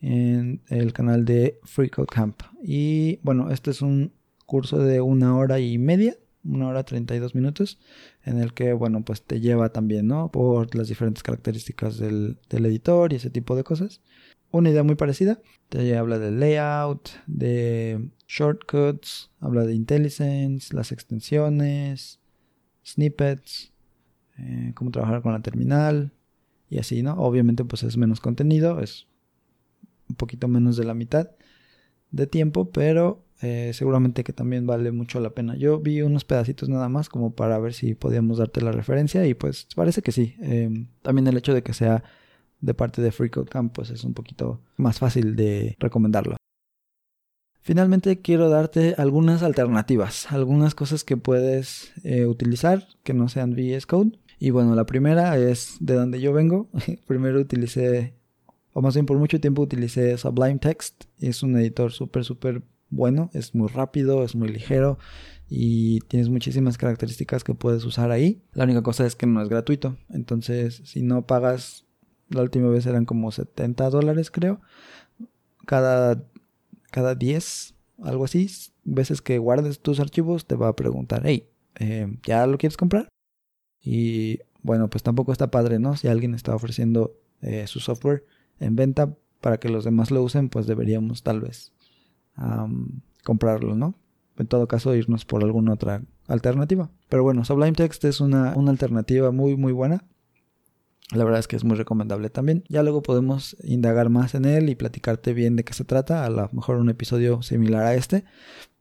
en 0.00 0.62
el 0.66 0.92
canal 0.92 1.24
de 1.24 1.60
Free 1.62 1.90
Code 1.90 2.08
Camp. 2.12 2.42
Y 2.60 3.20
bueno, 3.22 3.52
este 3.52 3.70
es 3.70 3.82
un 3.82 4.12
curso 4.46 4.78
de 4.78 5.00
una 5.00 5.36
hora 5.36 5.60
y 5.60 5.78
media, 5.78 6.16
una 6.42 6.66
hora 6.66 6.82
32 6.82 7.36
minutos, 7.36 7.78
en 8.24 8.40
el 8.40 8.52
que, 8.52 8.72
bueno, 8.72 9.04
pues 9.04 9.22
te 9.22 9.38
lleva 9.38 9.68
también, 9.68 10.08
¿no? 10.08 10.32
Por 10.32 10.74
las 10.74 10.88
diferentes 10.88 11.22
características 11.22 11.98
del, 11.98 12.38
del 12.48 12.66
editor 12.66 13.12
y 13.12 13.16
ese 13.16 13.30
tipo 13.30 13.54
de 13.54 13.62
cosas 13.62 14.00
una 14.50 14.70
idea 14.70 14.82
muy 14.82 14.94
parecida. 14.94 15.40
Te 15.68 15.96
habla 15.96 16.18
de 16.18 16.30
layout, 16.30 17.10
de 17.26 18.10
shortcuts, 18.26 19.30
habla 19.40 19.64
de 19.64 19.74
IntelliSense, 19.74 20.74
las 20.74 20.92
extensiones, 20.92 22.20
snippets, 22.84 23.72
eh, 24.38 24.72
cómo 24.74 24.90
trabajar 24.90 25.22
con 25.22 25.32
la 25.32 25.42
terminal 25.42 26.12
y 26.68 26.78
así, 26.78 27.02
¿no? 27.02 27.14
Obviamente 27.14 27.64
pues 27.64 27.82
es 27.82 27.96
menos 27.96 28.20
contenido, 28.20 28.80
es 28.80 29.06
un 30.08 30.16
poquito 30.16 30.48
menos 30.48 30.76
de 30.76 30.84
la 30.84 30.94
mitad 30.94 31.30
de 32.10 32.26
tiempo, 32.26 32.70
pero 32.70 33.24
eh, 33.42 33.70
seguramente 33.72 34.24
que 34.24 34.32
también 34.32 34.66
vale 34.66 34.92
mucho 34.92 35.20
la 35.20 35.30
pena. 35.30 35.56
Yo 35.56 35.80
vi 35.80 36.02
unos 36.02 36.24
pedacitos 36.24 36.68
nada 36.68 36.88
más 36.88 37.08
como 37.08 37.34
para 37.34 37.58
ver 37.58 37.72
si 37.72 37.94
podíamos 37.94 38.38
darte 38.38 38.60
la 38.60 38.72
referencia 38.72 39.26
y 39.26 39.34
pues 39.34 39.68
parece 39.74 40.02
que 40.02 40.12
sí. 40.12 40.34
Em, 40.40 40.88
también 41.02 41.26
el 41.26 41.36
hecho 41.36 41.54
de 41.54 41.62
que 41.62 41.72
sea 41.72 42.02
de 42.60 42.74
parte 42.74 43.02
de 43.02 43.12
Free 43.12 43.30
Camp, 43.30 43.72
pues 43.72 43.90
es 43.90 44.04
un 44.04 44.14
poquito 44.14 44.60
más 44.76 44.98
fácil 44.98 45.36
de 45.36 45.76
recomendarlo. 45.78 46.36
Finalmente 47.62 48.20
quiero 48.20 48.48
darte 48.48 48.94
algunas 48.96 49.42
alternativas, 49.42 50.32
algunas 50.32 50.74
cosas 50.74 51.04
que 51.04 51.16
puedes 51.16 51.92
eh, 52.04 52.26
utilizar 52.26 52.88
que 53.02 53.14
no 53.14 53.28
sean 53.28 53.52
VS 53.52 53.86
Code. 53.86 54.18
Y 54.38 54.50
bueno, 54.50 54.74
la 54.74 54.86
primera 54.86 55.36
es 55.36 55.76
de 55.80 55.94
donde 55.94 56.20
yo 56.20 56.32
vengo. 56.32 56.68
Primero 57.06 57.38
utilicé, 57.38 58.14
o 58.72 58.80
más 58.80 58.94
bien 58.94 59.04
por 59.04 59.18
mucho 59.18 59.40
tiempo 59.40 59.60
utilicé 59.62 60.16
Sublime 60.16 60.58
Text. 60.58 61.04
Es 61.18 61.42
un 61.42 61.56
editor 61.58 61.92
súper, 61.92 62.24
súper 62.24 62.62
bueno, 62.88 63.30
es 63.34 63.54
muy 63.54 63.68
rápido, 63.68 64.24
es 64.24 64.34
muy 64.34 64.48
ligero 64.48 64.98
y 65.48 66.00
tienes 66.02 66.28
muchísimas 66.28 66.78
características 66.78 67.44
que 67.44 67.54
puedes 67.54 67.84
usar 67.84 68.10
ahí. 68.10 68.42
La 68.52 68.64
única 68.64 68.82
cosa 68.82 69.06
es 69.06 69.16
que 69.16 69.26
no 69.26 69.42
es 69.42 69.48
gratuito, 69.48 69.96
entonces 70.08 70.82
si 70.84 71.02
no 71.02 71.26
pagas, 71.26 71.86
la 72.30 72.42
última 72.42 72.68
vez 72.68 72.86
eran 72.86 73.04
como 73.04 73.30
70 73.30 73.90
dólares 73.90 74.30
creo, 74.30 74.60
cada, 75.66 76.24
cada 76.90 77.14
10, 77.14 77.74
algo 78.02 78.24
así, 78.24 78.48
veces 78.84 79.22
que 79.22 79.38
guardes 79.38 79.80
tus 79.80 80.00
archivos 80.00 80.46
te 80.46 80.56
va 80.56 80.68
a 80.68 80.76
preguntar, 80.76 81.22
hey, 81.24 81.48
eh, 81.78 82.18
¿ya 82.24 82.46
lo 82.46 82.58
quieres 82.58 82.76
comprar? 82.76 83.08
Y 83.82 84.40
bueno, 84.62 84.88
pues 84.88 85.02
tampoco 85.02 85.32
está 85.32 85.50
padre, 85.50 85.78
¿no? 85.78 85.96
Si 85.96 86.08
alguien 86.08 86.34
está 86.34 86.54
ofreciendo 86.54 87.16
eh, 87.40 87.66
su 87.66 87.80
software 87.80 88.24
en 88.58 88.76
venta 88.76 89.14
para 89.40 89.58
que 89.58 89.68
los 89.68 89.84
demás 89.84 90.10
lo 90.10 90.22
usen, 90.22 90.48
pues 90.48 90.66
deberíamos 90.66 91.22
tal 91.22 91.40
vez 91.40 91.72
comprarlo, 93.22 93.74
¿no? 93.74 93.94
En 94.38 94.46
todo 94.46 94.66
caso, 94.66 94.94
irnos 94.94 95.26
por 95.26 95.44
alguna 95.44 95.74
otra 95.74 96.02
alternativa. 96.26 96.90
Pero 97.10 97.22
bueno, 97.22 97.44
Sublime 97.44 97.72
Text 97.72 98.04
es 98.04 98.20
una, 98.20 98.54
una 98.56 98.70
alternativa 98.70 99.30
muy, 99.30 99.56
muy 99.56 99.72
buena. 99.72 100.04
La 101.12 101.24
verdad 101.24 101.40
es 101.40 101.48
que 101.48 101.56
es 101.56 101.64
muy 101.64 101.76
recomendable 101.76 102.30
también. 102.30 102.64
Ya 102.68 102.82
luego 102.82 103.02
podemos 103.02 103.56
indagar 103.64 104.10
más 104.10 104.34
en 104.34 104.44
él 104.44 104.68
y 104.68 104.76
platicarte 104.76 105.32
bien 105.32 105.56
de 105.56 105.64
qué 105.64 105.72
se 105.72 105.84
trata. 105.84 106.24
A 106.24 106.30
lo 106.30 106.48
mejor 106.52 106.76
un 106.76 106.88
episodio 106.88 107.42
similar 107.42 107.84
a 107.84 107.94
este. 107.94 108.24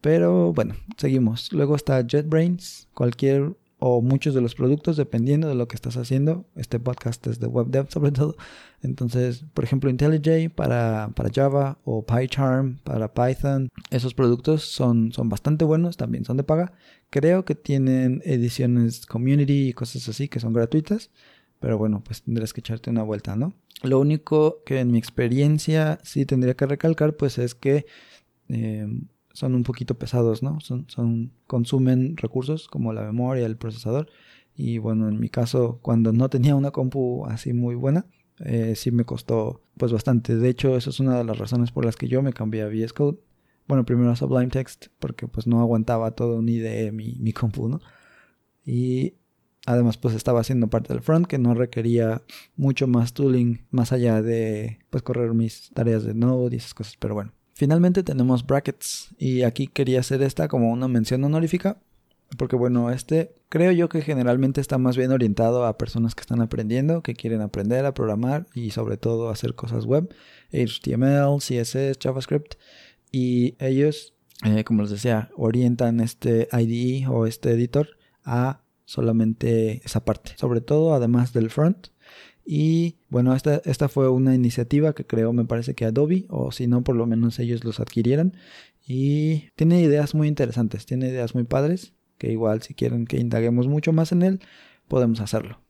Pero 0.01 0.53
bueno, 0.53 0.75
seguimos. 0.97 1.51
Luego 1.51 1.75
está 1.75 2.05
JetBrains. 2.05 2.87
Cualquier 2.93 3.55
o 3.79 4.01
muchos 4.01 4.35
de 4.35 4.41
los 4.41 4.55
productos 4.55 4.97
dependiendo 4.97 5.47
de 5.47 5.55
lo 5.55 5.67
que 5.67 5.75
estás 5.75 5.97
haciendo. 5.97 6.45
Este 6.55 6.79
podcast 6.79 7.25
es 7.27 7.39
de 7.39 7.47
web 7.47 7.67
dev 7.67 7.89
sobre 7.89 8.11
todo. 8.11 8.35
Entonces, 8.81 9.45
por 9.53 9.63
ejemplo, 9.63 9.89
IntelliJ 9.89 10.49
para, 10.53 11.11
para 11.15 11.31
Java 11.33 11.79
o 11.83 12.05
PyCharm 12.05 12.79
para 12.83 13.13
Python. 13.13 13.69
Esos 13.89 14.13
productos 14.13 14.63
son, 14.63 15.11
son 15.13 15.29
bastante 15.29 15.65
buenos, 15.65 15.97
también 15.97 16.25
son 16.25 16.37
de 16.37 16.43
paga. 16.43 16.73
Creo 17.09 17.45
que 17.45 17.55
tienen 17.55 18.21
ediciones 18.25 19.05
community 19.05 19.69
y 19.69 19.73
cosas 19.73 20.07
así 20.09 20.27
que 20.27 20.39
son 20.39 20.53
gratuitas. 20.53 21.09
Pero 21.59 21.77
bueno, 21.77 22.01
pues 22.03 22.23
tendrás 22.23 22.53
que 22.53 22.61
echarte 22.61 22.89
una 22.89 23.03
vuelta, 23.03 23.35
¿no? 23.35 23.53
Lo 23.83 23.99
único 23.99 24.63
que 24.65 24.79
en 24.79 24.91
mi 24.91 24.97
experiencia 24.97 25.99
sí 26.03 26.25
tendría 26.25 26.55
que 26.55 26.65
recalcar, 26.65 27.15
pues 27.15 27.37
es 27.37 27.55
que 27.55 27.85
eh, 28.49 28.87
son 29.33 29.55
un 29.55 29.63
poquito 29.63 29.97
pesados, 29.97 30.43
¿no? 30.43 30.59
Son, 30.59 30.85
son, 30.89 31.31
consumen 31.47 32.17
recursos 32.17 32.67
como 32.67 32.93
la 32.93 33.03
memoria, 33.03 33.45
el 33.45 33.57
procesador. 33.57 34.07
Y 34.55 34.77
bueno, 34.77 35.07
en 35.07 35.19
mi 35.19 35.29
caso, 35.29 35.79
cuando 35.81 36.11
no 36.11 36.29
tenía 36.29 36.55
una 36.55 36.71
compu 36.71 37.25
así 37.25 37.53
muy 37.53 37.75
buena, 37.75 38.05
eh, 38.39 38.73
sí 38.75 38.91
me 38.91 39.05
costó 39.05 39.61
pues 39.77 39.91
bastante. 39.93 40.35
De 40.35 40.49
hecho, 40.49 40.75
eso 40.75 40.89
es 40.89 40.99
una 40.99 41.17
de 41.17 41.23
las 41.23 41.37
razones 41.37 41.71
por 41.71 41.85
las 41.85 41.95
que 41.95 42.07
yo 42.07 42.21
me 42.21 42.33
cambié 42.33 42.63
a 42.63 42.67
VS 42.67 42.93
Code. 42.93 43.19
Bueno, 43.67 43.85
primero 43.85 44.11
a 44.11 44.15
Sublime 44.15 44.47
Text, 44.47 44.87
porque 44.99 45.27
pues 45.27 45.47
no 45.47 45.61
aguantaba 45.61 46.11
todo 46.11 46.41
ni 46.41 46.57
de 46.57 46.91
mi, 46.91 47.15
mi 47.19 47.33
compu, 47.33 47.69
¿no? 47.69 47.79
Y 48.65 49.15
además 49.69 49.97
pues 49.97 50.15
estaba 50.15 50.39
haciendo 50.39 50.67
parte 50.67 50.93
del 50.93 51.03
front 51.03 51.27
que 51.27 51.37
no 51.37 51.53
requería 51.53 52.23
mucho 52.55 52.87
más 52.87 53.13
tooling 53.13 53.67
más 53.69 53.91
allá 53.91 54.23
de 54.23 54.79
pues 54.89 55.03
correr 55.03 55.35
mis 55.35 55.69
tareas 55.75 56.03
de 56.03 56.15
Node 56.15 56.55
y 56.55 56.57
esas 56.57 56.73
cosas, 56.73 56.97
pero 56.97 57.13
bueno. 57.13 57.33
Finalmente 57.53 58.01
tenemos 58.01 58.47
brackets 58.47 59.13
y 59.19 59.43
aquí 59.43 59.67
quería 59.67 59.99
hacer 59.99 60.23
esta 60.23 60.47
como 60.47 60.71
una 60.71 60.87
mención 60.87 61.23
honorífica 61.23 61.77
porque 62.37 62.55
bueno, 62.55 62.89
este 62.89 63.35
creo 63.49 63.71
yo 63.71 63.89
que 63.89 64.01
generalmente 64.01 64.59
está 64.59 64.79
más 64.79 64.97
bien 64.97 65.11
orientado 65.11 65.65
a 65.65 65.77
personas 65.77 66.15
que 66.15 66.21
están 66.21 66.41
aprendiendo, 66.41 67.03
que 67.03 67.13
quieren 67.13 67.41
aprender 67.41 67.85
a 67.85 67.93
programar 67.93 68.47
y 68.55 68.71
sobre 68.71 68.97
todo 68.97 69.29
hacer 69.29 69.53
cosas 69.53 69.85
web, 69.85 70.09
HTML, 70.51 71.37
CSS, 71.37 71.99
JavaScript 72.01 72.55
y 73.11 73.55
ellos, 73.59 74.15
eh, 74.45 74.63
como 74.63 74.81
les 74.81 74.91
decía, 74.91 75.29
orientan 75.35 75.99
este 75.99 76.47
IDE 76.51 77.07
o 77.07 77.27
este 77.27 77.51
editor 77.51 77.97
a 78.23 78.61
solamente 78.89 79.81
esa 79.85 80.03
parte, 80.03 80.31
sobre 80.37 80.61
todo 80.61 80.93
además 80.93 81.33
del 81.33 81.49
front 81.49 81.89
y 82.51 82.97
bueno, 83.09 83.35
esta, 83.35 83.61
esta 83.65 83.89
fue 83.89 84.09
una 84.09 84.33
iniciativa 84.33 84.93
que 84.93 85.05
creó, 85.05 85.33
me 85.33 85.45
parece 85.45 85.75
que 85.75 85.85
Adobe, 85.85 86.25
o 86.29 86.51
si 86.51 86.65
no, 86.65 86.83
por 86.83 86.95
lo 86.95 87.05
menos 87.05 87.37
ellos 87.37 87.63
los 87.63 87.79
adquirieran. 87.79 88.33
Y 88.87 89.51
tiene 89.55 89.79
ideas 89.81 90.15
muy 90.15 90.27
interesantes, 90.27 90.87
tiene 90.87 91.09
ideas 91.09 91.35
muy 91.35 91.43
padres, 91.43 91.93
que 92.17 92.31
igual 92.31 92.63
si 92.63 92.73
quieren 92.73 93.05
que 93.05 93.19
indaguemos 93.19 93.67
mucho 93.67 93.93
más 93.93 94.11
en 94.13 94.23
él, 94.23 94.39
podemos 94.87 95.21
hacerlo. 95.21 95.61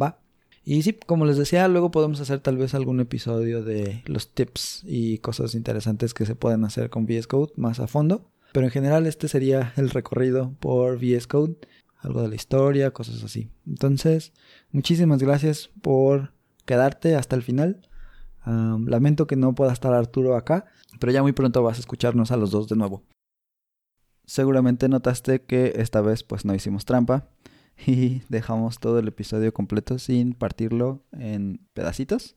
Va. 0.00 0.20
Y 0.64 0.82
sí, 0.82 0.92
como 0.92 1.26
les 1.26 1.38
decía, 1.38 1.66
luego 1.66 1.90
podemos 1.90 2.20
hacer 2.20 2.38
tal 2.38 2.56
vez 2.56 2.74
algún 2.74 3.00
episodio 3.00 3.64
de 3.64 4.04
los 4.06 4.32
tips 4.32 4.84
y 4.86 5.18
cosas 5.18 5.56
interesantes 5.56 6.14
que 6.14 6.24
se 6.24 6.36
pueden 6.36 6.64
hacer 6.64 6.88
con 6.88 7.06
VS 7.06 7.26
Code 7.26 7.52
más 7.56 7.80
a 7.80 7.88
fondo. 7.88 8.30
Pero 8.52 8.66
en 8.66 8.72
general 8.72 9.08
este 9.08 9.26
sería 9.26 9.72
el 9.76 9.90
recorrido 9.90 10.54
por 10.60 10.98
VS 10.98 11.26
Code 11.26 11.56
algo 11.98 12.22
de 12.22 12.28
la 12.28 12.34
historia, 12.34 12.90
cosas 12.90 13.22
así. 13.22 13.50
Entonces, 13.66 14.32
muchísimas 14.70 15.22
gracias 15.22 15.70
por 15.82 16.32
quedarte 16.64 17.16
hasta 17.16 17.36
el 17.36 17.42
final. 17.42 17.80
lamento 18.44 19.26
que 19.26 19.36
no 19.36 19.54
pueda 19.54 19.72
estar 19.72 19.92
Arturo 19.92 20.36
acá, 20.36 20.66
pero 21.00 21.12
ya 21.12 21.22
muy 21.22 21.32
pronto 21.32 21.62
vas 21.62 21.78
a 21.78 21.80
escucharnos 21.80 22.30
a 22.30 22.36
los 22.36 22.50
dos 22.50 22.68
de 22.68 22.76
nuevo. 22.76 23.02
Seguramente 24.24 24.88
notaste 24.88 25.42
que 25.42 25.74
esta 25.76 26.00
vez 26.00 26.24
pues 26.24 26.44
no 26.44 26.54
hicimos 26.54 26.84
trampa 26.84 27.28
y 27.86 28.22
dejamos 28.28 28.78
todo 28.78 28.98
el 28.98 29.08
episodio 29.08 29.52
completo 29.54 29.98
sin 29.98 30.34
partirlo 30.34 31.04
en 31.12 31.60
pedacitos. 31.74 32.36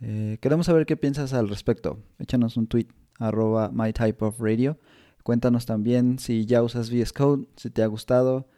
Eh, 0.00 0.38
queremos 0.40 0.66
saber 0.66 0.84
qué 0.84 0.96
piensas 0.96 1.32
al 1.32 1.48
respecto. 1.48 2.00
Échanos 2.18 2.56
un 2.56 2.66
tweet 2.66 2.88
arroba 3.18 3.70
mytypeofradio. 3.72 4.78
Cuéntanos 5.22 5.66
también 5.66 6.18
si 6.18 6.44
ya 6.44 6.62
usas 6.62 6.90
VS 6.90 7.12
Code, 7.12 7.46
si 7.56 7.70
te 7.70 7.84
ha 7.84 7.86
gustado, 7.86 8.48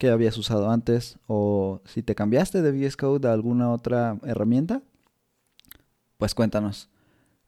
que 0.00 0.08
habías 0.08 0.38
usado 0.38 0.70
antes 0.70 1.18
o 1.26 1.82
si 1.84 2.02
te 2.02 2.14
cambiaste 2.14 2.62
de 2.62 2.72
VS 2.72 2.96
Code 2.96 3.28
a 3.28 3.34
alguna 3.34 3.70
otra 3.70 4.18
herramienta, 4.24 4.80
pues 6.16 6.34
cuéntanos 6.34 6.88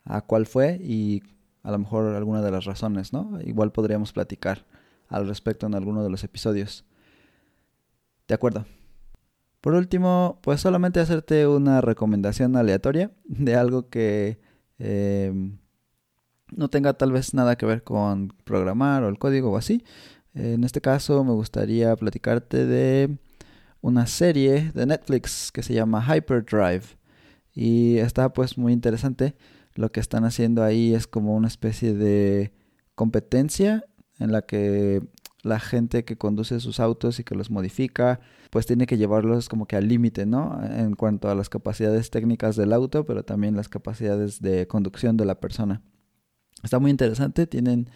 a 0.05 0.21
cuál 0.21 0.45
fue 0.45 0.79
y 0.83 1.23
a 1.63 1.71
lo 1.71 1.79
mejor 1.79 2.15
alguna 2.15 2.43
de 2.43 2.51
las 2.51 2.67
razones, 2.67 3.15
¿no? 3.15 3.41
Igual 3.43 3.73
podríamos 3.73 4.13
platicar 4.13 4.67
al 5.09 5.27
respecto 5.29 5.67
en 5.67 5.75
alguno 5.75 6.05
de 6.05 6.11
los 6.11 6.25
episodios. 6.25 6.85
De 8.29 8.35
acuerdo. 8.35 8.67
Por 9.63 9.73
último, 9.73 10.39
pues 10.43 10.61
solamente 10.61 11.01
hacerte 11.01 11.47
una 11.47 11.81
recomendación 11.81 12.55
aleatoria 12.57 13.13
de 13.25 13.57
algo 13.57 13.89
que 13.89 14.43
em, 14.79 15.57
no 16.55 16.69
tenga 16.69 16.93
tal 16.93 17.13
vez 17.13 17.33
nada 17.33 17.57
que 17.57 17.65
ver 17.65 17.83
con 17.83 18.35
programar 18.45 19.05
o 19.05 19.09
el 19.09 19.19
código 19.19 19.53
o 19.53 19.57
así, 19.57 19.83
en 20.35 20.65
este 20.65 20.81
caso 20.81 21.25
me 21.25 21.33
gustaría 21.33 21.95
platicarte 21.97 22.67
de 22.67 23.19
una 23.81 24.07
serie 24.07 24.73
de 24.73 24.87
Netflix 24.87 25.51
que 25.53 25.63
se 25.63 25.75
llama 25.75 26.05
Hyperdrive 26.05 26.85
y 27.55 27.99
está 27.99 28.33
pues 28.33 28.57
muy 28.57 28.73
interesante. 28.73 29.35
Lo 29.75 29.91
que 29.91 30.01
están 30.01 30.25
haciendo 30.25 30.63
ahí 30.63 30.95
es 30.95 31.07
como 31.07 31.35
una 31.35 31.49
especie 31.49 31.95
de 31.95 32.53
competencia 32.95 33.85
en 34.19 34.33
la 34.33 34.43
que 34.43 35.03
la 35.43 35.59
gente 35.59 36.05
que 36.05 36.17
conduce 36.17 36.61
sus 36.61 36.79
autos 36.79 37.19
y 37.19 37.25
que 37.25 37.35
los 37.35 37.51
modifica, 37.51 38.21
pues 38.51 38.67
tiene 38.67 38.87
que 38.87 38.97
llevarlos 38.97 39.49
como 39.49 39.67
que 39.67 39.77
al 39.77 39.89
límite, 39.89 40.25
¿no? 40.25 40.61
En 40.63 40.95
cuanto 40.95 41.29
a 41.29 41.35
las 41.35 41.49
capacidades 41.49 42.11
técnicas 42.11 42.55
del 42.55 42.73
auto, 42.73 43.05
pero 43.05 43.25
también 43.25 43.57
las 43.57 43.69
capacidades 43.69 44.41
de 44.41 44.69
conducción 44.69 45.17
de 45.17 45.25
la 45.25 45.41
persona. 45.41 45.83
Está 46.63 46.79
muy 46.79 46.93
interesante, 46.93 47.49
tienen 47.49 47.91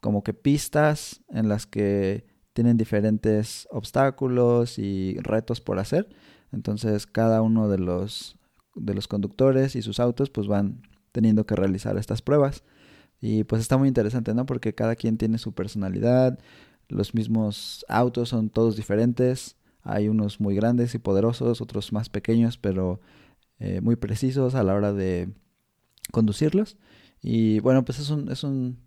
como 0.00 0.22
que 0.22 0.34
pistas 0.34 1.22
en 1.28 1.48
las 1.48 1.66
que 1.66 2.26
tienen 2.52 2.76
diferentes 2.76 3.68
obstáculos 3.70 4.78
y 4.78 5.16
retos 5.20 5.60
por 5.60 5.78
hacer. 5.78 6.08
Entonces 6.52 7.06
cada 7.06 7.42
uno 7.42 7.68
de 7.68 7.78
los, 7.78 8.36
de 8.74 8.94
los 8.94 9.08
conductores 9.08 9.76
y 9.76 9.82
sus 9.82 10.00
autos 10.00 10.30
pues 10.30 10.46
van 10.46 10.82
teniendo 11.12 11.46
que 11.46 11.56
realizar 11.56 11.96
estas 11.96 12.22
pruebas. 12.22 12.64
Y 13.20 13.44
pues 13.44 13.60
está 13.60 13.76
muy 13.76 13.88
interesante, 13.88 14.34
¿no? 14.34 14.46
Porque 14.46 14.74
cada 14.74 14.94
quien 14.96 15.18
tiene 15.18 15.38
su 15.38 15.52
personalidad, 15.52 16.38
los 16.88 17.14
mismos 17.14 17.84
autos 17.88 18.28
son 18.28 18.50
todos 18.50 18.76
diferentes, 18.76 19.56
hay 19.82 20.08
unos 20.08 20.40
muy 20.40 20.54
grandes 20.54 20.94
y 20.94 20.98
poderosos, 20.98 21.60
otros 21.60 21.92
más 21.92 22.08
pequeños, 22.08 22.58
pero 22.58 23.00
eh, 23.58 23.80
muy 23.80 23.96
precisos 23.96 24.54
a 24.54 24.62
la 24.62 24.74
hora 24.74 24.92
de 24.92 25.32
conducirlos. 26.12 26.76
Y 27.20 27.60
bueno, 27.60 27.84
pues 27.84 27.98
es 27.98 28.10
un, 28.10 28.30
es 28.30 28.44
un 28.44 28.78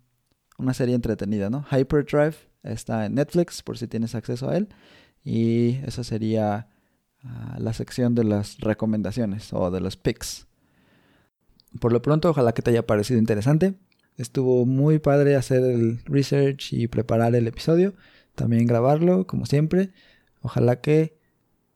una 0.58 0.74
serie 0.74 0.94
entretenida, 0.94 1.50
¿no? 1.50 1.64
Hyperdrive 1.70 2.34
está 2.62 3.06
en 3.06 3.14
Netflix 3.14 3.62
por 3.62 3.78
si 3.78 3.88
tienes 3.88 4.14
acceso 4.14 4.48
a 4.48 4.56
él. 4.56 4.68
Y 5.24 5.76
esa 5.86 6.04
sería 6.04 6.68
ah, 7.22 7.56
la 7.58 7.72
sección 7.72 8.14
de 8.14 8.24
las 8.24 8.58
recomendaciones 8.58 9.52
o 9.52 9.70
de 9.70 9.80
los 9.80 9.96
picks. 9.96 10.46
Por 11.80 11.92
lo 11.92 12.02
pronto, 12.02 12.30
ojalá 12.30 12.52
que 12.52 12.62
te 12.62 12.70
haya 12.70 12.86
parecido 12.86 13.18
interesante. 13.18 13.74
Estuvo 14.16 14.66
muy 14.66 14.98
padre 14.98 15.36
hacer 15.36 15.62
el 15.64 16.02
research 16.04 16.72
y 16.72 16.86
preparar 16.88 17.34
el 17.34 17.46
episodio. 17.46 17.94
También 18.34 18.66
grabarlo, 18.66 19.26
como 19.26 19.46
siempre. 19.46 19.90
Ojalá 20.42 20.80
que 20.80 21.18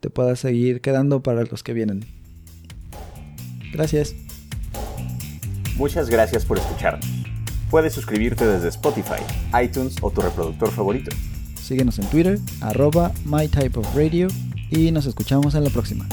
te 0.01 0.11
puedas 0.11 0.41
seguir 0.41 0.81
quedando 0.81 1.23
para 1.23 1.45
los 1.45 1.63
que 1.63 1.73
vienen. 1.73 2.05
Gracias. 3.73 4.15
Muchas 5.77 6.09
gracias 6.09 6.45
por 6.45 6.59
escucharnos. 6.59 7.26
Puedes 7.71 7.95
suscribirte 7.95 8.47
desde 8.47 8.69
Spotify, 8.69 9.23
iTunes 9.63 9.97
o 10.01 10.11
tu 10.11 10.21
reproductor 10.21 10.71
favorito. 10.71 11.11
Síguenos 11.61 11.99
en 11.99 12.07
Twitter, 12.07 12.39
arroba 12.61 13.13
mytypeofradio 13.25 14.29
y 14.71 14.93
nos 14.93 15.07
escuchamos 15.07 15.55
en 15.57 15.65
la 15.65 15.71
próxima. 15.71 16.07